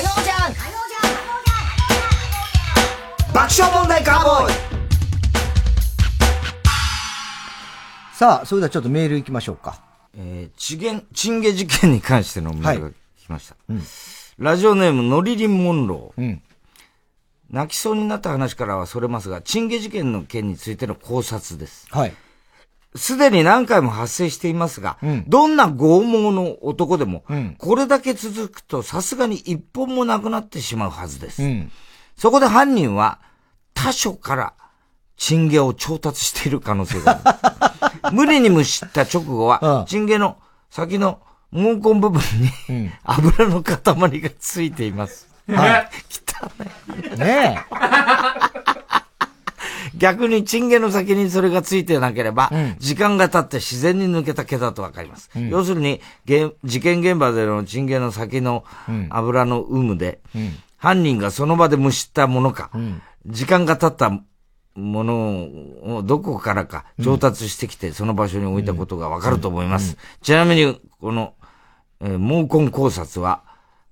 [0.03, 0.53] 曜じゃん
[3.33, 4.55] 爆笑問題カーボーイ
[8.13, 9.83] さあ、それではちょっとメール行きましょうか。
[10.17, 13.57] えー、チゲン、チンゲ事件に関してのメールが来ました。
[13.69, 13.83] はいうん
[14.39, 16.21] ラジオネーム、ノリリン・モンロー。
[16.21, 16.43] うん。
[17.51, 21.87] 泣きそうになった話からはそれますが、チンゲ事件の件についての考察です。
[21.91, 22.15] はい。
[22.97, 31.43] すでに何回も発生していますが、うん、どんな拷問の男でも、うん、これだけ続くとさすがに一本もなくなってしまうはずです。
[31.43, 31.73] うん、
[32.17, 33.19] そこで犯人は
[33.75, 34.55] 他所から
[35.17, 38.15] チンゲを調達している可能性がある。
[38.15, 40.37] 無理に蒸した直後は、チンゲの
[40.71, 41.21] 先の
[41.53, 42.21] 毛根部分
[42.69, 45.29] に、 油の塊がついています。
[45.49, 45.91] はい。
[47.17, 48.75] ねえ。
[49.97, 55.31] 逆にチンゲの先にそれがついてなければ、時間が経って自然に抜けた毛だとわかります。
[55.35, 56.01] 要するに、
[56.65, 58.65] 事件現場でのチンゲの先の
[59.11, 60.21] 油の有無で、
[60.77, 62.71] 犯人がその場で蒸したものか、
[63.27, 64.11] 時間が経った
[64.79, 69.97] ものをどこからか調達してきて、その場所に置いたことがわかると思います。
[70.23, 71.35] ちなみに、この、
[72.01, 73.45] えー、毛根考察は、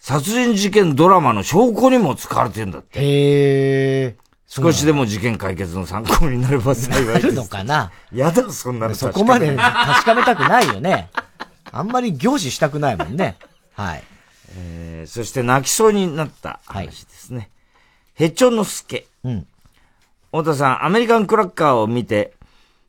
[0.05, 2.99] 殺人事件ドラマの証拠にも使われてるんだって。
[3.01, 4.17] へー。
[4.49, 7.23] 少しでも事件解決の参考になれば幸いです。
[7.23, 7.93] なるのかな？
[8.13, 11.09] やだ、そんなのそこまで確かめたくないよね。
[11.71, 13.37] あんまり凝視したくないもんね。
[13.75, 14.03] はい。
[14.57, 17.39] えー、そして泣きそうになった話ですね。
[17.39, 17.49] はい、
[18.15, 19.07] ヘチョノスケ。
[19.23, 19.47] うん。
[20.33, 22.33] 太田さん、アメリカンクラッカーを見て、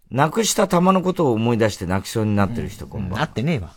[0.09, 3.19] なくした玉のことを思い出して泣きそうになってる人、うん、こんばんは。
[3.19, 3.69] なってねえわ。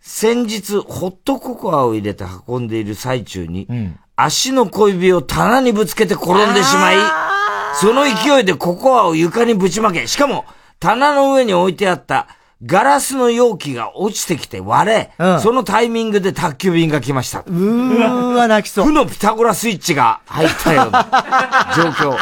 [0.00, 6.96] 先日、ホットココアを入れて運んでいる最中に、うん、足の小指を棚にぶつけて転んでしまい、
[7.80, 10.44] その勢いでココアを床にぶちまけ、しかも、
[10.78, 12.26] 棚の上に置いてあった
[12.64, 17.40] ガラスの容器が落ちてきて割れ、うん、そのタイミングで宅急便が来ました。
[17.40, 18.86] うーわ、泣きそう。
[18.86, 21.06] 負のピタゴラスイッチが入ったような
[21.76, 22.16] 状況。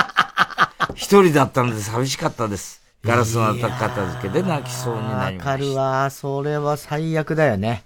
[0.94, 2.82] 一人だったので寂しかったです。
[3.08, 5.50] ガラスの片付けで泣きそうになりました。
[5.52, 6.10] わかるわ。
[6.10, 7.84] それは最悪だよね。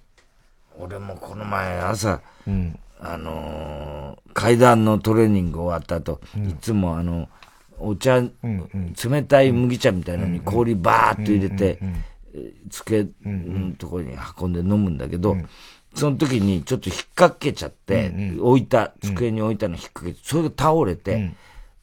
[0.76, 7.28] 俺もこの前朝、うん、あのー、階段のトレーニング終わった後、うん、いつもあの、
[7.78, 11.78] お茶、うんうん、冷たい麦茶みたいなのに氷バーっと入れて、
[12.68, 15.36] 机のところに運んで飲むんだけど、
[15.94, 21.32] その時にちょっと引っ掛けちゃって、置いた、机に置いたの引っ掛けて、それが倒れて、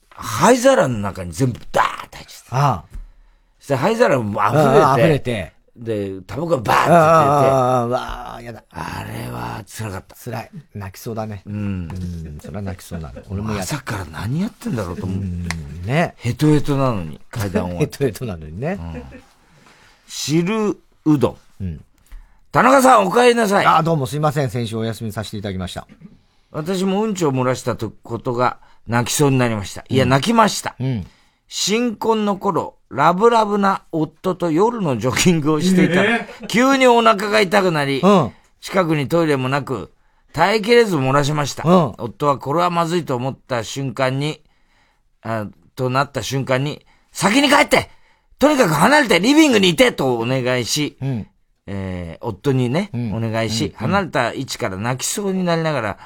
[0.10, 2.58] 灰皿の中に全部ダーって入っちゃった。
[2.58, 2.99] ああ。
[3.70, 4.60] そして灰皿も溢れ
[4.96, 8.64] て、溢れて、で、タバコがバーって出て、ああ、わあ、やだ。
[8.72, 10.16] あれは辛かった。
[10.16, 10.50] 辛い。
[10.74, 11.44] 泣きそうだね。
[11.46, 11.54] うん。
[11.54, 13.22] うん、それは泣きそうなの。
[13.30, 15.18] 俺も朝から何やってんだろうと思う。
[15.20, 15.48] うん、
[15.86, 16.16] ね。
[16.18, 17.78] ヘトヘトなのに、階段を。
[17.80, 18.80] ヘトヘトなのにね。
[18.80, 19.04] うん
[20.12, 21.38] 汁うどん。
[21.62, 21.86] うん。
[22.52, 23.66] 田中さん、お帰りなさい。
[23.68, 24.50] あ、どうもすいません。
[24.50, 25.88] 先週お休みさせていただきました。
[26.50, 29.86] 私もうんちを漏らしたことが泣きそうになりました。
[29.88, 30.76] いや、泣きました。
[30.80, 31.06] うん。
[31.50, 36.04] 新婚の頃、ラブラブな夫と夜のジョギングをしていた。
[36.04, 38.32] ら、急にお腹が痛くなり、うん、
[38.62, 39.92] 近くにトイレもなく、
[40.32, 41.68] 耐えきれず漏らしました。
[41.68, 44.44] うん、夫はこれはまずいと思った瞬間に、
[45.24, 47.90] あとなった瞬間に、先に帰って
[48.38, 51.28] とにかく離れてリビングにいてとお願いし、うん、
[51.66, 56.00] えー、夫にね、うん、お願いし、うん、離れた位置から泣きそうになりながら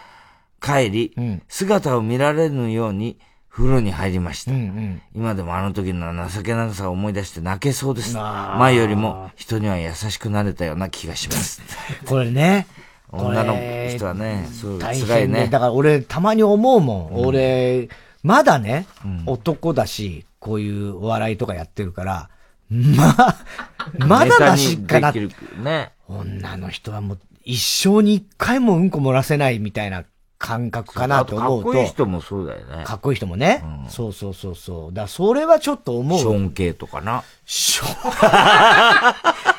[0.62, 1.16] 帰り、
[1.50, 3.20] 姿を見られぬように
[3.54, 4.52] 風呂に入りました。
[4.52, 8.18] うんうん、今でもあの時の情けなさを思い出して泣けそうです。
[8.18, 11.62] 前よりも人には優しくなれたような気がします。
[12.06, 12.66] これね。
[13.12, 13.56] 女の
[13.96, 15.48] 人はね、そう、辛いね。
[15.52, 17.26] だから俺たまに思うもん。
[17.28, 17.90] 俺、
[18.24, 18.88] まだね、
[19.28, 22.30] 男だし、こういうお笑いとかやってるから、
[22.72, 23.38] まあ、
[24.08, 25.12] まだましかな。
[25.12, 25.92] ね。
[26.08, 30.06] 女の人はもう一生に一回もうんこ漏らせないみたいな
[30.44, 31.70] 感覚かなと思うと。
[31.70, 32.84] かっこいい人もそうだよね。
[32.84, 33.64] かっこいい人もね。
[33.86, 34.94] うん、そうそうそうそう。
[34.94, 36.20] だそれはちょっと思う。
[36.20, 37.24] ショーン系とかな。
[37.46, 39.14] ショーン。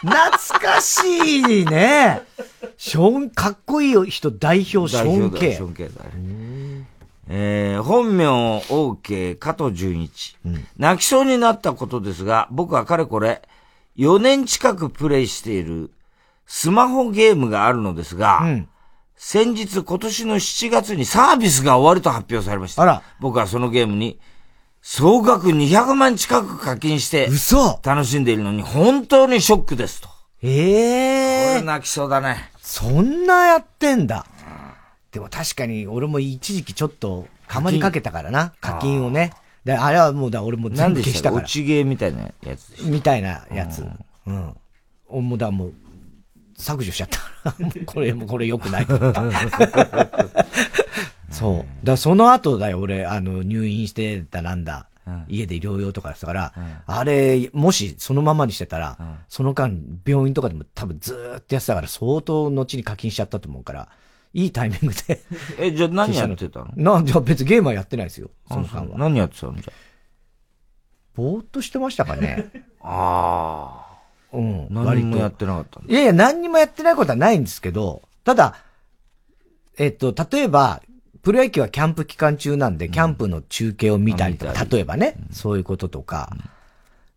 [0.12, 1.00] 懐かし
[1.38, 2.20] いね。
[2.76, 5.54] ショーン、かっこいい人代表ショーン系。
[5.54, 6.86] ショーン系だね。
[7.28, 13.40] えー、本名 OK 加藤純一、うん、泣きそうになったことですが、僕はかれこれ、
[13.96, 15.90] 4年近くプレイしている
[16.44, 18.68] スマホゲームがあるのですが、うん、
[19.26, 22.82] 先日今年の7月にサービスが終わると発表されました。
[22.82, 23.02] あら。
[23.20, 24.20] 僕はそのゲームに、
[24.82, 30.10] 総額200万近く課金して、嘘楽しんでいるのに本当にショックですと。
[30.42, 31.54] ええー。
[31.54, 32.50] これ泣きそうだね。
[32.60, 34.26] そんなやってんだ。
[35.10, 39.32] でも確かに俺も一時期ちょっとかまりかけたからな、課金をね。
[39.64, 41.42] で、あれはもうだ、俺も全部消したから。
[41.44, 43.86] 落ちゲーみたいなやつでしみたいなやつ。
[44.26, 44.54] うん。
[45.08, 45.28] うん。
[45.30, 45.74] もうだ、もう、
[46.64, 47.52] 削除しちゃった。
[47.86, 48.86] これもこれ良くない
[51.30, 51.86] そう。
[51.86, 54.88] だその後だよ、俺、あの、入院してたなんだ。
[55.06, 63.88] うん、家で療養とかしたから、うん、あれ、もしそのままにしてたら、うん、その間、病院とかでも多分ずーっとやってたから、相当後に課金しちゃったと思うから、
[64.32, 65.22] いいタイミングで
[65.60, 66.72] え、じゃあ何やってたの？
[67.00, 68.30] な、じゃあ別にゲームはやってないですよ。
[68.48, 68.98] その間は。
[68.98, 69.72] 何やってたのじゃ
[71.14, 72.50] ぼーっとしてましたかね。
[72.80, 73.83] ああ。
[74.34, 74.66] うん。
[74.70, 78.56] 何もやってなかったいやいや、何にもやってないことはないんですけど、ただ、
[79.78, 80.82] えっと、例えば、
[81.22, 86.36] プロ野球はキャンプ期間中なんで、キャンプの中継を見たりとか、例えばね、そういうこととか、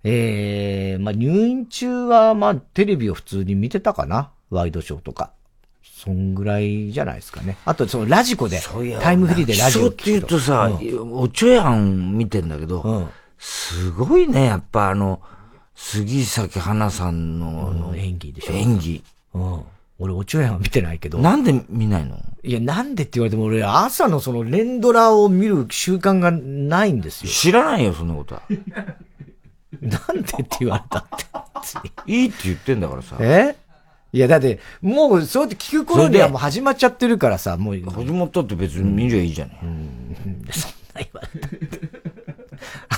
[0.04, 4.32] ええまあ入院中は、まあテレビを普通に見てたかな？
[4.50, 5.32] ワイドショーとか。
[5.84, 7.58] そんぐらいじゃないですかね。
[7.66, 8.62] あと、そのラジコで、
[9.02, 15.22] タイムフリーでラジオ聞くって言うとさ、うん、おちょやん見てんだけど、うん、すごいね、やっぱあの、
[15.78, 18.54] 杉咲花さんの、演技でしょ。
[18.54, 19.04] 演技。
[19.36, 19.62] うん。
[20.00, 21.20] 俺、おちょやんは見てないけど。
[21.20, 22.18] なんで見ないの？
[22.44, 27.32] いや、なんでって言われても俺、朝のその連ドラを見る習慣がないんですよ。
[27.32, 28.42] 知らないよ、そんなことは。
[29.82, 31.92] なんでって言われたって。
[32.12, 33.18] いいって言ってんだからさ。
[33.20, 33.56] え？
[34.14, 37.80] いや、だって、もう、そうやって聞く頃にはもう始まっちゃってるからさ、もう。
[37.82, 39.60] 始まったって別に見りゃいいじゃない。
[39.64, 40.16] うん、
[40.52, 41.97] そんな言われた。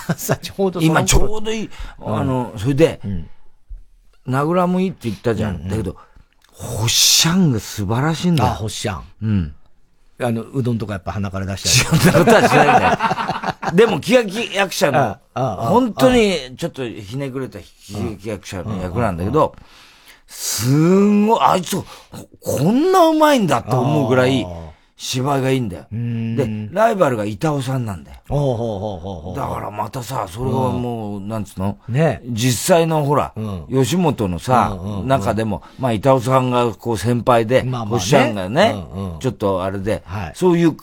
[0.07, 1.69] 朝ちょうど今ちょうどいい。
[1.99, 3.01] あの、それで、
[4.25, 5.67] 名倉もいいって言ったじゃん。
[5.67, 5.95] だけど、
[6.51, 8.49] ホッシャンが素晴らしいんだよ。
[8.51, 9.03] あ、ホッシャン。
[9.21, 9.55] うん。
[10.21, 11.99] あの、うどんとかやっぱ鼻から出したり。
[11.99, 13.75] そんなことはしないんだよ。
[13.75, 19.55] でも、喜劇役者の、本当にちょっとひねくれた喜劇役者の役なんだけど、
[20.27, 21.77] すんごい、あいつ、
[22.41, 24.45] こんなうまいんだと思うぐらい、
[25.01, 25.85] 芝居がいいんだよ。
[25.89, 28.17] で、ライバルが板尾さんなんだよ。
[28.27, 31.77] ほうほうほうほうだからまたさ、それはもう、なんつうの？
[31.87, 32.21] ね。
[32.25, 33.33] 実際のほら、
[33.71, 38.75] 吉本のさ、中でも、まあ板尾さんがこう先輩で、おっしゃんがね、
[39.21, 40.03] ちょっとあれで、
[40.33, 40.75] そういう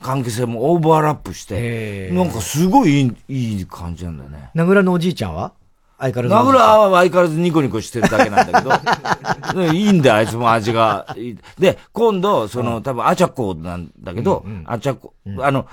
[0.00, 4.48] 関係性もオーバーラップして、なんかすごいいい、いい感じなんだよね。
[4.54, 5.52] 名倉のおじいちゃんは？
[6.00, 6.46] 相変わらず。
[6.46, 11.14] 名倉は相変わらずニコニコしてるだけなんだけど、 いいんだよ、あいつも味が。
[11.58, 15.66] で、今度、その、多分、アチャコなんだけど、アチャコ、あの、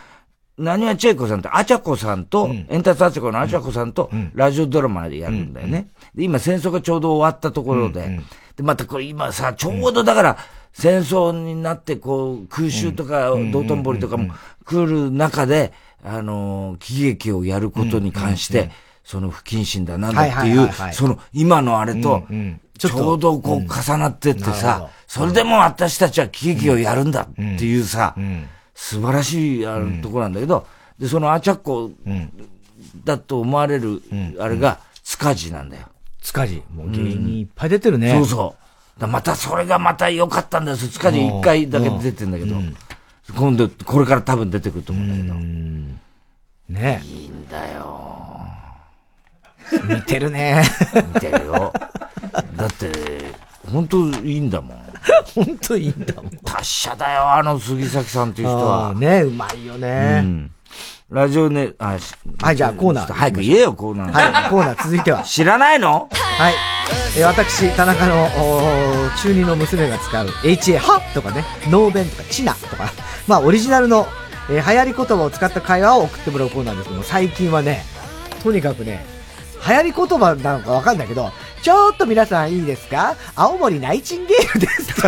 [0.58, 5.90] 何はチェイコさんって、アチャコさんと、エンタツアチャコのアチャコさんと、ラジオドラマでやるんだよね。
[6.14, 8.20] で、今戦争がちょうど終わったところで、
[8.56, 10.38] で、またこれ今さ、ちょうどだから、
[10.74, 14.34] 戦争になって、こう、空襲とか、道頓堀とかも
[14.66, 15.72] 来る中で、
[16.04, 18.72] あの、喜劇をやることに関して、
[19.08, 22.28] その不謹慎だなんだっていう、その今のあれと、
[22.78, 28.16] ちょうどこう重なってってさ、それでも私たちは喜劇をやるんだっていうさ、
[28.76, 30.68] 素晴らしいあるとこなんだけど、
[31.00, 31.90] で、そのアチャッコ
[33.06, 34.02] だと思われる、
[34.42, 35.88] あれが、塚地なんだよ。
[36.22, 36.62] 塚地。
[36.76, 38.12] もう芸人いっぱい出てるね。
[38.12, 38.56] そうそ
[39.00, 39.08] う。
[39.08, 40.78] またそれがまた良かったんだよ。
[40.78, 42.58] 塚地一回だけ出てんだけど、
[43.38, 46.78] 今度、これから多分出てくると思うんだけど。
[46.78, 47.02] ね。
[47.06, 48.04] いいんだよ。
[49.72, 50.64] 似てるね。
[51.14, 51.73] 似てるよ。
[52.56, 52.91] だって、
[53.72, 54.84] 本当いいんだもん。
[55.35, 56.31] 本当いいんだもん。
[56.44, 58.94] 達者だよ、あの杉崎さんっていう人は。
[58.95, 60.22] ね、うまいよね。
[60.23, 60.52] うん。
[61.10, 61.98] ラジオね、あ、
[62.41, 63.14] はい、じゃあコーナー。
[63.14, 64.11] 早く言えよ、コーナー。
[64.11, 65.23] はい、コーナー続いては。
[65.23, 66.10] 知らないの？
[66.11, 66.53] はい。
[67.18, 68.27] え私、田中の
[69.18, 72.91] 中二の娘が使う HA はとかね、ノーベンとかチナとか、
[73.26, 74.06] まあオリジナルの、
[74.49, 77.84] えー、流行り言葉を使った会話を送ってもらうコーナーですけども、最近はね、
[78.44, 79.06] とにかくね、
[79.66, 81.32] 流行り言葉なのかわかんないけど、
[81.62, 83.16] ちょっと皆さんいいですか？
[83.36, 84.94] 青森ナイチンゲールです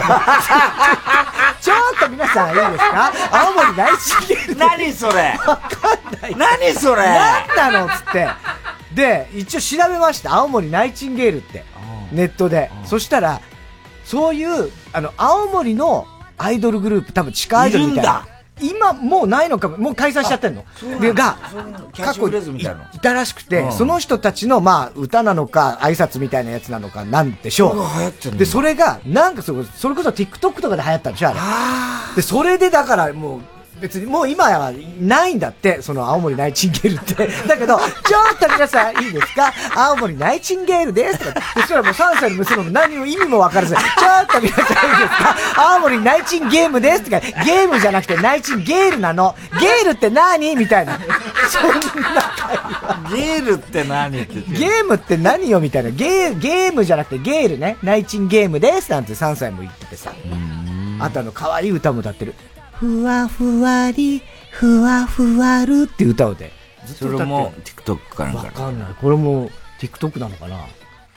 [1.62, 3.12] ちょっと皆さんいいですか？
[3.32, 4.56] 青森ナイチンゲールです。
[4.58, 5.40] 何それ？
[5.46, 6.36] わかんない。
[6.36, 7.04] 何それ？
[7.56, 8.28] 何なのつって。
[8.94, 10.34] で、一応調べました。
[10.34, 11.64] 青森ナイチンゲールって。
[12.12, 12.72] ネットで。
[12.86, 13.40] そしたら、
[14.04, 16.08] そういう、あの、青森の
[16.38, 18.26] アイドルグループ、多分地下アイドルみたいな。
[18.62, 20.66] 今もうないのかもう解散しちゃってんの。
[21.00, 21.38] でが
[21.96, 27.76] 過去いたらしくて、その人たちのまあ歌なのか挨拶みたいなやつなのかなんでしょ
[28.34, 28.38] う。
[28.38, 31.34] でそれがなんかそれこそ TikTok とかで流行ったんでしょあ
[32.10, 32.16] れ。
[32.16, 33.42] でそれでだからもう
[33.82, 37.28] 別にもう今はないんだって、その青森ナイチンゲールって。
[37.48, 39.54] だけど、ちょっと皆さんいいですか？
[39.76, 41.42] 青森ナイチンゲールですとか。
[41.56, 43.82] そしたらもう3歳の娘も何も意味もわからず、ちょ
[44.24, 45.10] っと皆さんいいです
[45.56, 45.74] か？
[45.74, 49.36] 青森ナイチンゲームですとか、ゲームじゃなくてナイチンゲールなの。
[49.60, 50.56] ゲールって何？
[50.56, 51.00] みたいな。
[51.50, 51.80] そんな。
[53.10, 55.60] ゲールって何ってゲームって何よ？
[55.60, 55.90] みたいな。
[55.92, 57.78] ゲー、ゲームじゃなくてゲールね。
[57.84, 60.12] ナイチンゲームですなんて3歳も言っててさ。
[61.02, 62.34] あとあの、可愛い歌も歌ってる。
[62.80, 66.52] ふわふわり、ふわふわるって歌うで。
[66.86, 68.88] それも TikTok かなんかわかんない。
[69.00, 69.50] これも
[69.80, 70.66] TikTok なのかな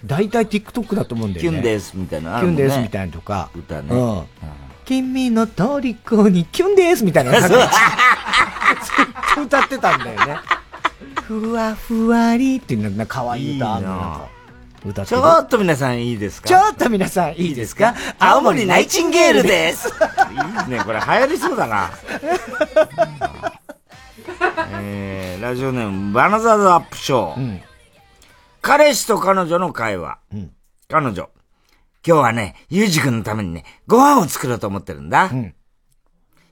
[0.04, 1.50] 大体 TikTok だと思うんだよね。
[1.50, 3.50] キュンですみたいな、ね、キュンですみたいなとか。
[3.54, 3.88] 歌ね。
[3.90, 4.18] うん。
[4.18, 4.24] うん、
[4.84, 7.40] 君の虜にキュンですみたいな。
[7.40, 7.50] ずっ
[9.36, 10.36] と歌ってたんだよね。
[11.22, 14.28] ふわふわりっていうのが可愛い歌あるの。
[14.84, 16.48] 歌ちょっと皆さんいいですか？
[16.48, 17.94] ちょっと皆さんいいですか？
[18.18, 21.90] 青森ナイチンゲールですいいね、これ流行りそうだな。
[24.80, 27.36] えー、ラジオネーム、バナザーズアップショー。
[27.36, 27.62] うん、
[28.60, 30.18] 彼氏と彼女の会話。
[30.32, 30.52] うん、
[30.88, 31.28] 彼女。
[32.04, 35.30] 今日はね、ゆうじくんのためにね、ご飯を作ろうと思ってるんだ。
[35.32, 35.54] うん、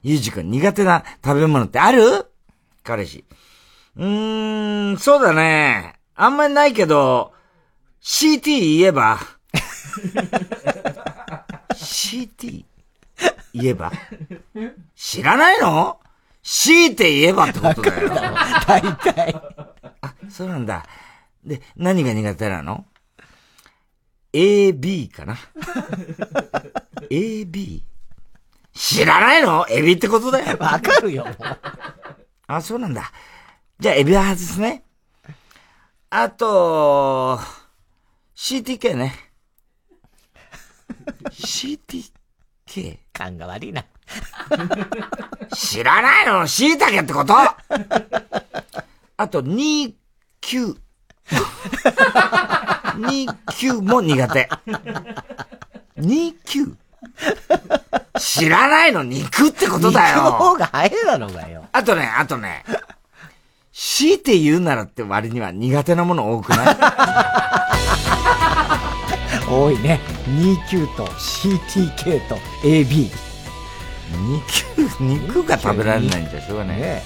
[0.03, 2.27] ゆうじくん苦手な食べ物ってある？
[2.83, 3.25] 彼氏。
[3.97, 5.95] うーん、そうだね。
[6.15, 7.33] あんまりないけど、
[8.03, 9.19] CT 言えば
[11.73, 12.65] CT?
[13.53, 13.91] 言えば
[14.95, 15.99] 知らないの？
[16.43, 18.09] 強いて言えばってことだよ。
[18.65, 19.35] 大体。
[20.01, 20.83] あ、そうなんだ。
[21.43, 22.85] で、何が苦手なの
[24.33, 25.37] ?AB かな
[27.11, 27.81] ?AB?
[28.73, 29.67] 知らないの？
[29.69, 30.57] エビってことだよ。
[30.57, 31.27] わかるよ。
[32.47, 33.11] あ、そうなんだ。
[33.79, 34.83] じゃあ、エビは外すね。
[36.09, 37.39] あと、
[38.41, 39.13] CTK ね。
[41.29, 42.97] CTK?
[43.13, 43.85] 勘が悪いな。
[45.53, 46.47] 知らないの？
[46.47, 47.35] 椎茸ってこと？
[47.35, 49.93] あと、2、
[50.41, 50.75] 9。
[52.95, 54.49] 2、9も苦手。
[55.99, 56.75] 2、9?
[58.17, 59.03] 知らないの？
[59.03, 60.15] 肉ってことだよ。
[60.15, 61.65] 肉の方が早いだろうがよ。
[61.71, 62.65] あとね、あとね、
[63.71, 67.80] 強いて言うならって割には苦手なもの多くない？
[69.51, 69.99] 多いね。
[70.27, 73.09] 29と CTK と AB。
[74.11, 76.79] 肉、肉が食べられないんじゃしょうがない。
[76.79, 77.01] ね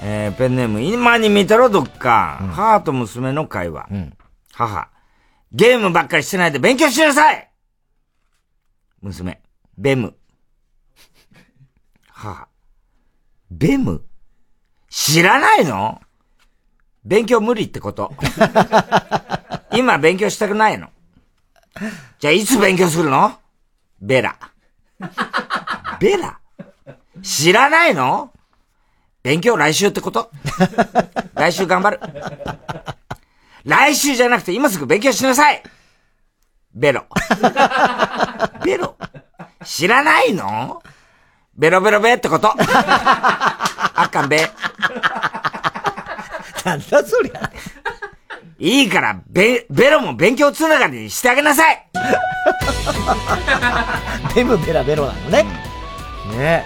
[0.00, 2.38] えー、ペンネーム、今に見たろ、どっか。
[2.40, 3.88] うん、母と娘の会話。
[3.90, 4.16] うん、
[4.52, 4.88] 母、
[5.52, 7.50] ゲームばっかりしてないで勉強しなさい
[9.00, 9.40] 娘、
[9.76, 10.14] ベム。
[12.12, 12.48] 母、
[13.50, 14.04] ベム？
[14.88, 16.00] 知らないの？
[17.04, 18.12] 勉強無理ってこと。
[19.72, 20.88] 今勉強したくないの？
[22.18, 23.38] じゃあいつ勉強するの？
[24.00, 24.36] ベラ。
[26.00, 26.38] ベラ？
[27.22, 28.32] 知らないの？
[29.22, 30.30] 勉強来週ってこと？
[31.34, 32.00] 来週頑張る。
[33.64, 35.62] 来週じゃなくて今すぐ勉強しなさい
[36.74, 37.04] ベロ。
[38.64, 38.96] ベロ
[39.64, 40.82] 知らないの？
[41.54, 44.48] ベロベロベってこと あっかんべ。
[46.64, 47.50] なんだそりゃ。
[48.58, 51.86] いいから、ベ、ベロも勉強つながりにしてあげなさい
[54.34, 55.44] ベムベラベロなのね。
[56.36, 56.64] ね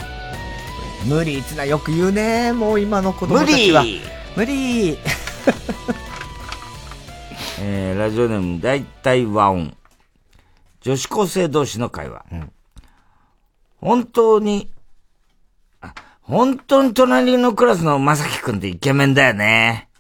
[1.05, 2.52] 無理つなよく言うね。
[2.52, 3.82] もう今の子供たちは。
[3.82, 4.01] 無理
[4.36, 4.98] 無理
[7.60, 9.77] えー、ラジオネーム、だいたい和音。
[10.81, 12.24] 女子高生同士の会話。
[12.32, 12.51] うん、
[13.81, 14.70] 本当に、
[16.23, 19.90] 本当に隣のクラスのまさきくんってイケメンだよね。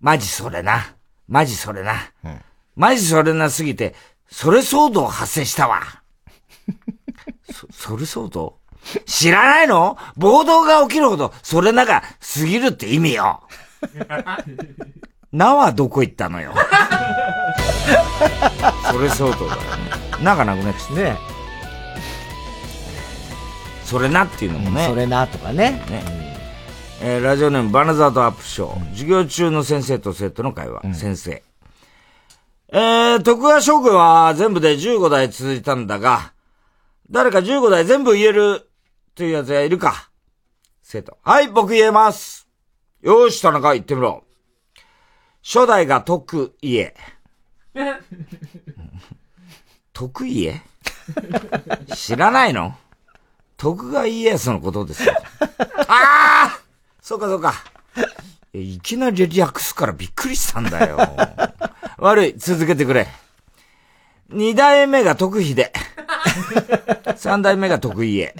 [0.00, 0.97] マジそれな。
[1.28, 1.94] マジそれな。
[2.24, 2.40] うん、
[2.74, 3.94] マジそれなすぎて、
[4.30, 5.82] それ騒動発生したわ。
[7.52, 8.58] そ、それ騒動？
[9.04, 9.98] 知らないの？
[10.16, 12.02] 暴動が起きるほど、それなが
[12.34, 13.42] 過ぎるって意味よ。
[15.32, 16.54] なはどこ行ったのよ。
[18.90, 19.68] それ相当だよね。
[20.22, 20.94] ながなくなっちゃった。
[20.94, 21.18] ね
[23.84, 24.86] それなっていうのもね。
[24.86, 25.82] それなとかね。
[25.88, 26.27] ね。
[27.00, 30.80] えー、ラジオネームバナザードアップショー、うん、授業中の先生と生徒の会話。
[30.82, 31.42] うん、先生。
[32.70, 36.32] えー、徳川将軍は全部で15代続いたんだが、
[37.08, 38.68] 誰か15代全部言える
[39.14, 40.10] というやつがいるか
[40.82, 41.18] 生徒。
[41.22, 42.48] はい、僕言えます。
[43.00, 44.24] よし、田中言ってみろ。
[45.40, 46.94] 初代が徳家。
[49.92, 50.60] 徳家？
[51.94, 52.74] 知らないの？
[53.56, 55.14] 徳川家康のことですよ。
[55.88, 56.67] ああ
[57.08, 57.54] そうかそうか。
[58.52, 60.98] いきなり略すからびっくりしたんだよ。
[61.96, 63.08] 悪い、続けてくれ。
[64.28, 65.72] 二代目が徳秀。
[67.16, 68.34] 三代目が徳家。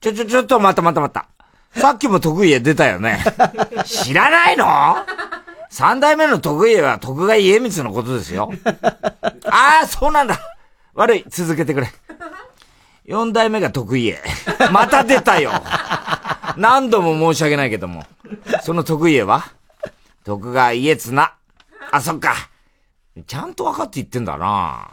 [0.00, 1.12] ちょちょちょっと待った待った待っ
[1.74, 1.80] た。
[1.80, 3.24] さっきも徳家出たよね。
[3.84, 4.98] 知らないの？
[5.68, 8.52] 三代目の徳家は徳川家光のことですよ。
[9.46, 10.38] ああ、そうなんだ。
[10.94, 11.92] 悪い、続けてくれ。
[13.04, 14.22] 四代目が徳家。
[14.70, 15.50] また出たよ。
[16.56, 18.04] 何度も申し訳ないけども。
[18.62, 19.52] その徳家は？
[20.24, 21.34] 徳川家綱。
[21.90, 22.34] あ、そっか。
[23.26, 24.88] ちゃんと分かって言ってんだな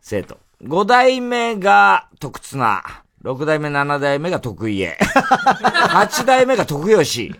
[0.00, 0.38] 生徒。
[0.62, 2.82] 五代目が徳綱。
[3.22, 4.96] 六代目、七代目が徳家。
[5.90, 7.34] 八代目が徳吉。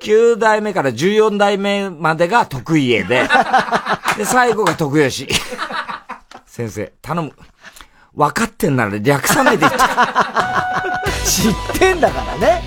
[0.00, 3.28] 九代目から十四代目までが徳家で。
[4.16, 5.28] で、最後が徳吉。
[6.46, 7.32] 先生、頼む。
[8.18, 9.64] 分かってんなら略さないで。
[11.24, 12.62] 知ってんだからね。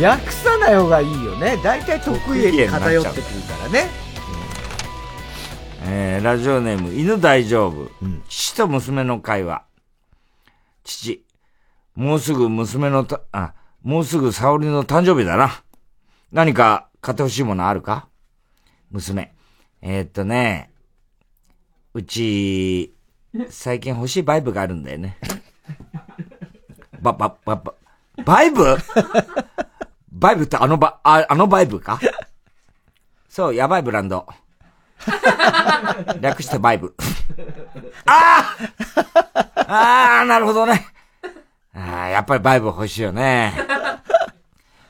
[0.00, 1.58] 略さない方がいいよね。
[1.62, 3.90] 大体得意に偏ってくるからね。
[5.82, 7.90] えー、ラジオネーム、犬大丈夫。
[8.00, 9.62] うん、父と娘の会話。
[10.84, 11.22] 父、
[11.94, 13.52] もうすぐ娘のた、あ、
[13.82, 15.62] もうすぐ沙織の誕生日だな。
[16.32, 18.08] 何か買ってほしいものあるか？
[18.90, 19.34] 娘。
[19.82, 20.70] えー、っとね、
[21.92, 22.94] うち、
[23.50, 25.18] 最近欲しいバイブがあるんだよね。
[27.00, 27.74] ば、ば、ば、ば、
[28.24, 28.76] バイブ？
[30.10, 32.00] バイブってあのば、ああのバイブか？
[33.28, 34.26] そう、やばいブランド。
[36.20, 36.94] 略してバイブ。
[38.06, 38.56] あ
[39.54, 40.86] あああ、なるほどね。
[41.74, 43.52] ああ、やっぱりバイブ欲しいよね。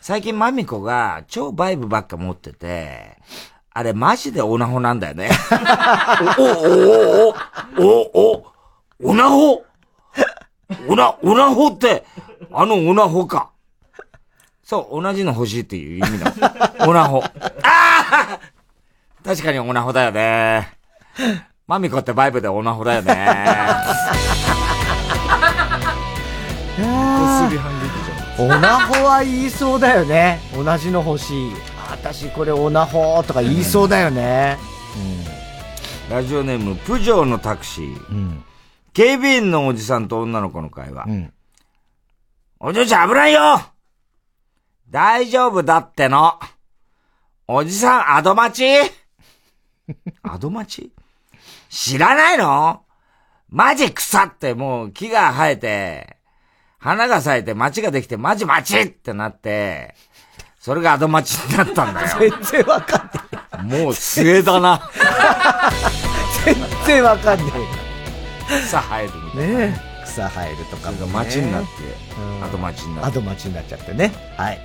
[0.01, 3.19] 最近マミコが超バイブばっか持ってて、
[3.79, 5.31] あれマジでオナホなんだよね。
[6.37, 7.35] お、お、お、
[7.79, 8.43] お、お、
[9.05, 9.65] お、オナホ
[10.89, 12.05] オナ、オナホって、
[12.53, 13.51] あのオナホか。
[14.65, 16.27] そう、同じの欲しいっていう意味の。
[16.89, 17.23] オナホ。
[17.23, 17.31] あ
[17.63, 18.41] あ
[19.25, 20.77] 確かにオナホだよね。
[21.69, 23.29] マミコってバイブでオナホだよね。
[26.75, 27.87] こすり反撃
[28.37, 28.51] じゃん。
[28.57, 30.41] オナホは言いそうだよね。
[30.53, 31.68] 同じの欲しい。
[32.01, 34.57] 私これオナホとか言いそうだよね。
[36.09, 38.09] うん、ラジオネーム、プジョーのタクシー。
[38.11, 38.45] うん、
[38.93, 41.05] 警備員のおじさんと女の子の会話。
[41.09, 41.33] うん、
[42.61, 43.61] お嬢ちゃん危ないよ
[44.89, 46.39] 大丈夫だっての。
[47.49, 48.65] おじさん、アドマチ
[50.23, 50.93] アドマチ
[51.69, 52.85] 知らないの？
[53.49, 56.17] マジ腐ってもう木が生えて、
[56.79, 59.95] 花が咲いて街ができてマジ街ってなって、
[60.61, 62.09] それがアドマチになったんだよ。
[62.19, 63.11] 全然わかん
[63.73, 63.83] ない。
[63.83, 64.91] もう末だな。
[66.45, 66.57] 全
[66.87, 67.49] 然わかんない。
[68.67, 69.59] 草生えるみたいな。
[69.59, 71.13] ね草生えるとかも、ね。
[71.13, 71.69] 街になって、
[72.45, 73.09] アドマチになって。
[73.09, 74.13] アドマチになっちゃってね。
[74.37, 74.59] はい。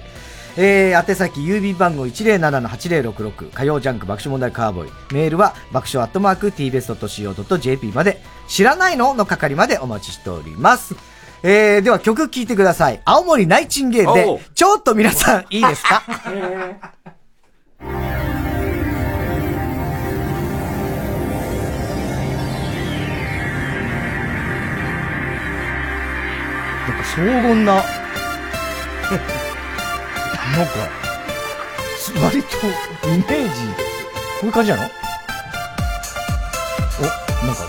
[0.55, 9.15] えー、宛先郵便番号107-8066火曜ジャンク爆笑問題カーボーイメールは爆笑アットマーク tbs.co.jp まで知らないの？
[9.15, 10.95] の係までお待ちしております
[11.45, 13.01] えー、では曲聴いてください。
[13.03, 16.01] 青森ナイチンゲールでちょっと皆さん いいですか？
[26.87, 27.75] なんか荘厳な
[30.53, 30.71] なんか、
[32.23, 32.67] 割と、
[33.07, 33.53] イメージ、こ
[34.43, 34.83] ういう感じなの？
[34.83, 34.85] お、
[37.47, 37.61] なんか、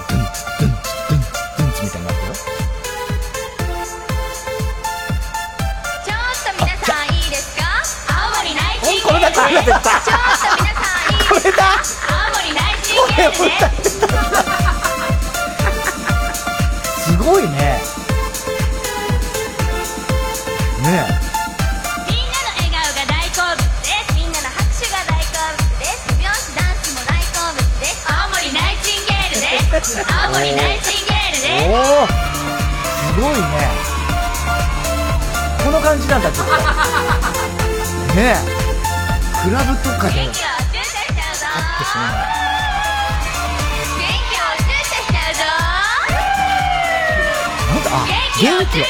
[9.34, 9.80] 地これだ、
[11.28, 11.66] これだ。
[12.82, 13.84] ちょっと皆さんいいで
[17.04, 17.48] すごいね。
[17.48, 17.63] ね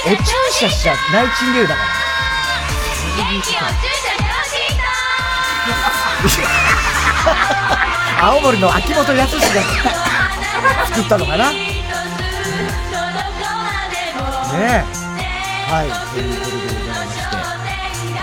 [0.06, 0.16] お注
[0.50, 1.88] 射しちゃうナイチンゲールだから。
[3.16, 3.58] 元気を注射
[4.18, 4.24] と
[8.22, 9.42] 青森の秋元康が
[10.86, 11.52] 作ったのかな。
[11.52, 11.58] ね
[14.60, 14.84] え。
[15.72, 17.16] はいということでございまし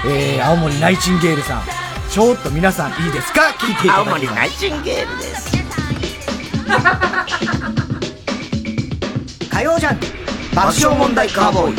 [0.03, 0.07] て。
[0.07, 1.63] えー、青森ナイチンゲールさん。
[2.11, 3.41] ちょっと皆さんいいですか？
[3.57, 5.51] 聞いていただき青森ナイチンゲールです。
[9.49, 10.05] 火曜ジャンク
[10.61, 11.75] 爆笑問題カーボーイ。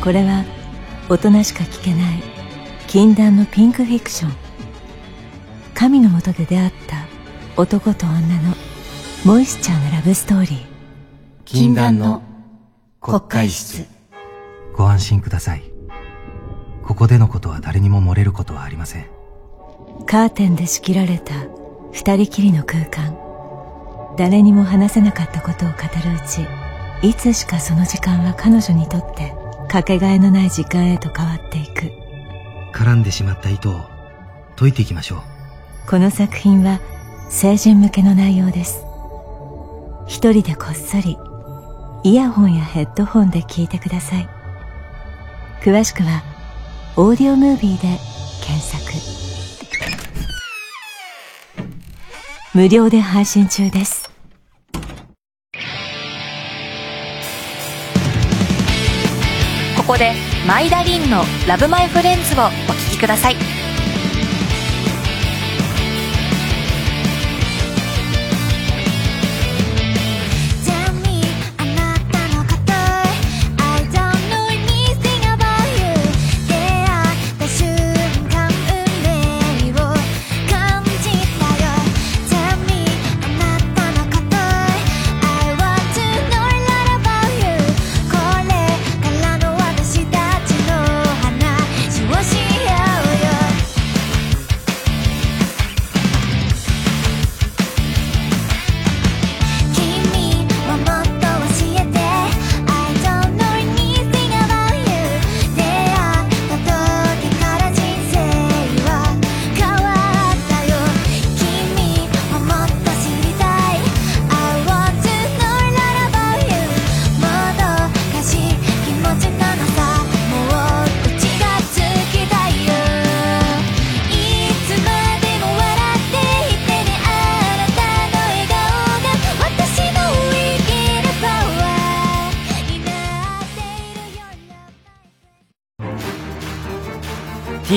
[0.00, 0.44] これは
[1.08, 2.22] 大人しか聞けない
[2.86, 4.32] 禁断のピンクフィクション。
[5.74, 7.06] 神のもとで出会った
[7.60, 8.54] 男と女の
[9.24, 10.64] モイスチャーなラブストーリー。
[11.44, 12.22] 禁断の
[13.00, 13.84] 国会室。
[14.76, 15.64] ご安心ください。
[16.84, 19.11] ここでのことは誰にも漏れることはありません
[20.02, 21.34] カーテンで仕切られた
[21.92, 23.16] 二人きりの空間。
[24.16, 26.46] 誰にも話せなかったことを語るうち
[27.06, 29.34] いつしかその時間は彼女にとって
[29.68, 31.90] かけがえのない時間へと変わっていく。
[32.72, 33.84] 絡んでしまった糸を
[34.56, 35.20] 解いていきましょう。
[35.88, 36.80] この作品は
[37.30, 38.84] 成人向けの内容です。
[40.06, 41.16] 一人でこっそり
[42.04, 44.28] イヤホンやヘッドホンで聞いてください。
[45.62, 46.22] 詳しくは
[46.96, 47.98] オーディオムービーで
[48.44, 49.11] 検索
[52.54, 54.10] 無料で配信中です。
[59.74, 60.12] ここで
[60.46, 63.51] マイダリンの「ラブマイフレンズをお聴きください。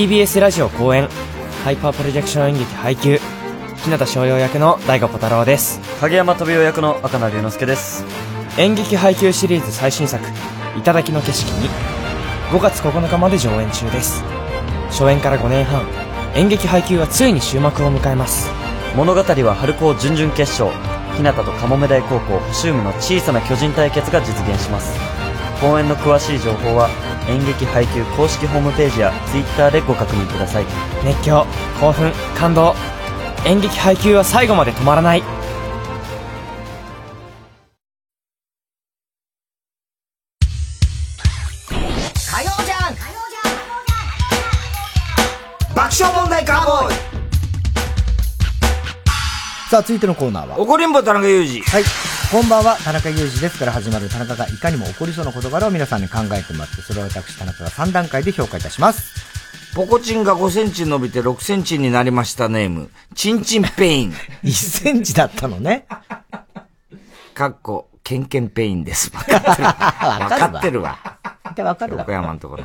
[0.06, 1.10] TBS ラジオ公演
[1.64, 3.18] ハイパープロジェクション演劇配給
[3.78, 5.80] 日向翔陽役の大悟小太郎です。
[6.00, 8.06] 影山飛雄役の赤名龍之介です。
[8.60, 10.24] 演劇配給シリーズ最新作
[10.78, 11.72] 「頂の景色に」
[12.54, 14.24] 5月9日まで上演中です。
[14.92, 15.82] 初演から5年半
[16.36, 18.52] 演劇配給はついに終幕を迎えます。
[18.96, 20.70] 物語は春高準々決勝
[21.18, 25.00] 日向とかもめ大高校シウムの小さな巨人対決が実現します。
[25.60, 26.90] 公演の詳しい情報は
[27.28, 30.66] 演劇配給公式ホームページや Twitter でご確認ください。
[31.04, 31.46] 熱狂
[31.80, 32.76] 興奮感動。
[33.46, 35.35] 演劇配給は最後まで止まらない。
[49.70, 51.62] さあ、続いてのコーナーは怒りんぼ田中裕二。
[51.62, 51.84] はい。
[52.32, 59.74] こんばんは、田中裕二ですから始まる田中がいかにも起こりそうな事柄を皆さんに考えてもらって、それを私田中が3段階で評価いたします。
[59.76, 64.12] ポコチンが5センチ伸びて6センチになりましたネーム、チンチンペイン。
[64.46, 65.88] 1センチだったのね。
[67.34, 69.12] かっこ、ケンケンペインです。
[69.18, 69.64] わかってる。
[69.64, 71.00] わかってるわ。
[71.44, 72.02] わかるわ。
[72.02, 72.64] 横山のところ。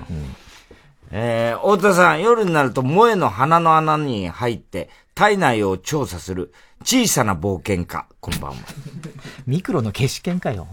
[1.13, 6.53] えー、太田さん、夜になると萌えの鼻の穴に入って、体内を調査する
[6.85, 8.07] 小さな冒険家。
[8.21, 8.57] こんばんは。
[9.47, 10.69] ミクロの消し剣かよ。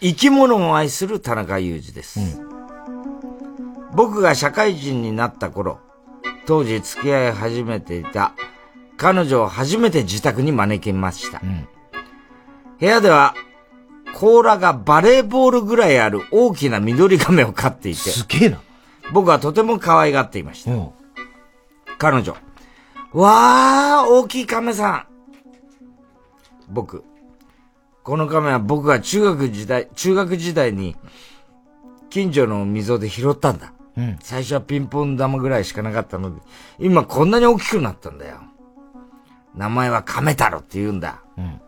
[0.00, 2.40] 生き物を愛する田中裕二です。
[3.94, 5.80] 僕が社会人になった頃、
[6.44, 8.34] 当時付き合い始めていた
[8.98, 11.40] 彼女を初めて自宅に招きました。
[12.78, 13.34] 部屋では、
[14.14, 18.60] 甲羅がバレーボールぐらいある大きな緑亀を飼っていて、すげえな。
[19.12, 20.70] 僕はとても可愛がっていました。
[21.98, 22.36] 彼女、
[23.12, 25.06] わー、大きい亀さん。
[26.68, 27.04] 僕、
[28.02, 30.96] この亀は僕が中学時代、中学時代に、
[32.10, 33.72] 近所の溝で拾ったんだ。
[33.96, 36.42] うん最初はピンポン玉ぐらいしかなかったので、
[36.78, 38.40] 今こんなに大きくなったんだよ。
[39.54, 41.22] 名前は亀太郎って言うんだ。
[41.38, 41.60] うん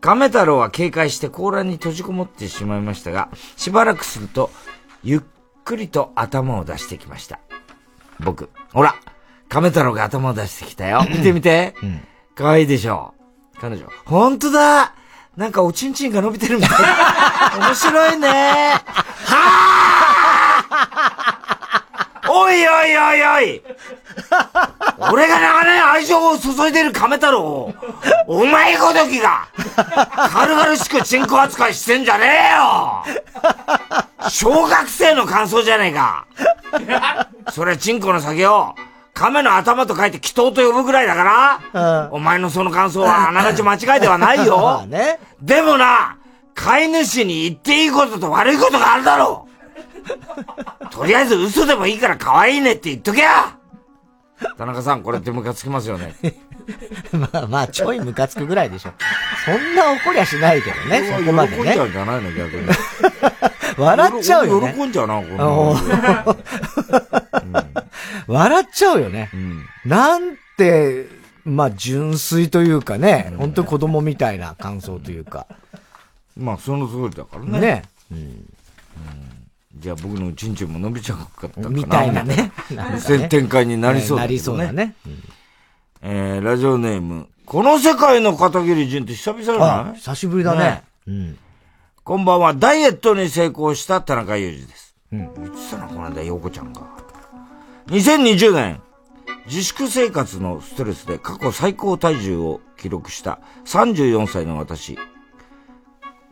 [0.00, 4.50] 亀太郎は警戒して甲羅に閉じこもってしまいましたが、しばらくすると、
[5.04, 5.20] ゆっ
[5.64, 7.38] くりと頭を出してきました。
[8.20, 8.94] 僕、ほら、
[9.48, 11.04] 亀太郎が頭を出してきたよ。
[11.08, 11.74] 見て見て。
[12.34, 13.14] 可愛いでしょ？
[13.60, 14.94] 彼女、ほんとだ
[15.36, 16.70] なんかおちんちんが伸びてるみたい。
[17.60, 18.28] 面白いね
[19.26, 23.62] はぁ おいおいおいおい
[25.10, 27.72] 俺が長年愛情を注いでる亀太郎
[28.26, 29.46] お前ごときが
[30.30, 33.04] 軽々しくチンコ扱いしてんじゃねえよ。
[34.28, 36.26] 小学生の感想じゃねえか。
[37.50, 38.74] それチンコの先を
[39.14, 44.56] 亀の頭と書いて祈祷と呼ぶぐらいだから、お前のその感想はあながち間違いではないよ。
[44.62, 45.18] まあね。
[45.40, 46.16] でもな、
[46.54, 50.88] 飼い主に言っていいことと悪いことがあるだろう。
[50.90, 53.56] とりあえず嘘でもいいから可愛いねって言っとけや
[54.56, 56.14] 田中さん、これってムカつきますよね。
[57.12, 58.92] まあまあ、ちょいムカつくぐらいでしょ。
[59.44, 61.84] そんな怒りゃしないけどね、そこまでね喜んじゃ。
[61.84, 62.68] うんじゃないの、逆に。
[63.78, 64.74] 笑っちゃうよね。
[64.76, 66.36] 喜んじゃうな、こおの。
[68.26, 69.30] 笑っちゃうよね。
[69.84, 71.06] なんて、
[71.44, 75.46] まあ、純粋というかね、本当に子供みたいな感想というか。
[76.36, 77.60] まあ、その通りだからね。
[77.60, 77.82] ね。
[79.82, 81.68] じゃあ僕のチンチンも伸びちゃうかったかな。
[81.68, 84.38] みたいなねなんかね展開になりそうだなり。
[84.38, 84.94] そうだね。
[86.02, 89.90] えー、ラジオネーム、この世界の片桐仁って久々じゃない？
[89.90, 90.82] あ久しぶりだね。
[91.08, 91.38] うん。
[92.04, 94.94] こんばんは、ダイエットに成功した田中裕二です。
[95.12, 95.18] うん。
[95.34, 96.82] 言ってたな、この間、陽子ちゃんが。
[97.88, 98.80] 2020年、
[99.46, 104.98] 自粛生活のストレスで過去最高体重を記録した34歳の私、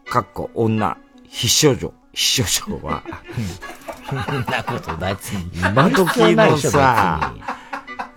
[0.06, 0.96] かっこ女、
[1.28, 3.02] 必勝女、必勝女は、
[4.08, 5.50] そんなこと別に。
[5.58, 7.34] 今時のさ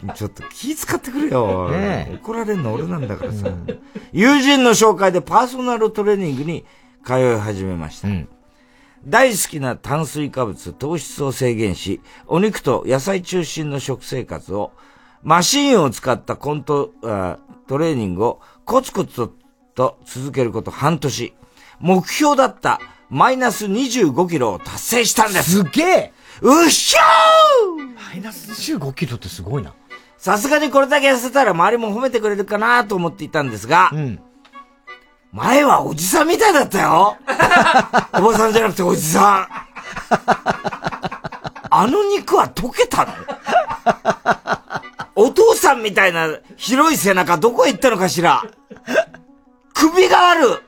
[0.03, 1.69] ない、ちょっと気使ってくれよ。
[1.69, 3.49] ねえ怒られんの俺なんだからさ。
[4.11, 6.65] 友人の紹介でパーソナルトレーニングに
[7.05, 8.07] 通い始めました。
[9.05, 14.71] 大好きな炭水化物、糖質を制限し、お肉と野菜中心の食生活を、
[15.21, 17.37] マシンを使ったコント、あ
[17.67, 19.33] トレーニングをコツコツと
[19.75, 21.33] と続けること半年。
[21.79, 22.79] 目標だった
[23.13, 25.51] マイナス25キロを達成したんです。
[25.57, 29.71] すげえうっしょーマイナス25キロってすごいな。
[30.17, 33.91] さすがにこれだけ痩せたら周りも褒めてくれるかなと思っていたんですが、
[35.31, 37.17] 前はおじさんみたいだったよ。
[38.17, 39.47] おばさんじゃなくておじさん。
[41.69, 43.13] あの肉は溶けたの？
[45.15, 48.43] お父さんみたいな広い背中どこへ行ったのかしら？
[49.75, 50.63] 首がある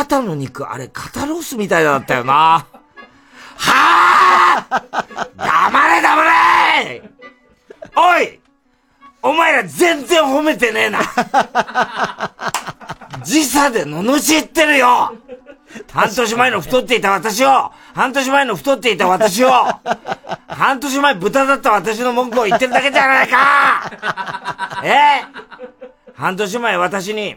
[0.00, 2.66] 肩の肉、あれ肩ロースみたいだったよな。
[3.56, 4.66] は
[5.36, 7.02] 黙れ黙れ！
[7.96, 8.40] おい！
[9.22, 11.00] お前ら全然褒めてねえな。
[13.22, 15.14] 時差で罵ってるよ。
[15.92, 19.50] 半年前の太っていた私を、半年前の太っていた私を、
[20.48, 24.80] 半年前豚だった私の文句を言ってるだけじゃないか。
[24.82, 25.26] ええ？
[26.14, 27.36] 半年前私に、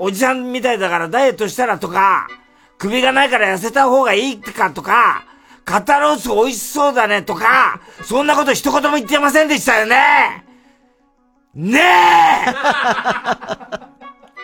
[0.00, 2.28] おじさんみたいだからダイエットしたらとか、
[2.78, 5.24] 首がないから痩せた方がいいかとか、
[5.64, 10.44] 肩ロース美味しそうだねとか、そんなこと一言も言ってませんでしたよね。
[11.54, 11.80] ね
[12.46, 12.54] え。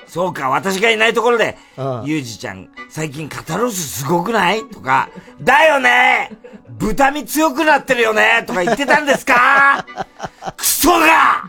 [0.08, 1.56] そうか、私がいないところで、
[2.04, 5.08] ゆうじちゃん、最近肩ロースすごくないとか、
[5.40, 6.30] だよね。
[6.70, 9.86] 豚身強くなってるよねとか言ってたんですか？
[10.56, 11.44] クソが！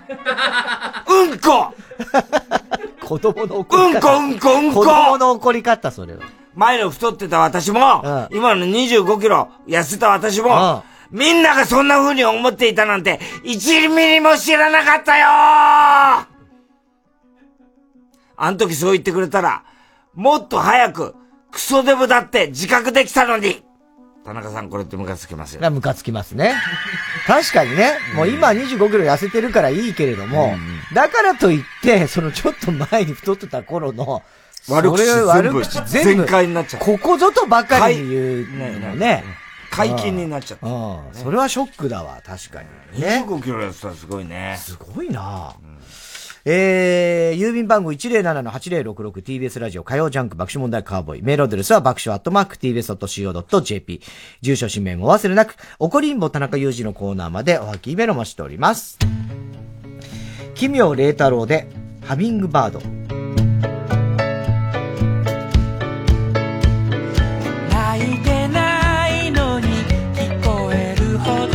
[1.07, 1.73] うんこ
[3.05, 4.15] 子供の怒り方。
[4.17, 6.23] うんこうんこうんこ子供の怒り方、それは。
[6.55, 15.27] 前の太ってた私も、今の25キロ痩せた私も、みんながそんな風に思っていたなんて、1ミリも知らなかったよ。
[18.37, 19.63] あの時そう言ってくれたら、
[20.13, 21.15] もっと早く、
[21.51, 23.63] クソデブだって自覚できたのに
[24.25, 25.71] 田中さんこれってムカつきますよ。
[25.71, 26.55] ムカつきますね。
[27.27, 30.55] 確かにね、もう今25キロ痩せてるからいいけれども、
[30.95, 34.23] だからといって、そのちょっと前に太ってた頃の、
[34.67, 36.83] 悪口悪口全部全開になっちゃう。
[36.83, 39.23] ここぞとばかり言うのね。
[39.69, 41.01] 解禁になっちゃった、ね。
[41.11, 42.61] それはショックだわ、確か
[42.93, 42.99] に。
[42.99, 44.57] ね、25キロやってたらすごいね。
[44.57, 45.74] すごいな、うん
[46.47, 51.23] えー、郵便番号 107-8066TBS ラジオ火曜ジャンク爆笑問題カーボーイ。
[51.23, 54.01] メールアドレスは爆笑アットマーク TBS.CO.JP。
[54.41, 58.99] 住所氏名も忘れなく、おこりんぼ田中裕二のコーナーまでおはきメロもしております。
[60.53, 61.67] 奇妙霊太郎で、
[62.03, 62.79] ハミングバード。
[67.71, 69.67] 泣いてないのに
[70.13, 71.54] 聞こえるほど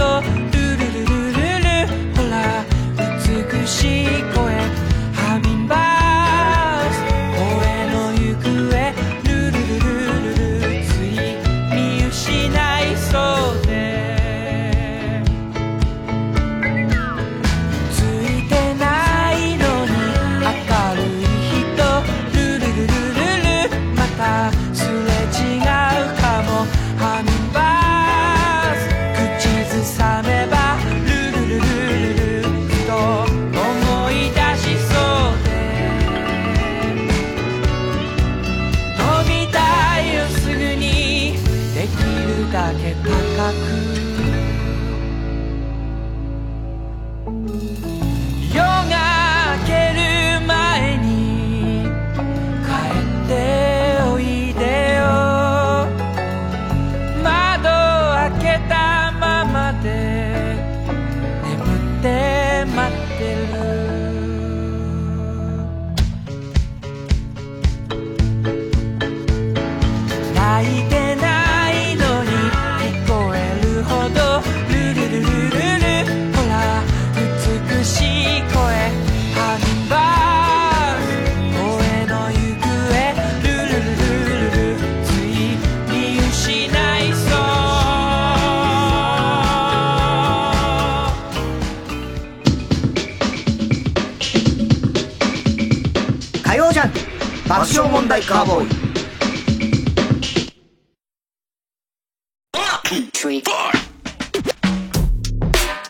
[47.51, 47.90] 爆
[97.77, 98.91] 笑問題カーボーイ。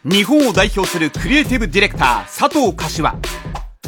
[0.05, 3.15] 日本を代表するクリエイティブディレクター佐藤柏。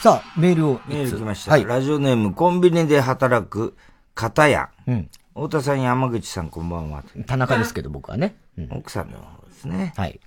[0.00, 0.80] さあ、メールを。
[0.88, 1.50] メール来ました。
[1.50, 3.76] はい、ラジオネーム、コンビニで働く、
[4.14, 4.70] 片屋。
[4.86, 5.10] うん。
[5.34, 7.04] 太田さん、山口さん、こんばんは。
[7.26, 8.36] 田中ですけど、僕はね。
[8.56, 9.92] うん、奥さんの方ですね。
[9.98, 10.18] はい。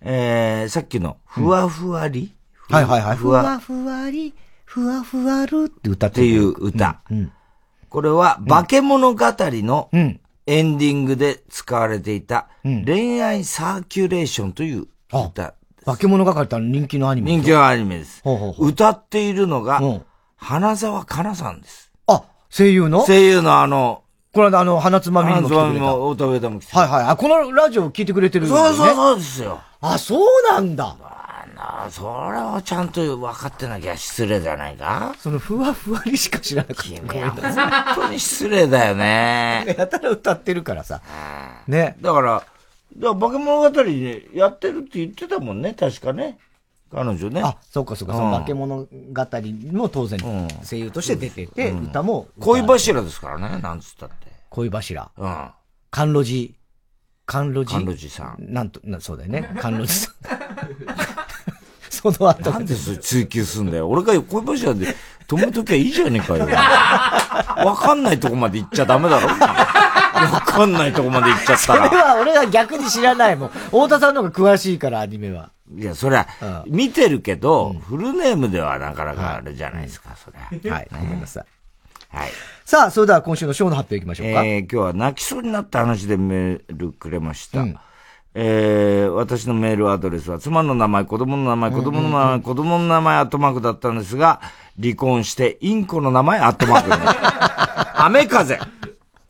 [0.00, 2.34] えー、さっきの、ふわふわり、
[2.68, 3.16] うん、はいはいはい。
[3.16, 4.34] ふわふわり、
[4.64, 7.02] ふわふわるって歌っていう歌。
[7.08, 7.30] うん、
[7.88, 9.90] これは、化け物語の
[10.46, 15.54] エンディングで使われていた、恋愛サーキュレーションという歌。
[15.84, 18.20] 化け物語って人気のアニメ人気のアニメです。
[18.22, 19.80] ほうほうほう歌っているのが、
[20.36, 21.90] 花沢香菜さんです。
[22.06, 23.04] あ、声優の？
[23.04, 24.02] 声優のあの、
[24.32, 25.66] この間、あの、花つまみにも来てくれた。
[25.66, 27.04] 花つまみも、太田上田も来てはいはい。
[27.04, 28.68] あ、このラジオ聞いてくれてるんですね。
[28.68, 29.60] そうそうそうですよ。
[29.80, 30.96] あ、そうなんだ。
[31.56, 32.02] あそ
[32.32, 35.14] れをちゃんと分かってなきゃ失礼じゃないか？
[35.18, 37.00] そのふわふわにしか知らなくて。
[37.00, 37.30] 君は
[37.94, 39.74] 本当に失礼だよね。
[39.78, 41.00] やたら歌ってるからさ。
[41.68, 41.96] ね。
[42.00, 42.44] だから、
[42.96, 46.38] だから化け物語でやってるって言ってたもんね、確かね。
[46.90, 47.40] 彼女ね。
[47.42, 48.88] あ、そうかそうか、その化け物語
[49.72, 50.18] も当然
[50.62, 52.28] 声優として出てて、歌も。
[52.38, 54.14] 恋柱ですからね、なんつったって。
[54.50, 55.10] 恋柱。
[55.16, 55.50] うん。
[55.90, 56.52] 甘露寺。
[57.24, 57.78] 甘露寺。
[57.78, 58.52] 甘露寺さん。
[58.52, 59.48] なんと、なそうだよね。
[59.62, 60.14] 甘露寺さん。
[62.02, 62.50] その後。
[62.50, 63.88] なんでそれ追求すんだよ。
[63.88, 64.94] 俺が恋柱で
[65.28, 66.46] 止めときゃいいじゃねえかよ。
[67.64, 69.28] わかんないとこまで行っちゃダメだろ。
[69.28, 71.88] わかんないとこまで行っちゃったら。
[71.88, 73.48] それは俺は逆に知らないもん。
[73.48, 75.50] 太田さんの方が詳しいから、アニメは。
[75.74, 76.26] いや、そりゃ、
[76.66, 80.74] 見てるけど、フルネームではなかなかあれじゃないですか、そりゃ。
[80.74, 81.44] はい、ごめんなさい。
[82.16, 82.30] はい。
[82.64, 84.44] さあ、それでは今週のショーの発表いきましょうか。
[84.44, 87.60] えー、今日は泣きそうになった話でメールくれました。
[87.60, 87.78] うん、
[88.34, 94.40] えー、私のメールアドレスは、妻の名前、子供の名前、子供の名前、子供の名前、アットマークだったんですが、
[94.80, 96.96] 離婚して、インコの名前、アットマークに。
[97.96, 98.58] 雨風。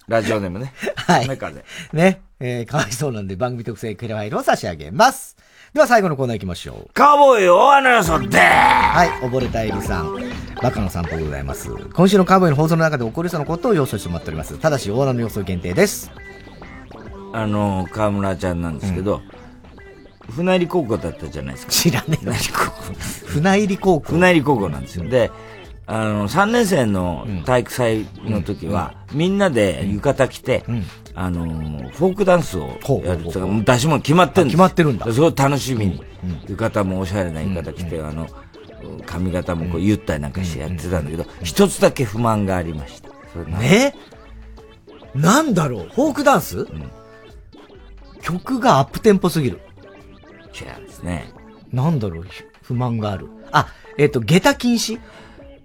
[0.07, 0.73] ラジオネームね。
[0.97, 1.25] はい。
[1.25, 1.65] 雨風。
[1.93, 2.23] ね。
[2.45, 5.37] えー、かわいそうなんで番組特製クリアファイルを差し上げます。
[5.75, 6.93] では最後のコーナー行きましょう。
[6.93, 10.17] カーボーイ大穴予想でーはい、溺れたエビさん。
[10.61, 11.71] バカの散歩でございます。
[11.71, 14.59] 今週のカーボーイの放送の中で起こりそうなことを予想してもらっております。
[14.59, 16.11] ただし、大穴の予想限定です。
[17.33, 19.23] あの、河村ちゃんなんですけど、
[20.29, 21.73] うん、船入高校だったじゃないですか。
[21.73, 22.17] 知らねえ。
[22.17, 22.95] 船入高校。
[23.27, 24.07] 船入高校。
[24.13, 25.09] 船入高校なんですよ。
[25.09, 25.31] で、
[25.87, 30.85] あの、3年生の体育祭の時は、うん、みんなで浴衣着て、うん、
[31.15, 33.25] あの、フォークダンスをやる。
[33.65, 35.13] 出し物決まってるんです決まってるんだ。
[35.13, 36.03] すごい楽しみに。
[36.49, 38.29] 浴衣もおしゃれな浴衣着て、あの、
[39.07, 43.11] 髪型もこう、ゆったりなんかしてやってたんだけど、一つだけ不満がありました。
[43.59, 43.95] ね
[45.15, 46.67] なんだろうフォークダンス、
[48.23, 49.61] 曲がアップテンポすぎる。
[50.55, 51.33] 違うんですね。
[51.73, 52.27] なんだろう
[52.63, 53.29] 不満がある。
[53.51, 53.69] あ、
[53.99, 54.99] えっ、ー、と、下駄禁止？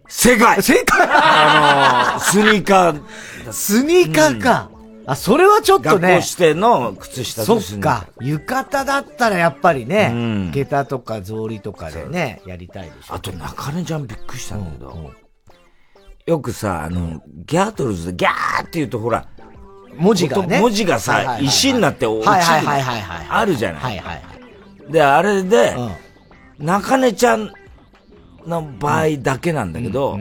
[0.09, 3.51] 正解正解あのー、スニーカー。
[3.51, 4.69] スニーカーか。
[4.71, 6.15] うん、あ、それはちょっとね。
[6.15, 8.07] 学校指定の靴下そっか。
[8.21, 13.15] 浴衣だったらやっぱりね、うん、下駄とか草履とかでね、やりたいでしょ。
[13.15, 15.13] あと、中根ちゃんびっくりしたんだけど、うんうん、
[16.25, 19.27] よくさ、あの、ギャートルズでギャーって言うとほら、
[19.97, 20.59] 文字がね。
[20.59, 22.31] 文字がさ、石になって落ちる。
[22.31, 23.27] はいはいはいはい。
[23.29, 23.81] あるじゃない。
[23.81, 24.91] はいはい。
[24.91, 25.75] で、あれで、
[26.59, 27.51] 中根ちゃん
[28.45, 30.19] の場合だけなんだけど、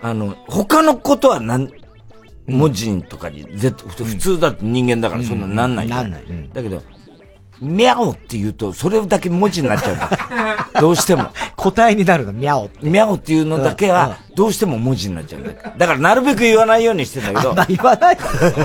[0.00, 1.70] あの、他のことはなん、
[2.46, 5.88] 文字とかに、絶普通だって人間だからそんななんない。
[5.88, 6.22] なんない。
[6.52, 6.82] だけど、
[7.62, 10.10] ミャオって言うと、それだけ文字になっちゃうんだ。
[10.80, 11.30] どうしても。
[11.56, 12.84] 答えになるの、ミャオって。
[12.84, 15.52] ミャオっていうのだけは、どうしても文字になっちゃうんだ。
[15.78, 17.54] だからなるべく言わないようにしてんだけど。
[17.68, 18.18] 言わない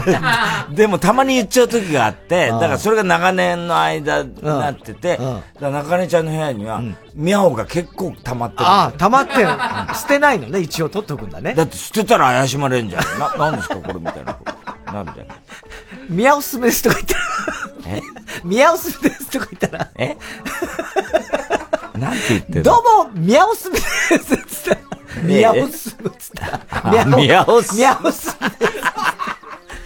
[0.76, 5.19] でもたまに言っちゃう時があって、だからそれが長年の間になってて、
[5.61, 6.82] だ中根ちゃんの部屋には、
[7.14, 8.65] ミャオが結構溜まってる。
[8.65, 9.49] ああ、溜まってる。
[9.94, 11.53] 捨てないのね、一応取っとくんだね。
[11.53, 13.19] だって捨てたら怪しまれんじゃん。
[13.19, 14.38] な、なんですかこれみたいな。
[14.92, 15.28] なるじゃん。
[16.10, 17.22] ミャオスメスとか言ったら。
[17.98, 18.02] え？
[18.44, 19.92] ミャオスメスとか言ったら。
[19.98, 20.18] え？
[21.98, 24.82] なんて言ってるどうも、ミャオスメスっつったら。
[25.24, 26.46] ミャオスメスった
[26.92, 27.06] ら。
[27.06, 27.76] ミャオス。
[27.76, 28.50] ミャオスメ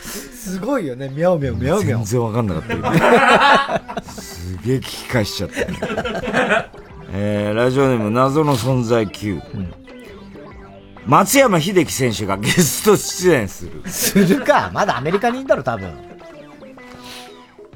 [0.03, 0.52] ス。
[0.52, 2.03] すごいよね、ミャオミャオ、ミャオミャオ。
[2.03, 2.82] 全然わかんなかったよ。
[4.03, 5.56] すげえ聞き返しちゃった。
[7.14, 9.41] えー、ラジオネーム謎の存在 Q。
[9.53, 9.73] うん
[11.06, 13.90] 松山秀樹選手がゲスト出演する。
[13.90, 14.69] するか。
[14.73, 15.91] まだアメリカにいんだろ、多分。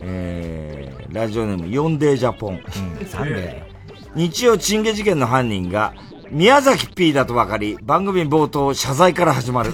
[0.01, 2.55] えー、ラジオネーム、ヨンデージャポン。
[2.99, 4.11] うん、サンデー。
[4.15, 5.93] 日曜チンゲ事件の犯人が、
[6.29, 9.73] 宮崎 P だと分かり、番組冒頭、謝罪から始まる。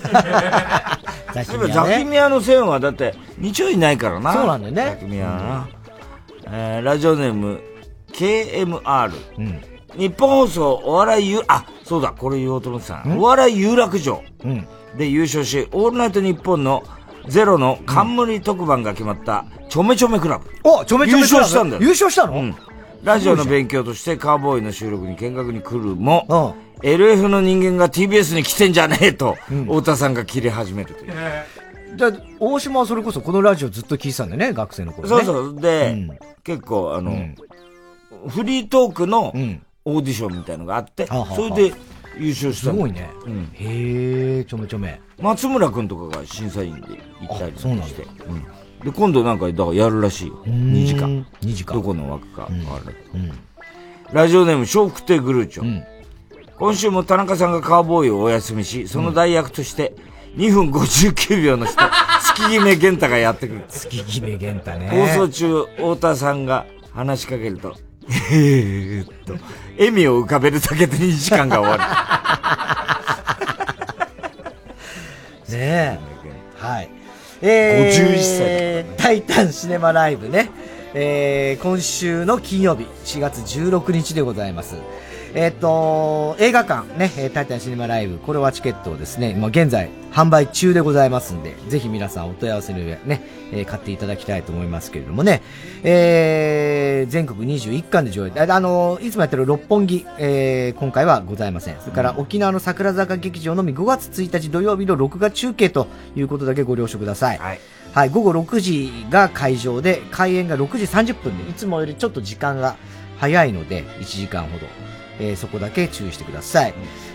[1.33, 4.33] ザキミヤ、ね、ザキミヤの線はだって、日曜いないからな。
[4.33, 4.85] そうなんだよね。
[4.85, 5.69] ザキミヤな。
[6.47, 7.61] うん、えー、ラジオネーム、
[8.13, 9.11] KMR。
[9.37, 14.21] うん日本放送お笑いゆ、あ、そうだ、これ言おうと思ってたお笑い有楽町
[14.97, 16.83] で優勝し、オールナイトニッポンの
[17.27, 20.49] ゼロの冠特番が決まった、ちょめちょめクラブ。
[20.63, 21.43] おちょめちょめクラブ。
[21.43, 21.81] 優勝したんだよ。
[21.81, 22.33] 優勝したの？
[22.33, 22.55] うん。
[23.03, 31.13] ラジオの勉強としてカーボーイの収録に見学に来るも、LF の人間が TBS に来てんじゃねえと、太田さんが切れ始めるという。
[31.95, 35.09] じゃあ、大島はそれこそこのラジオずっと聞いてたんだよね、学生の頃、ね。
[35.09, 35.59] そうそう。
[35.59, 36.09] で、
[36.43, 37.11] 結構あの、
[38.27, 39.33] フリートークの
[39.85, 41.73] オーディションみたいのがあって、それで
[42.17, 43.09] 優勝したすごいね。
[43.25, 44.99] うん、へえ、ちょめちょめ。
[45.19, 46.87] 松村君とかが審査員で
[47.21, 48.03] 行ったりして。
[48.27, 48.43] うん、
[48.83, 50.43] で、今度なんか、だからやるらしいよ。
[50.45, 51.25] 2時間。
[51.41, 51.77] 2時間。
[51.77, 53.31] どこの枠か、あれ、うん、
[54.11, 55.63] ラジオネーム、笑福亭グルーチョ。
[55.63, 55.83] うん、
[56.57, 59.95] 今週も田中さんがカーボーイをお休みし、その代役として、
[60.35, 61.75] 2分59秒の人、
[62.23, 63.63] 月決め玄太がやってくる。
[63.67, 64.89] 月決め玄太ね。
[64.89, 67.75] 放送中、太田さんが話しかけると、
[68.09, 69.33] えーっと、
[69.77, 71.77] 笑みを浮かべるだけで2時間が終わ
[75.49, 75.55] る。
[75.57, 75.99] ねえ。
[76.57, 76.89] はい。
[77.41, 78.97] えー、51歳。
[78.97, 80.49] タイタンシネマライブね。
[80.93, 84.75] えー、今週の金曜日、4月16日でございます。
[85.33, 95.41] えっ、ー、と、映画館ね、タイタンシネマライブ、これはチケットをですね、まあ、現在販売中でございますんで、ぜひ皆さんお問い合わせの上ね、えー、買っていただきたいと思いますけれどもね、
[95.83, 101.79] えー、全国21巻で上映、あの、いつもやってる六本木、えー、今回はございません。
[101.79, 107.37] それから沖縄の桜坂劇場のみ5月1日土曜日の録画中継ということだけご了承ください。
[107.37, 107.59] はい。
[107.93, 112.77] はい、午後6時が会場で、開演が6時30分で、いつもよりちょっと時間が
[113.17, 114.90] 早いので、1時間ほど。
[115.19, 116.73] えー、そこだけ注意してください、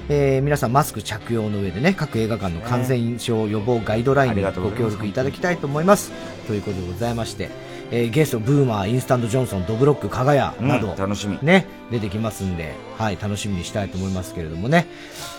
[0.09, 6.13] えー、皆さんマスク着用の上でね各映画館の感染症予防ガイドラインにご協力いただきたいと思います
[6.47, 7.51] ということでございまして
[7.91, 11.39] えー、ゲスト、ブーマー、インスタントジョンソン、ドブロック、加賀屋など、うん、楽しみ。
[11.43, 14.87] ね、出てきますんで、はい、楽しみにしたいと思いますけれどもね。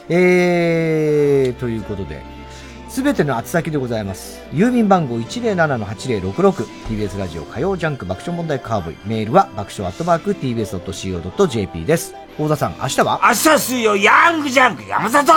[0.09, 2.21] えー、ということで、
[2.97, 4.39] すべての厚先でございます。
[4.51, 8.97] 郵便番号 107-8066TBS ラジオ火曜ジャンク爆笑問題カーボイ。
[9.05, 12.15] メールは爆笑アットマーク TBS.CO.JP です。
[12.39, 13.19] 大田さん、明日は？
[13.21, 15.31] 明日水曜ヤングジャンク山里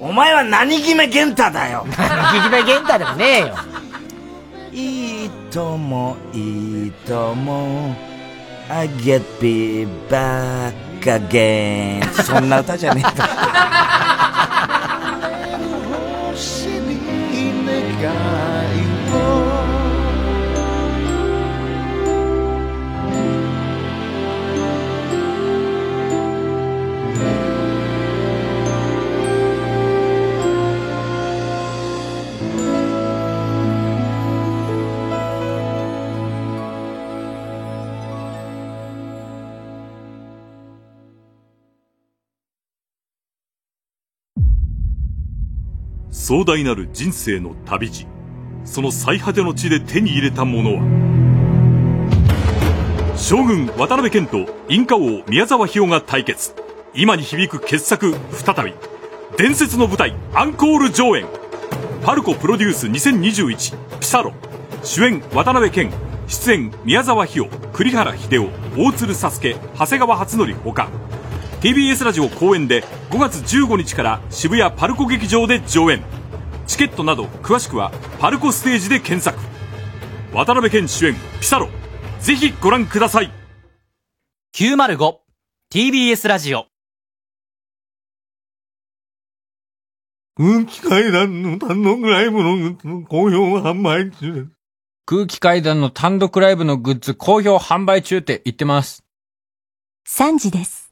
[0.00, 1.86] お前は何決め玄太だよ。
[1.96, 3.54] 何決め玄太でもねえよ。
[4.72, 7.94] いいともいいとも。
[8.68, 13.28] I get be back again そんな歌じゃねえか
[46.26, 48.06] 壮大なる人生の旅路。
[48.64, 50.80] その最果ての地で手に入れたものは。
[53.14, 56.54] 将軍渡辺謙とインカ王宮沢ひよが対決。
[56.94, 58.72] 今に響く傑作再び。
[59.36, 61.26] 伝説の舞台アンコール上演。
[62.02, 64.32] パルコプロデュース2021ピサロ。
[64.82, 65.92] 主演渡辺謙。
[66.26, 68.48] 出演宮沢ひよ栗原秀夫
[68.82, 70.88] 大鶴佐助長谷川初則ほか
[71.64, 76.02] TBS ラジオ公演で5月15日から渋谷パルコ劇場で上演
[76.66, 79.38] チケットなど詳しくはパルコステージで検索
[80.34, 81.70] 渡辺謙主演ピサロ
[82.20, 83.32] ぜひご覧ください
[84.54, 86.66] 905TBS ラジオ
[90.36, 94.46] 空気階段の単独ライブのグッズ好評販売中です。
[95.06, 99.04] 空気階段の単独ライブのグッズ好評販売中って言ってます。
[100.08, 100.83] 3時です。